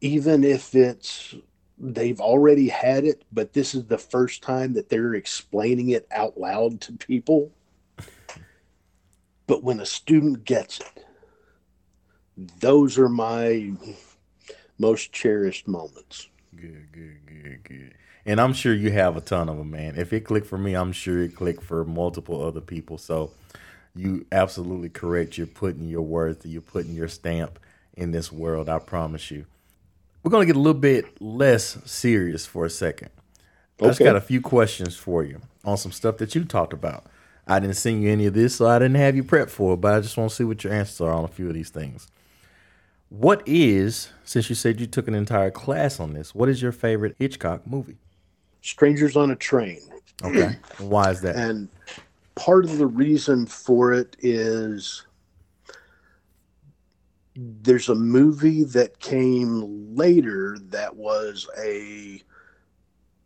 even 0.00 0.44
if 0.44 0.74
it's 0.74 1.34
they've 1.78 2.20
already 2.20 2.68
had 2.68 3.04
it 3.04 3.22
but 3.32 3.52
this 3.52 3.74
is 3.74 3.84
the 3.86 3.98
first 3.98 4.42
time 4.42 4.74
that 4.74 4.88
they're 4.88 5.14
explaining 5.14 5.90
it 5.90 6.06
out 6.10 6.38
loud 6.38 6.80
to 6.82 6.92
people 6.92 7.50
but 9.46 9.62
when 9.62 9.80
a 9.80 9.86
student 9.86 10.44
gets 10.44 10.80
it 10.80 11.04
those 12.60 12.98
are 12.98 13.08
my 13.08 13.72
most 14.78 15.12
cherished 15.12 15.66
moments 15.66 16.28
Good, 16.56 16.90
good, 16.92 17.18
good, 17.26 17.64
good. 17.64 17.94
And 18.24 18.40
I'm 18.40 18.54
sure 18.54 18.74
you 18.74 18.90
have 18.90 19.16
a 19.16 19.20
ton 19.20 19.48
of 19.48 19.58
them, 19.58 19.70
man. 19.70 19.94
If 19.96 20.12
it 20.12 20.20
clicked 20.20 20.46
for 20.46 20.58
me, 20.58 20.74
I'm 20.74 20.92
sure 20.92 21.22
it 21.22 21.36
clicked 21.36 21.62
for 21.62 21.84
multiple 21.84 22.42
other 22.42 22.60
people. 22.60 22.98
So 22.98 23.30
you 23.94 24.26
absolutely 24.32 24.88
correct. 24.88 25.36
You're 25.36 25.46
putting 25.46 25.86
your 25.86 26.02
worth, 26.02 26.46
you're 26.46 26.62
putting 26.62 26.94
your 26.94 27.08
stamp 27.08 27.58
in 27.94 28.10
this 28.12 28.32
world. 28.32 28.68
I 28.68 28.78
promise 28.78 29.30
you. 29.30 29.46
We're 30.22 30.30
gonna 30.30 30.46
get 30.46 30.56
a 30.56 30.60
little 30.60 30.80
bit 30.80 31.20
less 31.20 31.78
serious 31.84 32.46
for 32.46 32.64
a 32.64 32.70
second. 32.70 33.10
I 33.80 33.86
just 33.86 34.00
got 34.00 34.16
a 34.16 34.20
few 34.20 34.40
questions 34.40 34.96
for 34.96 35.22
you 35.22 35.40
on 35.64 35.76
some 35.76 35.92
stuff 35.92 36.16
that 36.18 36.34
you 36.34 36.44
talked 36.44 36.72
about. 36.72 37.04
I 37.46 37.60
didn't 37.60 37.76
send 37.76 38.02
you 38.02 38.10
any 38.10 38.26
of 38.26 38.34
this, 38.34 38.56
so 38.56 38.66
I 38.66 38.78
didn't 38.78 38.96
have 38.96 39.14
you 39.14 39.22
prepped 39.22 39.50
for 39.50 39.74
it, 39.74 39.80
but 39.82 39.94
I 39.94 40.00
just 40.00 40.16
want 40.16 40.30
to 40.30 40.36
see 40.36 40.44
what 40.44 40.64
your 40.64 40.72
answers 40.72 41.00
are 41.00 41.12
on 41.12 41.24
a 41.24 41.28
few 41.28 41.48
of 41.48 41.54
these 41.54 41.68
things. 41.68 42.08
What 43.08 43.42
is, 43.46 44.10
since 44.24 44.48
you 44.48 44.56
said 44.56 44.80
you 44.80 44.86
took 44.86 45.06
an 45.08 45.14
entire 45.14 45.50
class 45.50 46.00
on 46.00 46.12
this, 46.12 46.34
what 46.34 46.48
is 46.48 46.60
your 46.60 46.72
favorite 46.72 47.16
Hitchcock 47.18 47.66
movie? 47.66 47.98
strangers 48.62 49.14
on 49.16 49.30
a 49.30 49.36
train 49.36 49.78
Okay. 50.24 50.56
Why 50.78 51.10
is 51.10 51.20
that? 51.22 51.36
And 51.36 51.68
part 52.34 52.64
of 52.64 52.78
the 52.78 52.86
reason 52.86 53.46
for 53.46 53.92
it 53.92 54.16
is 54.20 55.04
there's 57.34 57.88
a 57.88 57.94
movie 57.94 58.64
that 58.64 58.98
came 58.98 59.94
later 59.94 60.56
that 60.70 60.94
was 60.96 61.46
a 61.58 62.22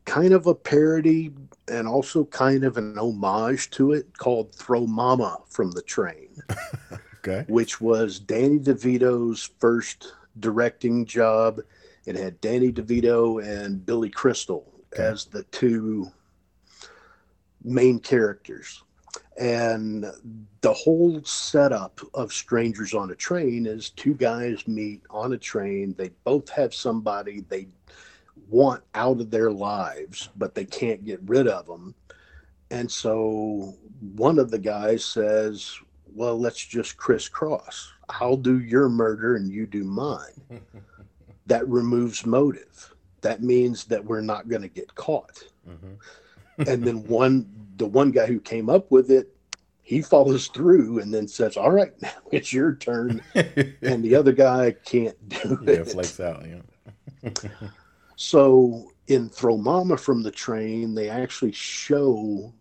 kind 0.04 0.32
of 0.32 0.48
a 0.48 0.54
parody 0.54 1.30
and 1.68 1.86
also 1.86 2.24
kind 2.24 2.64
of 2.64 2.76
an 2.76 2.98
homage 2.98 3.70
to 3.70 3.92
it 3.92 4.18
called 4.18 4.52
Throw 4.52 4.86
Mama 4.86 5.38
from 5.48 5.70
the 5.70 5.82
Train, 5.82 6.28
Okay. 7.22 7.44
which 7.48 7.80
was 7.80 8.18
Danny 8.18 8.58
DeVito's 8.58 9.50
first 9.58 10.14
directing 10.38 11.04
job. 11.04 11.60
It 12.06 12.16
had 12.16 12.40
Danny 12.40 12.72
DeVito 12.72 13.44
and 13.44 13.84
Billy 13.84 14.08
Crystal 14.10 14.72
Okay. 14.92 15.04
as 15.04 15.26
the 15.26 15.42
two 15.44 16.10
main 17.62 17.98
characters. 18.00 18.82
And 19.38 20.04
the 20.60 20.72
whole 20.72 21.22
setup 21.24 22.00
of 22.14 22.32
Strangers 22.32 22.94
on 22.94 23.10
a 23.10 23.14
Train 23.14 23.66
is 23.66 23.90
two 23.90 24.14
guys 24.14 24.66
meet 24.66 25.02
on 25.10 25.32
a 25.32 25.38
train. 25.38 25.94
They 25.96 26.10
both 26.24 26.48
have 26.50 26.74
somebody 26.74 27.40
they 27.48 27.68
want 28.48 28.82
out 28.94 29.20
of 29.20 29.30
their 29.30 29.50
lives, 29.50 30.28
but 30.36 30.54
they 30.54 30.64
can't 30.64 31.04
get 31.04 31.20
rid 31.24 31.48
of 31.48 31.66
them. 31.66 31.94
And 32.70 32.90
so 32.90 33.74
one 34.16 34.38
of 34.38 34.50
the 34.50 34.58
guys 34.58 35.04
says, 35.04 35.74
Well, 36.14 36.38
let's 36.38 36.64
just 36.64 36.96
crisscross. 36.96 37.92
I'll 38.08 38.36
do 38.36 38.60
your 38.60 38.88
murder 38.88 39.36
and 39.36 39.50
you 39.50 39.66
do 39.66 39.84
mine. 39.84 40.42
that 41.46 41.66
removes 41.68 42.24
motive. 42.26 42.94
That 43.22 43.42
means 43.42 43.84
that 43.84 44.04
we're 44.04 44.20
not 44.20 44.48
going 44.48 44.62
to 44.62 44.68
get 44.68 44.94
caught 44.94 45.42
Mhm. 45.68 45.98
and 46.66 46.82
then 46.82 47.04
one 47.06 47.46
the 47.76 47.86
one 47.86 48.10
guy 48.10 48.26
who 48.26 48.40
came 48.40 48.68
up 48.70 48.90
with 48.90 49.10
it 49.10 49.34
he 49.82 50.00
follows 50.02 50.46
through 50.48 50.98
and 51.00 51.12
then 51.12 51.28
says 51.28 51.56
all 51.56 51.70
right 51.70 51.92
now 52.02 52.12
it's 52.32 52.50
your 52.52 52.74
turn 52.76 53.22
and 53.34 54.02
the 54.02 54.14
other 54.14 54.32
guy 54.32 54.72
can't 54.84 55.16
do 55.28 55.58
yeah, 55.64 55.72
it 55.74 55.88
flakes 55.88 56.18
out. 56.20 56.44
Yeah. 56.46 57.30
so 58.16 58.90
in 59.08 59.28
throw 59.28 59.56
mama 59.56 59.96
from 59.96 60.22
the 60.22 60.30
train 60.30 60.94
they 60.94 61.08
actually 61.10 61.52
show 61.52 62.52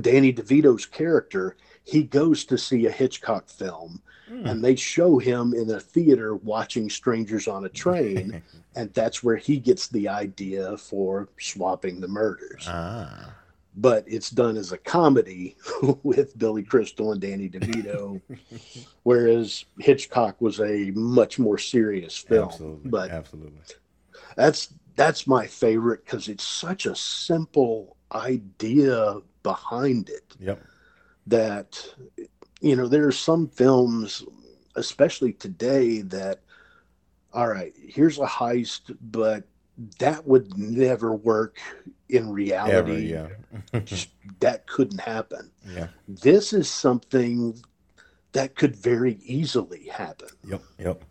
danny 0.00 0.32
devito's 0.32 0.86
character 0.86 1.56
he 1.84 2.02
goes 2.02 2.44
to 2.44 2.58
see 2.58 2.86
a 2.86 2.90
hitchcock 2.90 3.48
film 3.48 4.00
Hmm. 4.28 4.46
and 4.46 4.64
they 4.64 4.74
show 4.74 5.18
him 5.18 5.52
in 5.52 5.68
a 5.70 5.78
theater 5.78 6.34
watching 6.36 6.88
strangers 6.88 7.46
on 7.46 7.66
a 7.66 7.68
train 7.68 8.42
and 8.74 8.90
that's 8.94 9.22
where 9.22 9.36
he 9.36 9.58
gets 9.58 9.88
the 9.88 10.08
idea 10.08 10.78
for 10.78 11.28
swapping 11.38 12.00
the 12.00 12.08
murders 12.08 12.64
ah. 12.66 13.34
but 13.76 14.02
it's 14.06 14.30
done 14.30 14.56
as 14.56 14.72
a 14.72 14.78
comedy 14.78 15.56
with 16.02 16.38
Billy 16.38 16.62
Crystal 16.62 17.12
and 17.12 17.20
Danny 17.20 17.50
DeVito, 17.50 18.18
whereas 19.02 19.66
Hitchcock 19.78 20.40
was 20.40 20.58
a 20.60 20.90
much 20.94 21.38
more 21.38 21.58
serious 21.58 22.16
film. 22.16 22.48
Absolutely. 22.48 22.90
But 22.90 23.10
Absolutely. 23.10 23.60
that's 24.36 24.72
that's 24.96 25.26
my 25.26 25.46
favorite 25.46 26.02
because 26.04 26.28
it's 26.28 26.44
such 26.44 26.86
a 26.86 26.94
simple 26.96 27.96
idea 28.12 29.16
behind 29.42 30.08
it 30.08 30.34
Yep. 30.40 30.62
That 31.26 31.86
you 32.60 32.76
know 32.76 32.88
there 32.88 33.06
are 33.06 33.12
some 33.12 33.48
films, 33.48 34.24
especially 34.76 35.32
today, 35.32 36.02
that 36.02 36.40
all 37.32 37.48
right, 37.48 37.72
here's 37.76 38.18
a 38.18 38.26
heist, 38.26 38.96
but 39.00 39.44
that 39.98 40.26
would 40.26 40.56
never 40.56 41.14
work 41.14 41.58
in 42.08 42.24
Ever. 42.24 42.32
reality. 42.32 43.12
Yeah. 43.12 43.28
That 44.40 44.66
couldn't 44.66 45.00
happen. 45.00 45.50
yeah. 45.68 45.88
This 46.06 46.52
is 46.52 46.70
something 46.70 47.60
that 48.32 48.54
could 48.54 48.76
very 48.76 49.18
easily 49.24 49.88
happen. 49.88 50.28
Yep, 50.48 50.62
yep, 50.78 51.04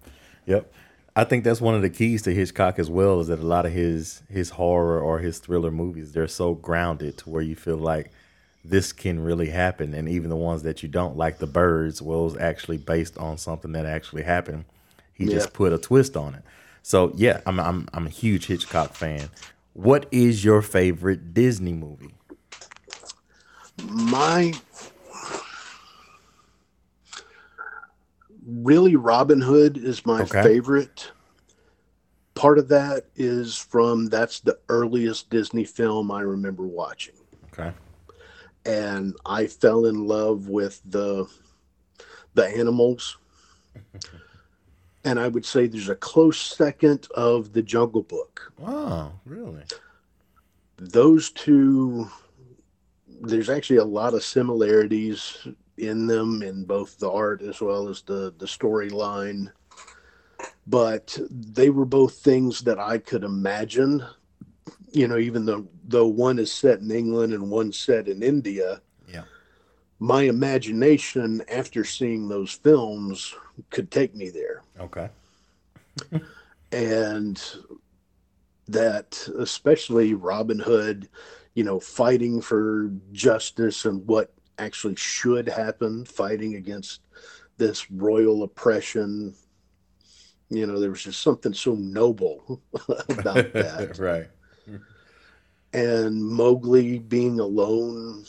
yep. 0.45 0.73
I 1.15 1.23
think 1.23 1.43
that's 1.43 1.61
one 1.61 1.75
of 1.75 1.81
the 1.81 1.89
keys 1.89 2.23
to 2.23 2.33
Hitchcock 2.33 2.79
as 2.79 2.89
well 2.89 3.19
is 3.19 3.27
that 3.27 3.39
a 3.39 3.45
lot 3.45 3.65
of 3.65 3.71
his 3.71 4.23
his 4.29 4.51
horror 4.51 4.99
or 4.99 5.19
his 5.19 5.39
thriller 5.39 5.71
movies 5.71 6.11
they're 6.11 6.27
so 6.27 6.55
grounded 6.55 7.17
to 7.19 7.29
where 7.29 7.41
you 7.41 7.55
feel 7.55 7.77
like 7.77 8.11
this 8.63 8.93
can 8.93 9.19
really 9.19 9.49
happen, 9.49 9.93
and 9.93 10.07
even 10.07 10.29
the 10.29 10.35
ones 10.35 10.63
that 10.63 10.83
you 10.83 10.89
don't 10.89 11.17
like, 11.17 11.39
The 11.39 11.47
Birds 11.47 12.01
was 12.01 12.37
actually 12.37 12.77
based 12.77 13.17
on 13.17 13.37
something 13.37 13.73
that 13.73 13.85
actually 13.85 14.23
happened. 14.23 14.65
He 15.13 15.25
Yeah. 15.25 15.31
just 15.31 15.53
put 15.53 15.73
a 15.73 15.77
twist 15.77 16.15
on 16.15 16.35
it. 16.35 16.43
So 16.81 17.11
yeah, 17.15 17.41
I'm 17.45 17.59
I'm 17.59 17.87
I'm 17.93 18.07
a 18.07 18.09
huge 18.09 18.47
Hitchcock 18.47 18.93
fan. 18.93 19.29
What 19.73 20.05
is 20.11 20.43
your 20.45 20.61
favorite 20.61 21.33
Disney 21.33 21.73
movie? 21.73 22.15
My 23.89 24.53
really 28.45 28.95
Robin 28.95 29.41
Hood 29.41 29.77
is 29.77 30.05
my 30.05 30.21
Okay. 30.21 30.43
favorite. 30.43 31.11
Part 32.35 32.57
of 32.57 32.67
that 32.69 33.05
is 33.15 33.55
from 33.55 34.07
that's 34.07 34.39
the 34.39 34.57
earliest 34.69 35.29
Disney 35.29 35.63
film 35.63 36.11
I 36.11 36.21
remember 36.21 36.63
watching. 36.63 37.15
Okay. 37.53 37.71
And 38.65 39.15
I 39.25 39.47
fell 39.47 39.85
in 39.85 40.07
love 40.07 40.47
with 40.47 40.81
the 40.85 41.27
the 42.33 42.45
animals. 42.45 43.17
and 45.03 45.19
I 45.19 45.27
would 45.27 45.45
say 45.45 45.67
there's 45.67 45.89
a 45.89 45.95
close 45.95 46.39
second 46.39 47.07
of 47.15 47.53
the 47.53 47.61
Jungle 47.61 48.03
Book. 48.03 48.53
Oh, 48.61 49.11
really? 49.25 49.63
Those 50.77 51.31
two 51.31 52.09
there's 53.21 53.49
actually 53.49 53.77
a 53.77 53.85
lot 53.85 54.13
of 54.13 54.23
similarities 54.23 55.47
in 55.77 56.07
them 56.07 56.41
in 56.41 56.65
both 56.65 56.99
the 56.99 57.09
art 57.09 57.41
as 57.41 57.61
well 57.61 57.87
as 57.87 58.01
the 58.01 58.33
the 58.37 58.45
storyline. 58.45 59.51
But 60.65 61.17
they 61.29 61.69
were 61.69 61.85
both 61.85 62.15
things 62.15 62.61
that 62.61 62.79
I 62.79 62.97
could 62.97 63.23
imagine. 63.23 64.03
You 64.93 65.07
know, 65.07 65.17
even 65.17 65.45
though 65.45 65.67
though 65.87 66.07
one 66.07 66.39
is 66.39 66.51
set 66.51 66.79
in 66.79 66.91
England 66.91 67.33
and 67.33 67.49
one 67.49 67.71
set 67.71 68.07
in 68.07 68.21
India, 68.23 68.81
Yeah. 69.11 69.23
my 69.99 70.23
imagination 70.23 71.41
after 71.51 71.83
seeing 71.83 72.29
those 72.29 72.51
films 72.51 73.35
could 73.71 73.89
take 73.91 74.15
me 74.15 74.29
there 74.29 74.61
Okay. 74.79 75.09
and 76.71 77.41
that 78.67 79.27
especially 79.37 80.13
robin 80.13 80.57
hood 80.59 81.09
you 81.53 81.63
know 81.63 81.79
fighting 81.79 82.41
for 82.41 82.91
justice 83.11 83.85
and 83.85 84.05
what 84.07 84.33
actually 84.57 84.95
should 84.95 85.47
happen 85.47 86.05
fighting 86.05 86.55
against 86.55 87.01
this 87.57 87.91
royal 87.91 88.43
oppression 88.43 89.35
You 90.49 90.67
know, 90.67 90.79
there 90.79 90.91
was 90.91 91.03
just 91.03 91.21
something 91.21 91.53
so 91.53 91.73
noble 91.75 92.61
about 93.09 93.53
that. 93.53 93.97
right. 94.11 94.27
And 95.73 96.23
Mowgli 96.23 96.99
being 96.99 97.39
alone, 97.39 98.25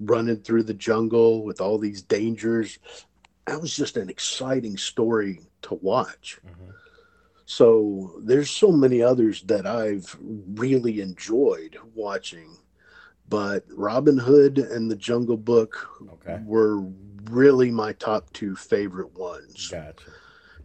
running 0.00 0.36
through 0.38 0.62
the 0.64 0.74
jungle 0.74 1.44
with 1.44 1.60
all 1.60 1.78
these 1.78 2.02
dangers, 2.02 2.78
that 3.46 3.60
was 3.60 3.76
just 3.76 3.96
an 3.96 4.08
exciting 4.08 4.76
story 4.76 5.40
to 5.62 5.74
watch. 5.74 6.40
Mhm. 6.44 6.74
So 7.44 8.20
there's 8.24 8.50
so 8.50 8.72
many 8.72 9.02
others 9.02 9.42
that 9.42 9.66
I've 9.66 10.16
really 10.20 11.00
enjoyed 11.00 11.76
watching, 11.94 12.56
but 13.28 13.64
Robin 13.70 14.18
Hood 14.18 14.58
and 14.58 14.90
the 14.90 14.96
Jungle 14.96 15.36
Book 15.36 15.88
Okay. 16.14 16.42
were 16.44 16.80
really 17.30 17.70
my 17.70 17.92
top 17.92 18.32
two 18.32 18.56
favorite 18.56 19.12
ones. 19.16 19.68
Gotcha. 19.70 20.10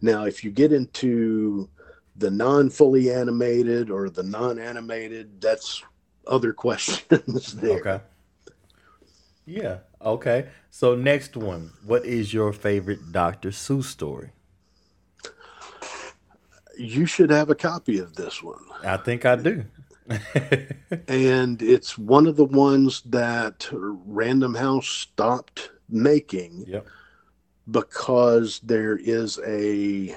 Now, 0.00 0.24
if 0.24 0.42
you 0.42 0.50
get 0.50 0.72
into 0.72 1.68
the 2.16 2.30
non 2.30 2.68
fully 2.68 3.10
animated 3.10 3.90
or 3.90 4.10
the 4.10 4.22
non 4.24 4.58
animated, 4.58 5.40
that's 5.40 5.84
other 6.26 6.52
questions 6.52 7.54
there. 7.60 7.80
Okay. 7.80 8.00
Yeah. 9.46 9.78
Okay. 10.00 10.48
So 10.70 10.94
next 10.94 11.36
one, 11.36 11.72
what 11.84 12.04
is 12.04 12.32
your 12.32 12.52
favorite 12.52 13.12
Dr. 13.12 13.50
Seuss 13.50 13.84
story? 13.84 14.30
You 16.78 17.06
should 17.06 17.30
have 17.30 17.50
a 17.50 17.54
copy 17.54 17.98
of 17.98 18.14
this 18.16 18.42
one. 18.42 18.64
I 18.82 18.96
think 18.96 19.24
I 19.26 19.36
do. 19.36 19.64
And 21.08 21.62
it's 21.62 21.96
one 21.96 22.26
of 22.26 22.36
the 22.36 22.44
ones 22.44 23.02
that 23.06 23.68
Random 23.72 24.54
House 24.54 24.88
stopped 24.88 25.70
making 25.88 26.64
yep. 26.66 26.86
because 27.70 28.60
there 28.60 28.96
is 28.96 29.38
a 29.46 30.16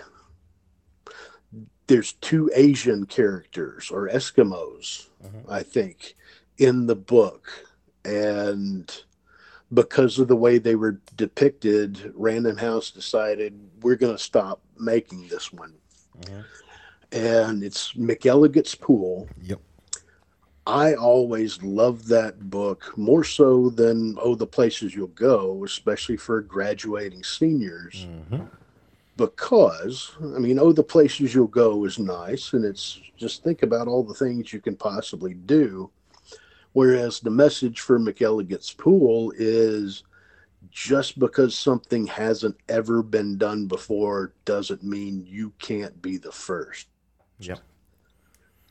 there's 1.88 2.14
two 2.14 2.50
Asian 2.56 3.06
characters 3.06 3.92
or 3.92 4.10
Eskimos, 4.10 5.08
Mhm. 5.26 5.50
I 5.50 5.64
think, 5.64 6.16
in 6.58 6.86
the 6.88 6.96
book. 6.96 7.48
And 8.04 8.92
because 9.74 10.20
of 10.20 10.28
the 10.28 10.36
way 10.36 10.58
they 10.58 10.76
were 10.76 11.02
depicted, 11.16 12.12
Random 12.16 12.58
House 12.58 12.92
decided 12.92 13.60
we're 13.82 13.96
going 13.96 14.16
to 14.16 14.22
stop 14.24 14.62
making 14.78 15.28
this 15.28 15.52
one. 15.52 15.74
Mhm. 16.22 16.46
And 17.12 17.64
it's 17.64 17.94
McElligot's 17.94 18.76
Pool. 18.76 19.28
Yep. 19.42 19.62
I 20.68 20.96
always 20.96 21.62
loved 21.62 22.08
that 22.08 22.50
book 22.50 22.98
more 22.98 23.24
so 23.24 23.70
than 23.70 24.18
Oh, 24.20 24.34
the 24.36 24.48
Places 24.48 24.96
You'll 24.96 25.08
Go, 25.08 25.64
especially 25.64 26.18
for 26.18 26.42
graduating 26.42 27.24
seniors 27.24 28.08
hmm 28.30 28.44
because 29.18 30.12
I 30.22 30.40
mean, 30.40 30.60
oh, 30.60 30.72
the 30.72 30.84
places 30.84 31.34
you'll 31.34 31.48
go 31.48 31.86
is 31.86 32.00
nice, 32.00 32.54
and 32.54 32.66
it's 32.66 33.00
just 33.18 33.44
think 33.44 33.64
about 33.64 33.88
all 33.88 34.04
the 34.04 34.14
things 34.14 34.52
you 34.52 34.62
can 34.62 34.76
possibly 34.76 35.34
do. 35.34 35.90
Whereas 36.74 37.22
the 37.22 37.30
message 37.30 37.80
for 37.80 37.98
McElligot's 37.98 38.74
Pool 38.74 39.32
is 39.38 40.04
just 40.72 41.18
because 41.20 41.58
something 41.58 42.06
hasn't 42.06 42.58
ever 42.68 43.02
been 43.02 43.38
done 43.38 43.66
before 43.66 44.34
doesn't 44.44 44.84
mean 44.84 45.26
you 45.26 45.54
can't 45.60 46.02
be 46.02 46.18
the 46.18 46.32
first. 46.32 46.88
Yep. 47.40 47.60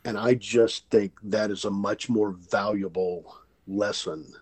And 0.05 0.19
I 0.19 0.35
just 0.35 0.91
think 0.91 1.13
that 1.23 1.51
is 1.51 1.65
a 1.65 1.71
much 1.71 2.11
more 2.11 2.33
valuable 2.33 3.39
lesson 3.67 4.35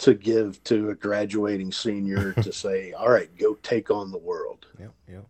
to 0.00 0.14
give 0.14 0.62
to 0.64 0.90
a 0.90 0.94
graduating 0.94 1.72
senior 1.72 2.32
to 2.42 2.52
say, 2.52 2.92
all 2.92 3.10
right, 3.10 3.34
go 3.38 3.54
take 3.62 3.90
on 3.90 4.10
the 4.10 4.18
world. 4.18 4.66
Yep. 4.78 4.92
Yep. 5.08 5.26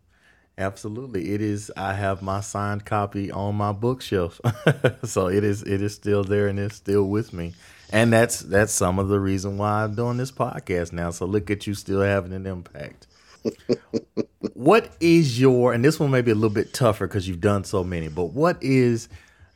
Absolutely. 0.58 1.32
It 1.32 1.40
is 1.40 1.72
I 1.76 1.94
have 1.94 2.22
my 2.22 2.40
signed 2.40 2.84
copy 2.84 3.30
on 3.30 3.54
my 3.54 3.72
bookshelf. 3.72 4.40
so 5.04 5.28
it 5.28 5.42
is 5.42 5.62
it 5.62 5.80
is 5.80 5.94
still 5.94 6.22
there 6.22 6.48
and 6.48 6.58
it's 6.58 6.76
still 6.76 7.04
with 7.04 7.32
me. 7.32 7.54
And 7.92 8.12
that's 8.12 8.40
that's 8.40 8.72
some 8.72 8.98
of 8.98 9.08
the 9.08 9.18
reason 9.18 9.56
why 9.58 9.84
I'm 9.84 9.94
doing 9.94 10.18
this 10.18 10.30
podcast 10.30 10.92
now. 10.92 11.10
So 11.10 11.24
look 11.24 11.50
at 11.50 11.66
you 11.66 11.74
still 11.74 12.02
having 12.02 12.32
an 12.32 12.46
impact. 12.46 13.06
what 14.52 14.92
is 15.00 15.40
your 15.40 15.72
and 15.72 15.82
this 15.82 15.98
one 15.98 16.10
may 16.10 16.20
be 16.20 16.30
a 16.30 16.34
little 16.34 16.50
bit 16.50 16.74
tougher 16.74 17.06
because 17.06 17.26
you've 17.26 17.40
done 17.40 17.64
so 17.64 17.82
many, 17.82 18.08
but 18.08 18.26
what 18.26 18.62
is 18.62 19.08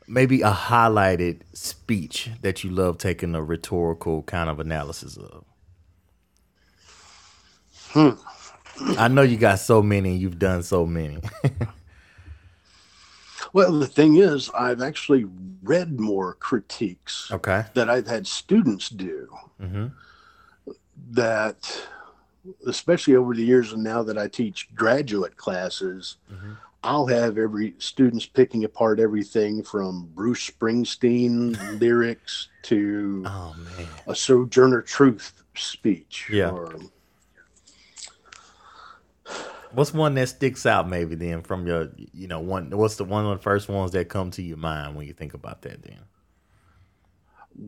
maybe 0.07 0.41
a 0.41 0.51
highlighted 0.51 1.41
speech 1.53 2.29
that 2.41 2.63
you 2.63 2.69
love 2.69 2.97
taking 2.97 3.35
a 3.35 3.43
rhetorical 3.43 4.23
kind 4.23 4.49
of 4.49 4.59
analysis 4.59 5.17
of? 5.17 5.45
I 8.97 9.07
know 9.07 9.21
you 9.21 9.37
got 9.37 9.59
so 9.59 9.81
many, 9.81 10.15
you've 10.17 10.39
done 10.39 10.63
so 10.63 10.85
many. 10.85 11.19
Well, 13.53 13.71
the 13.79 13.87
thing 13.87 14.17
is, 14.17 14.49
I've 14.49 14.81
actually 14.81 15.25
read 15.63 15.97
more 15.99 16.33
critiques 16.33 17.31
okay. 17.31 17.63
that 17.73 17.89
I've 17.89 18.07
had 18.07 18.27
students 18.27 18.89
do 18.89 19.29
hmm 19.59 19.87
that, 21.11 21.87
especially 22.67 23.15
over 23.15 23.33
the 23.33 23.43
years 23.43 23.71
and 23.73 23.83
now 23.83 24.03
that 24.03 24.17
I 24.17 24.27
teach 24.27 24.73
graduate 24.75 25.37
classes, 25.37 26.17
Mhm. 26.29 26.57
I'll 26.85 27.07
have 27.07 27.37
every 27.37 27.73
students 27.79 28.25
picking 28.25 28.63
apart 28.63 28.99
everything 28.99 29.63
from 29.63 30.09
Bruce 30.13 30.49
Springsteen 30.49 31.79
lyrics 31.79 32.49
to 32.63 33.23
Oh 33.25 33.55
man. 33.57 33.87
a 34.07 34.15
Sojourner 34.15 34.81
Truth 34.81 35.33
speech. 35.55 36.29
Yeah. 36.31 36.51
Or, 36.51 36.75
What's 39.71 39.93
one 39.93 40.13
that 40.15 40.29
sticks 40.29 40.65
out 40.65 40.87
maybe 40.87 41.15
then 41.15 41.41
from 41.41 41.67
your 41.67 41.89
you 42.13 42.27
know, 42.27 42.39
one 42.39 42.69
what's 42.69 42.95
the 42.95 43.03
one 43.03 43.25
of 43.25 43.37
the 43.37 43.43
first 43.43 43.67
ones 43.67 43.91
that 43.91 44.07
come 44.07 44.31
to 44.31 44.41
your 44.41 44.57
mind 44.57 44.95
when 44.95 45.05
you 45.05 45.13
think 45.13 45.33
about 45.33 45.63
that 45.63 45.81
then? 45.83 45.99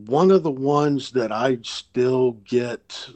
one 0.06 0.30
of 0.30 0.42
the 0.42 0.50
ones 0.50 1.12
that 1.12 1.32
I 1.32 1.58
still 1.62 2.32
get 2.44 3.08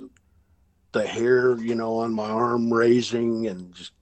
the 0.93 1.07
hair, 1.07 1.57
you 1.59 1.75
know, 1.75 1.99
on 1.99 2.13
my 2.13 2.29
arm 2.29 2.73
raising 2.73 3.47
and 3.47 3.75
just 3.75 3.93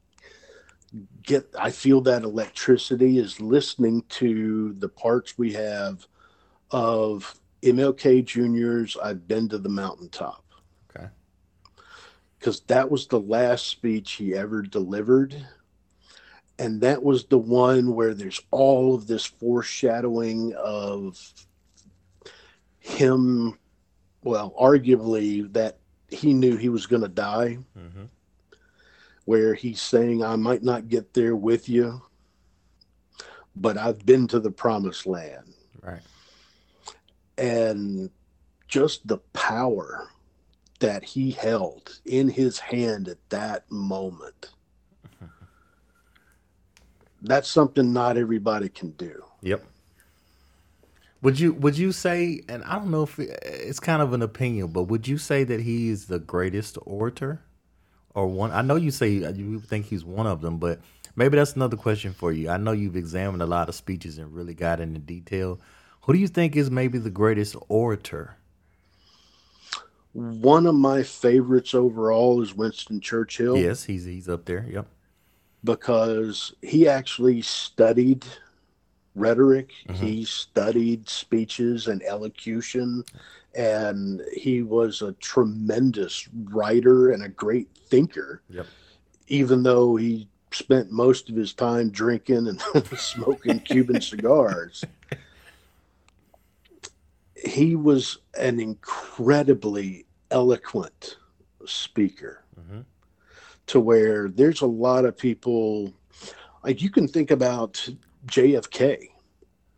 get, 1.22 1.48
I 1.58 1.70
feel 1.70 2.00
that 2.02 2.22
electricity 2.22 3.18
is 3.18 3.40
listening 3.40 4.04
to 4.10 4.72
the 4.74 4.88
parts 4.88 5.38
we 5.38 5.52
have 5.52 6.06
of 6.70 7.34
MLK 7.62 8.24
Jr.'s 8.24 8.96
I've 9.02 9.26
Been 9.26 9.48
to 9.48 9.58
the 9.58 9.68
Mountaintop. 9.68 10.44
Okay. 10.90 11.08
Because 12.38 12.60
that 12.62 12.90
was 12.90 13.06
the 13.06 13.20
last 13.20 13.66
speech 13.66 14.12
he 14.12 14.34
ever 14.34 14.62
delivered. 14.62 15.46
And 16.58 16.80
that 16.82 17.02
was 17.02 17.24
the 17.24 17.38
one 17.38 17.94
where 17.94 18.14
there's 18.14 18.40
all 18.50 18.94
of 18.94 19.06
this 19.06 19.24
foreshadowing 19.24 20.54
of 20.54 21.18
him, 22.78 23.58
well, 24.22 24.54
arguably 24.60 25.50
that 25.54 25.78
he 26.10 26.34
knew 26.34 26.56
he 26.56 26.68
was 26.68 26.86
going 26.86 27.02
to 27.02 27.08
die, 27.08 27.58
hmm 27.74 28.04
where 29.24 29.54
he's 29.54 29.80
saying, 29.80 30.22
I 30.22 30.36
might 30.36 30.62
not 30.62 30.88
get 30.88 31.14
there 31.14 31.36
with 31.36 31.68
you, 31.68 32.02
but 33.54 33.76
I've 33.76 34.04
been 34.04 34.26
to 34.28 34.40
the 34.40 34.50
promised 34.50 35.06
land. 35.06 35.54
Right. 35.82 36.00
And 37.38 38.10
just 38.68 39.06
the 39.06 39.18
power 39.32 40.08
that 40.80 41.04
he 41.04 41.30
held 41.30 42.00
in 42.04 42.28
his 42.28 42.58
hand 42.58 43.08
at 43.08 43.18
that 43.28 43.70
moment. 43.70 44.50
That's 47.22 47.48
something 47.48 47.92
not 47.92 48.16
everybody 48.16 48.68
can 48.68 48.90
do. 48.92 49.24
Yep. 49.42 49.64
Would 51.22 51.38
you 51.38 51.52
would 51.52 51.76
you 51.76 51.92
say 51.92 52.40
and 52.48 52.64
I 52.64 52.76
don't 52.76 52.90
know 52.90 53.02
if 53.02 53.18
it's 53.18 53.78
kind 53.80 54.00
of 54.00 54.14
an 54.14 54.22
opinion, 54.22 54.68
but 54.68 54.84
would 54.84 55.06
you 55.06 55.18
say 55.18 55.44
that 55.44 55.60
he 55.60 55.90
is 55.90 56.06
the 56.06 56.18
greatest 56.18 56.78
orator 56.86 57.42
or 58.14 58.26
one 58.26 58.50
I 58.52 58.62
know 58.62 58.76
you 58.76 58.90
say 58.90 59.24
uh, 59.24 59.32
you 59.32 59.60
think 59.60 59.86
he's 59.86 60.04
one 60.04 60.26
of 60.26 60.40
them, 60.40 60.58
but 60.58 60.80
maybe 61.16 61.36
that's 61.36 61.54
another 61.54 61.76
question 61.76 62.12
for 62.12 62.32
you. 62.32 62.48
I 62.50 62.56
know 62.56 62.72
you've 62.72 62.96
examined 62.96 63.42
a 63.42 63.46
lot 63.46 63.68
of 63.68 63.74
speeches 63.74 64.18
and 64.18 64.32
really 64.34 64.54
got 64.54 64.80
into 64.80 65.00
detail. 65.00 65.60
Who 66.02 66.12
do 66.14 66.18
you 66.18 66.28
think 66.28 66.56
is 66.56 66.70
maybe 66.70 66.98
the 66.98 67.10
greatest 67.10 67.56
orator? 67.68 68.36
One 70.12 70.66
of 70.66 70.74
my 70.74 71.02
favorites 71.04 71.72
overall 71.74 72.42
is 72.42 72.54
Winston 72.54 73.00
Churchill. 73.00 73.56
Yes, 73.56 73.84
he's 73.84 74.04
he's 74.04 74.28
up 74.28 74.44
there. 74.44 74.66
Yep. 74.68 74.86
because 75.62 76.52
he 76.62 76.88
actually 76.88 77.42
studied 77.42 78.24
rhetoric, 79.14 79.72
Mhm. 79.88 79.94
he 79.96 80.24
studied 80.24 81.08
speeches 81.08 81.86
and 81.88 82.02
elocution, 82.02 83.04
and 83.54 84.22
he 84.34 84.62
was 84.62 85.02
a 85.02 85.12
tremendous 85.12 86.28
writer 86.32 87.10
and 87.10 87.22
a 87.22 87.28
great 87.28 87.68
thinker, 87.88 88.42
Yep. 88.48 88.66
even 89.28 89.62
though 89.62 89.96
he 89.96 90.28
spent 90.52 90.90
most 90.90 91.28
of 91.30 91.36
his 91.36 91.52
time 91.54 91.90
drinking 91.90 92.48
and 92.48 92.60
smoking 92.98 93.60
Cuban 93.60 94.00
cigars. 94.00 94.86
He 97.44 97.74
was 97.76 98.18
an 98.38 98.60
incredibly 98.60 100.06
eloquent 100.30 101.16
speaker 101.66 102.44
hmm 102.54 102.80
to 103.66 103.80
where 103.80 104.28
there's 104.28 104.60
a 104.62 104.66
lot 104.66 105.04
of 105.04 105.16
people 105.16 105.92
Like 106.64 106.82
you 106.82 106.90
can 106.90 107.06
think 107.08 107.30
about 107.30 107.88
JFK. 108.26 109.08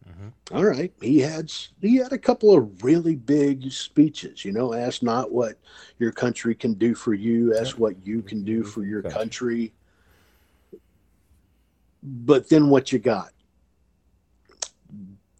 Mm-hmm. 0.08 0.56
All 0.56 0.64
right, 0.64 0.92
he 1.00 1.20
had 1.20 1.52
he 1.80 1.96
had 1.96 2.12
a 2.12 2.18
couple 2.18 2.54
of 2.56 2.82
really 2.82 3.16
big 3.16 3.70
speeches. 3.70 4.44
You 4.44 4.52
know, 4.52 4.74
ask 4.74 5.02
not 5.02 5.32
what 5.32 5.58
your 5.98 6.12
country 6.12 6.54
can 6.54 6.74
do 6.74 6.94
for 6.94 7.14
you, 7.14 7.56
ask 7.56 7.78
what 7.78 8.04
you 8.04 8.22
can 8.22 8.44
do 8.44 8.60
mm-hmm. 8.60 8.70
for 8.70 8.84
your 8.84 9.02
country. 9.02 9.72
But 12.02 12.48
then 12.48 12.68
what 12.68 12.92
you 12.92 12.98
got? 12.98 13.30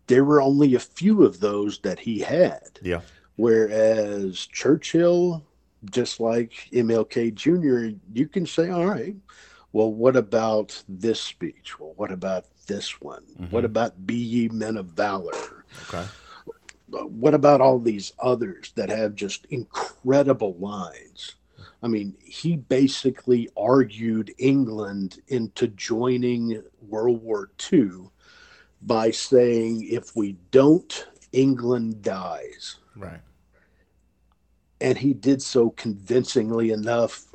There 0.07 0.25
were 0.25 0.41
only 0.41 0.75
a 0.75 0.81
few 0.81 1.25
of 1.25 1.41
those 1.41 1.79
that 1.81 1.99
he 1.99 2.21
had. 2.21 2.79
Yeah. 2.83 3.01
Whereas 3.37 4.47
Churchill, 4.47 5.45
just 5.91 6.21
like 6.21 6.53
MLK 6.73 7.35
Jr., 7.35 7.97
you 8.13 8.29
can 8.29 8.47
say, 8.47 8.71
all 8.71 8.87
right, 8.87 9.17
well, 9.73 9.93
what 9.93 10.17
about 10.17 10.81
this 10.89 11.21
speech? 11.21 11.79
Well, 11.81 11.95
what 11.97 12.13
about 12.13 12.45
this 12.73 13.01
one? 13.01 13.23
What 13.51 13.63
Mhm. 13.65 13.67
about 13.67 14.07
Be 14.07 14.15
Ye 14.17 14.49
Men 14.49 14.77
of 14.77 14.87
Valor? 14.87 15.65
Okay. 15.89 16.07
Uh, 16.95 17.07
What 17.07 17.35
about 17.35 17.61
all 17.61 17.79
these 17.79 18.13
others 18.19 18.73
that 18.77 18.89
have 18.91 19.15
just 19.15 19.47
incredible 19.47 20.55
lines? 20.59 21.37
I 21.83 21.89
mean, 21.89 22.15
he 22.23 22.57
basically 22.57 23.49
argued 23.57 24.35
England 24.39 25.21
into 25.29 25.67
joining 25.69 26.63
World 26.87 27.23
War 27.23 27.51
II 27.73 28.11
by 28.83 29.11
saying, 29.11 29.83
if 29.89 30.15
we 30.15 30.37
don't, 30.51 31.07
England 31.33 32.03
dies 32.03 32.77
Right. 32.95 33.21
and 34.81 34.99
he 34.99 35.13
did 35.15 35.41
so 35.43 35.71
convincingly 35.71 36.71
enough 36.73 37.27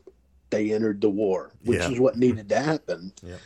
they 0.50 0.72
entered 0.72 1.02
the 1.02 1.10
war 1.10 1.52
which 1.66 1.80
Yeah. 1.80 1.92
is 1.92 2.00
what 2.00 2.18
needed 2.18 2.48
to 2.50 2.60
happen 2.60 3.12
Yeah. 3.24 3.38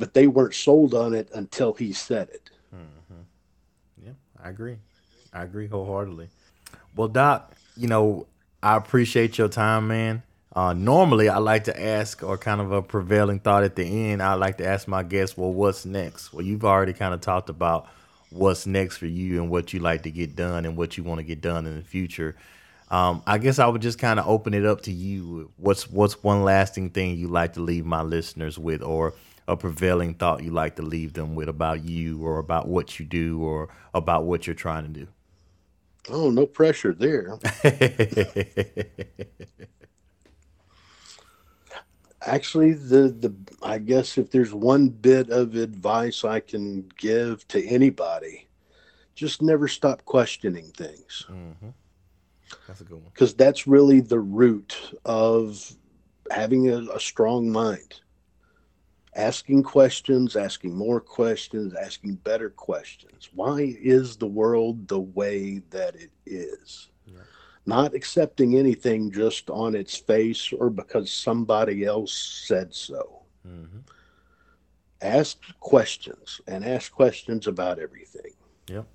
But 0.00 0.14
they 0.14 0.26
weren't 0.26 0.54
sold 0.54 0.94
on 0.94 1.14
it 1.14 1.28
until 1.34 1.72
he 1.74 1.92
said 1.92 2.28
it 2.30 2.50
hmm 2.72 3.22
Yeah, 4.04 4.12
I 4.42 4.48
agree. 4.50 4.78
I 5.32 5.44
agree 5.44 5.68
wholeheartedly. 5.68 6.28
Well, 6.96 7.08
Doc, 7.08 7.54
you 7.76 7.86
know, 7.88 8.26
I 8.62 8.76
appreciate 8.76 9.38
your 9.38 9.48
time, 9.48 9.88
man. 9.88 10.22
Uh, 10.54 10.72
normally, 10.72 11.28
I 11.28 11.38
like 11.38 11.64
to 11.64 11.80
ask, 11.80 12.22
or 12.24 12.36
kind 12.36 12.60
of 12.60 12.72
a 12.72 12.82
prevailing 12.82 13.38
thought 13.38 13.62
at 13.62 13.76
the 13.76 13.84
end, 13.84 14.22
I 14.22 14.34
like 14.34 14.58
to 14.58 14.66
ask 14.66 14.88
my 14.88 15.04
guests, 15.04 15.36
well, 15.36 15.52
what's 15.52 15.84
next? 15.86 16.32
Well, 16.32 16.44
you've 16.44 16.64
already 16.64 16.92
kind 16.92 17.14
of 17.14 17.20
talked 17.20 17.48
about 17.48 17.88
what's 18.30 18.66
next 18.66 18.96
for 18.96 19.06
you 19.06 19.40
and 19.40 19.50
what 19.50 19.72
you 19.72 19.78
like 19.80 20.02
to 20.02 20.10
get 20.10 20.34
done 20.34 20.64
and 20.66 20.76
what 20.76 20.96
you 20.96 21.04
want 21.04 21.18
to 21.20 21.24
get 21.24 21.40
done 21.40 21.66
in 21.66 21.76
the 21.76 21.82
future. 21.84 22.34
Um, 22.90 23.22
I 23.26 23.38
guess 23.38 23.60
I 23.60 23.68
would 23.68 23.82
just 23.82 24.00
kind 24.00 24.18
of 24.18 24.26
open 24.26 24.52
it 24.54 24.66
up 24.66 24.82
to 24.82 24.92
you. 24.92 25.52
What's 25.56 25.88
what's 25.88 26.20
one 26.24 26.42
lasting 26.42 26.90
thing 26.90 27.16
you 27.16 27.28
like 27.28 27.52
to 27.52 27.60
leave 27.60 27.86
my 27.86 28.02
listeners 28.02 28.58
with, 28.58 28.82
or 28.82 29.14
a 29.50 29.56
prevailing 29.56 30.14
thought 30.14 30.42
you 30.42 30.50
like 30.50 30.76
to 30.76 30.82
leave 30.82 31.12
them 31.14 31.34
with 31.34 31.48
about 31.48 31.84
you, 31.84 32.22
or 32.24 32.38
about 32.38 32.68
what 32.68 32.98
you 32.98 33.04
do, 33.04 33.42
or 33.42 33.68
about 33.92 34.24
what 34.24 34.46
you're 34.46 34.54
trying 34.54 34.84
to 34.84 35.00
do? 35.00 35.06
oh 36.08 36.30
no 36.30 36.46
pressure 36.46 36.94
there 36.94 37.36
actually 42.26 42.72
the 42.72 43.08
the 43.20 43.34
i 43.62 43.78
guess 43.78 44.18
if 44.18 44.30
there's 44.30 44.52
one 44.54 44.88
bit 44.88 45.30
of 45.30 45.54
advice 45.54 46.24
i 46.24 46.40
can 46.40 46.88
give 46.98 47.46
to 47.48 47.64
anybody 47.66 48.46
just 49.14 49.42
never 49.42 49.68
stop 49.68 50.04
questioning 50.04 50.70
things 50.76 51.24
hmm 51.28 51.68
That's 52.66 52.80
a 52.80 52.84
good 52.84 52.94
one. 52.94 53.10
because 53.12 53.34
that's 53.34 53.66
really 53.66 54.00
the 54.00 54.20
root 54.20 54.94
of 55.04 55.70
having 56.30 56.70
a, 56.70 56.78
a 56.94 57.00
strong 57.00 57.50
mind. 57.50 58.00
Asking 59.20 59.62
questions, 59.62 60.34
asking 60.34 60.74
more 60.74 60.98
questions, 60.98 61.74
asking 61.74 62.14
better 62.16 62.48
questions. 62.48 63.28
Why 63.34 63.76
is 63.78 64.16
the 64.16 64.26
world 64.26 64.88
the 64.88 65.00
way 65.00 65.58
that 65.68 65.94
it 65.94 66.10
is? 66.24 66.88
Yeah. 67.04 67.20
Not 67.66 67.92
accepting 67.94 68.56
anything 68.56 69.10
just 69.10 69.50
on 69.50 69.74
its 69.74 69.94
face 69.94 70.54
or 70.54 70.70
because 70.70 71.12
somebody 71.12 71.84
else 71.84 72.14
said 72.46 72.74
so. 72.74 73.20
hmm 73.44 73.80
Ask 75.02 75.38
questions 75.60 76.40
and 76.46 76.64
ask 76.64 76.90
questions 76.90 77.46
about 77.46 77.78
everything. 77.78 78.32
Yep. 78.68 78.86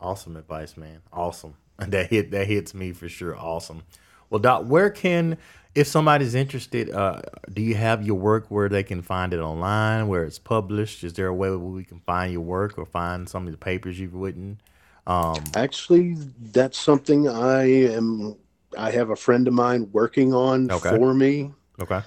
Awesome 0.00 0.36
advice, 0.36 0.76
man. 0.76 1.00
Awesome. 1.12 1.54
That 1.78 2.10
hit 2.10 2.30
that 2.32 2.46
hits 2.46 2.74
me 2.74 2.92
for 2.92 3.08
sure. 3.08 3.34
Awesome. 3.36 3.84
Well, 4.28 4.38
Doc, 4.38 4.64
where 4.66 4.90
can 4.90 5.38
if 5.74 5.86
somebody's 5.86 6.34
interested, 6.34 6.90
uh, 6.90 7.20
do 7.52 7.62
you 7.62 7.74
have 7.76 8.04
your 8.04 8.16
work 8.16 8.46
where 8.50 8.68
they 8.68 8.82
can 8.82 9.00
find 9.02 9.32
it 9.32 9.38
online, 9.40 10.08
where 10.08 10.24
it's 10.24 10.38
published? 10.38 11.04
Is 11.04 11.12
there 11.14 11.28
a 11.28 11.34
way 11.34 11.48
where 11.50 11.58
we 11.58 11.84
can 11.84 12.00
find 12.00 12.32
your 12.32 12.42
work 12.42 12.76
or 12.78 12.84
find 12.86 13.28
some 13.28 13.46
of 13.46 13.52
the 13.52 13.58
papers 13.58 13.98
you've 14.00 14.14
written? 14.14 14.60
Um, 15.06 15.36
Actually, 15.54 16.14
that's 16.52 16.78
something 16.78 17.28
I 17.28 17.64
am. 17.92 18.34
I 18.78 18.90
have 18.90 19.10
a 19.10 19.16
friend 19.16 19.46
of 19.48 19.54
mine 19.54 19.88
working 19.92 20.32
on 20.34 20.70
Okay. 20.70 20.96
for 20.96 21.14
me. 21.14 21.50
okay. 21.80 22.00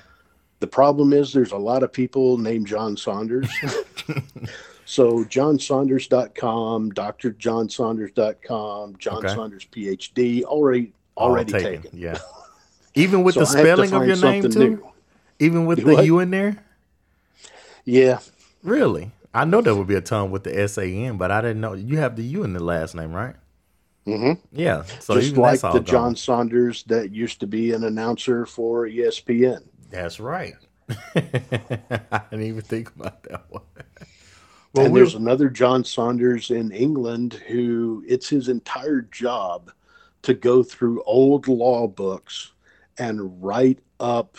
The 0.59 0.67
problem 0.67 1.11
is 1.11 1.33
there's 1.33 1.51
a 1.51 1.57
lot 1.57 1.83
of 1.83 1.91
people 1.91 2.37
named 2.37 2.67
John 2.67 2.95
Saunders. 2.95 3.49
so 4.85 5.25
johnsaunders.com, 5.25 6.91
drjohnsaunders.com, 6.93 8.95
John 8.97 9.17
Okay. 9.17 9.35
Saunders 9.35 9.65
PhD, 9.69 10.43
already 10.43 10.93
All 11.15 11.31
already 11.31 11.51
taken. 11.51 11.83
Yeah. 11.91 12.17
Even 12.95 13.23
with 13.23 13.37
So 13.37 13.39
the 13.39 13.45
I 13.45 13.57
have 13.59 13.73
to 13.73 13.83
spelling 13.83 13.93
of 13.93 14.05
your 14.05 14.15
name 14.15 14.49
too? 14.49 14.77
new. 14.77 14.91
Even 15.39 15.65
with 15.65 15.83
Do 15.83 15.85
the? 15.85 15.95
U 15.95 16.19
in 16.19 16.31
there? 16.31 16.63
Yeah, 17.85 18.19
Really? 18.63 19.11
I 19.33 19.45
know 19.45 19.61
there 19.61 19.75
would 19.75 19.87
be 19.87 19.95
a 19.95 20.01
ton 20.01 20.31
with 20.31 20.43
the 20.43 20.57
S 20.59 20.77
A 20.77 20.85
N, 20.85 21.17
but 21.17 21.31
I 21.31 21.41
didn't 21.41 21.61
know 21.61 21.73
you 21.73 21.97
have 21.97 22.15
the 22.15 22.23
U 22.23 22.43
in 22.43 22.53
the 22.53 22.63
last 22.63 22.93
name, 22.95 23.13
right? 23.13 23.35
hmm 24.05 24.33
Yeah. 24.51 24.83
So 24.99 25.15
just 25.17 25.37
like 25.37 25.69
the 25.69 25.81
gone. 25.81 25.81
John 25.81 26.15
Saunders 26.15 26.83
that 26.85 27.11
used 27.11 27.39
to 27.41 27.47
be 27.47 27.71
an 27.73 27.83
announcer 27.83 28.45
for 28.45 28.87
ESPN. 28.87 29.69
That's 29.89 30.19
right. 30.19 30.55
I 31.15 32.21
didn't 32.31 32.45
even 32.45 32.61
think 32.61 32.93
about 32.95 33.23
that 33.23 33.45
one. 33.49 33.63
Well, 34.73 34.87
and 34.87 34.95
there's 34.95 35.15
another 35.15 35.49
John 35.49 35.83
Saunders 35.83 36.51
in 36.51 36.71
England 36.71 37.33
who 37.47 38.03
it's 38.07 38.29
his 38.29 38.49
entire 38.49 39.01
job 39.01 39.71
to 40.23 40.33
go 40.33 40.63
through 40.63 41.03
old 41.03 41.47
law 41.47 41.87
books 41.87 42.52
and 42.97 43.43
write 43.43 43.79
up 43.99 44.37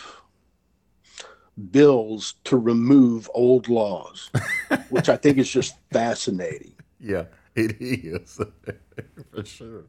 bills 1.71 2.35
to 2.45 2.57
remove 2.57 3.29
old 3.33 3.67
laws, 3.69 4.29
which 4.89 5.09
I 5.09 5.17
think 5.17 5.37
is 5.37 5.49
just 5.49 5.75
fascinating. 5.91 6.73
yeah, 6.99 7.25
it 7.55 7.77
is 7.79 8.39
for 9.31 9.45
sure. 9.45 9.85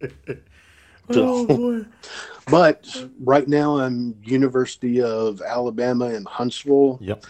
So- 1.12 1.24
oh 1.26 1.46
boy. 1.46 1.86
But 2.48 3.04
right 3.18 3.48
now, 3.48 3.78
I'm 3.78 4.14
University 4.22 5.02
of 5.02 5.40
Alabama 5.42 6.06
in 6.10 6.24
Huntsville. 6.24 6.98
Yep. 7.00 7.24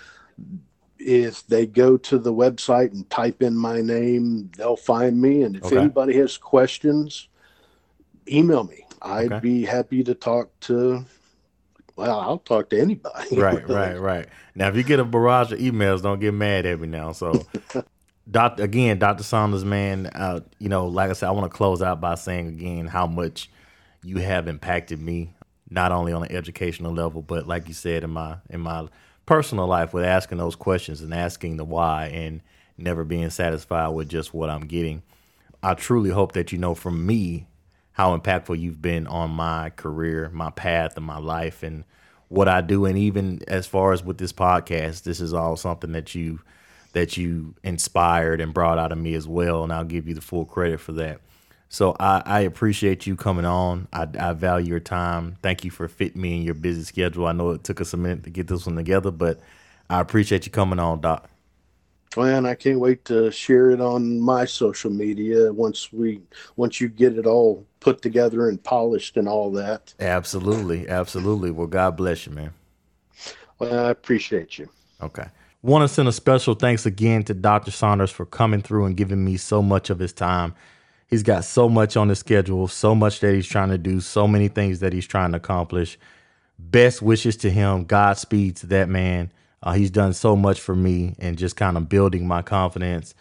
If 0.99 1.47
they 1.47 1.65
go 1.65 1.97
to 1.97 2.19
the 2.19 2.33
website 2.33 2.93
and 2.93 3.09
type 3.09 3.41
in 3.43 3.57
my 3.57 3.81
name, 3.81 4.51
they'll 4.59 4.77
find 4.77 5.19
me. 5.23 5.45
And 5.45 5.57
if 5.57 5.65
Okay. 5.65 5.79
anybody 5.79 6.15
has 6.19 6.37
questions, 6.37 7.29
email 8.31 8.65
me. 8.65 8.85
I'd 9.03 9.31
Okay. 9.33 9.41
be 9.41 9.65
happy 9.65 10.05
to 10.05 10.15
talk 10.15 10.51
to. 10.63 11.05
Well, 11.97 12.21
I'll 12.21 12.39
talk 12.39 12.71
to 12.71 12.81
anybody. 12.81 13.37
Right, 13.37 13.67
right, 13.69 13.95
right. 13.97 14.29
Now, 14.55 14.69
if 14.69 14.77
you 14.77 14.83
get 14.85 15.01
a 15.01 15.05
barrage 15.05 15.53
of 15.53 15.61
emails, 15.61 16.03
don't 16.03 16.21
get 16.21 16.35
mad 16.35 16.67
at 16.67 16.81
me 16.81 16.89
now. 16.89 17.13
So, 17.13 17.47
Doctor, 18.31 18.65
again, 18.65 18.99
Doctor 18.99 19.23
Saunders, 19.25 19.65
man, 19.65 20.07
uh, 20.09 20.41
you 20.59 20.69
know, 20.69 20.87
like 20.89 21.11
I 21.11 21.15
said, 21.15 21.29
I 21.29 21.33
want 21.33 21.51
to 21.51 21.57
close 21.57 21.83
out 21.83 22.01
by 22.01 22.17
saying 22.17 22.49
again 22.49 22.87
how 22.87 23.07
much 23.07 23.51
you 24.03 24.19
have 24.19 24.49
impacted 24.49 25.01
me, 25.01 25.35
not 25.71 25.93
only 25.93 26.13
on 26.13 26.25
an 26.25 26.33
educational 26.33 26.93
level, 26.93 27.23
but 27.23 27.47
like 27.49 27.69
you 27.69 27.75
said 27.75 28.05
in 28.05 28.11
my 28.11 28.39
in 28.51 28.61
my 28.61 28.89
personal 29.27 29.67
life 29.67 29.95
with 29.95 30.05
asking 30.05 30.39
those 30.39 30.57
questions 30.57 31.03
and 31.03 31.15
asking 31.15 31.57
the 31.57 31.65
why 31.65 32.07
and 32.09 32.43
never 32.79 33.05
being 33.05 33.31
satisfied 33.31 33.89
with 33.89 34.09
just 34.09 34.35
what 34.35 34.51
I'm 34.51 34.67
getting. 34.67 35.03
I 35.63 35.75
truly 35.75 36.11
hope 36.11 36.33
that 36.33 36.53
you 36.53 36.59
know 36.59 36.75
from 36.75 37.07
me 37.07 37.47
how 38.01 38.17
impactful 38.17 38.59
you've 38.59 38.81
been 38.81 39.07
on 39.07 39.31
my 39.31 39.69
career, 39.77 40.31
my 40.33 40.49
path, 40.49 40.97
and 40.97 41.05
my 41.05 41.19
life, 41.19 41.63
and 41.63 41.85
what 42.29 42.49
I 42.49 42.63
do. 42.63 42.87
And 42.87 42.97
even 42.97 43.43
as 43.47 43.67
far 43.67 43.93
as 43.93 44.03
with 44.03 44.17
this 44.17 44.33
podcast, 44.33 45.03
this 45.03 45.21
is 45.21 45.35
all 45.35 45.55
something 45.55 45.93
that 45.93 46.15
you 46.15 46.41
that 46.95 47.19
you 47.19 47.55
inspired 47.63 48.41
and 48.41 48.55
brought 48.55 48.79
out 48.79 48.91
of 48.91 48.97
me 48.97 49.13
as 49.13 49.29
well. 49.29 49.63
And 49.63 49.71
I'll 49.71 49.85
give 49.85 50.09
you 50.09 50.15
the 50.15 50.23
full 50.23 50.47
credit 50.47 50.81
for 50.81 50.93
that. 50.93 51.21
So 51.69 51.95
I, 52.01 52.23
I 52.25 52.41
appreciate 52.41 53.07
you 53.07 53.17
coming 53.17 53.45
on. 53.45 53.87
I, 53.93 54.09
I 54.19 54.33
value 54.33 54.71
your 54.71 54.81
time. 54.81 55.37
Thank 55.43 55.63
you 55.63 55.71
for 55.71 55.87
fitting 55.87 56.23
me 56.23 56.39
in 56.39 56.43
your 56.43 56.55
busy 56.55 56.85
schedule. 56.85 57.27
I 57.27 57.33
know 57.33 57.51
it 57.51 57.65
took 57.65 57.83
us 57.83 57.93
a 57.93 57.99
minute 57.99 58.25
to 58.25 58.31
get 58.31 58.47
this 58.47 58.65
one 58.65 58.77
together, 58.77 59.11
but 59.11 59.41
I 59.91 60.01
appreciate 60.01 60.47
you 60.47 60.53
coming 60.53 60.79
on, 60.79 61.03
Doc. 61.03 61.29
Man, 62.17 62.47
I 62.47 62.55
can't 62.55 62.81
wait 62.81 63.05
to 63.05 63.31
share 63.31 63.71
it 63.71 63.83
on 63.83 64.19
my 64.19 64.47
social 64.47 64.91
media 64.91 65.53
once 65.53 65.93
we 65.93 66.23
once 66.57 66.81
you 66.81 66.89
get 66.89 67.19
it 67.19 67.27
all 67.27 67.67
put 67.81 68.03
together 68.03 68.49
and 68.49 68.63
polished 68.63 69.17
and 69.17 69.29
all 69.29 69.51
that. 69.53 69.95
Absolutely, 69.99 70.89
absolutely. 70.89 71.51
Well, 71.51 71.67
God 71.67 71.97
bless 71.97 72.27
you, 72.27 72.33
man. 72.33 72.53
Well, 73.59 73.87
I 73.87 73.91
appreciate 73.91 74.59
you. 74.59 74.69
Okay. 75.03 75.27
Want 75.63 75.83
to 75.83 75.95
send 75.95 76.09
a 76.09 76.13
special 76.13 76.55
thanks 76.55 76.87
again 76.87 77.23
to 77.25 77.35
Dr. 77.35 77.71
Saunders 77.71 78.11
for 78.11 78.25
coming 78.25 78.63
through 78.63 78.87
and 78.87 78.97
giving 78.97 79.25
me 79.25 79.37
so 79.37 79.61
much 79.63 79.91
of 79.91 79.99
his 79.99 80.13
time. 80.13 80.55
He's 81.07 81.23
got 81.23 81.45
so 81.45 81.69
much 81.69 81.97
on 81.97 82.09
his 82.09 82.21
schedule, 82.21 82.69
so 82.69 82.95
much 82.95 83.21
that 83.21 83.35
he's 83.35 83.47
trying 83.47 83.71
to 83.71 83.79
do, 83.79 84.01
so 84.01 84.29
many 84.29 84.49
things 84.49 84.81
that 84.81 84.93
he's 84.93 85.07
trying 85.07 85.33
to 85.33 85.39
accomplish. 85.39 85.99
Best 86.59 87.03
wishes 87.03 87.37
to 87.39 87.51
him. 87.51 87.85
Godspeed 87.85 88.57
to 88.57 88.67
that 88.69 88.89
man. 88.89 89.33
Uh, 89.63 89.73
he's 89.73 89.91
done 89.91 90.13
so 90.13 90.37
much 90.37 90.61
for 90.61 90.75
me 90.75 91.15
and 91.19 91.37
just 91.37 91.57
kind 91.57 91.77
of 91.77 91.89
building 91.89 92.27
my 92.27 92.43
confidence, 92.43 93.15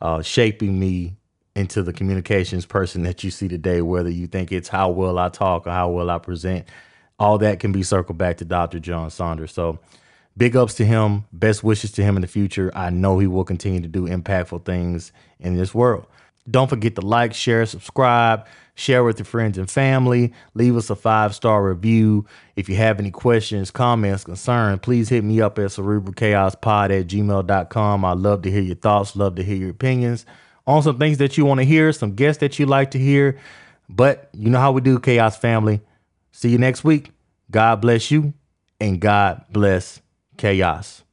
uh, 0.00 0.22
shaping 0.22 0.80
me 0.80 1.16
into 1.54 1.82
the 1.82 1.92
communications 1.92 2.66
person 2.66 3.02
that 3.04 3.22
you 3.22 3.30
see 3.30 3.48
today, 3.48 3.80
whether 3.80 4.10
you 4.10 4.26
think 4.26 4.50
it's 4.50 4.68
how 4.68 4.90
well 4.90 5.18
I 5.18 5.28
talk 5.28 5.66
or 5.66 5.70
how 5.70 5.88
well 5.88 6.10
I 6.10 6.18
present. 6.18 6.66
All 7.18 7.38
that 7.38 7.60
can 7.60 7.70
be 7.70 7.82
circled 7.82 8.18
back 8.18 8.38
to 8.38 8.44
Dr. 8.44 8.80
John 8.80 9.08
Saunders. 9.10 9.52
So, 9.52 9.78
big 10.36 10.56
ups 10.56 10.74
to 10.74 10.84
him. 10.84 11.24
Best 11.32 11.62
wishes 11.62 11.92
to 11.92 12.02
him 12.02 12.16
in 12.16 12.22
the 12.22 12.28
future. 12.28 12.72
I 12.74 12.90
know 12.90 13.20
he 13.20 13.28
will 13.28 13.44
continue 13.44 13.80
to 13.80 13.88
do 13.88 14.08
impactful 14.08 14.64
things 14.64 15.12
in 15.38 15.56
this 15.56 15.72
world. 15.72 16.06
Don't 16.50 16.68
forget 16.68 16.96
to 16.96 17.00
like, 17.02 17.32
share, 17.32 17.64
subscribe, 17.64 18.46
share 18.74 19.04
with 19.04 19.20
your 19.20 19.24
friends 19.26 19.56
and 19.56 19.70
family. 19.70 20.34
Leave 20.54 20.76
us 20.76 20.90
a 20.90 20.96
five 20.96 21.36
star 21.36 21.64
review. 21.64 22.26
If 22.56 22.68
you 22.68 22.74
have 22.76 22.98
any 22.98 23.12
questions, 23.12 23.70
comments, 23.70 24.24
concerns, 24.24 24.80
please 24.80 25.08
hit 25.08 25.22
me 25.22 25.40
up 25.40 25.58
at 25.60 25.70
cerebralchaospod 25.70 27.00
at 27.00 27.06
gmail.com. 27.06 28.04
I 28.04 28.12
love 28.12 28.42
to 28.42 28.50
hear 28.50 28.60
your 28.60 28.74
thoughts, 28.74 29.14
love 29.14 29.36
to 29.36 29.44
hear 29.44 29.56
your 29.56 29.70
opinions 29.70 30.26
on 30.66 30.82
some 30.82 30.98
things 30.98 31.18
that 31.18 31.38
you 31.38 31.44
want 31.44 31.60
to 31.60 31.64
hear, 31.64 31.92
some 31.92 32.14
guests 32.14 32.40
that 32.40 32.58
you 32.58 32.66
like 32.66 32.90
to 32.92 32.98
hear. 32.98 33.38
But 33.88 34.28
you 34.32 34.50
know 34.50 34.58
how 34.58 34.72
we 34.72 34.80
do, 34.80 34.98
Chaos 34.98 35.36
family. 35.36 35.80
See 36.32 36.48
you 36.48 36.58
next 36.58 36.84
week. 36.84 37.10
God 37.50 37.80
bless 37.80 38.10
you 38.10 38.34
and 38.80 39.00
God 39.00 39.44
bless 39.50 40.00
Chaos. 40.36 41.03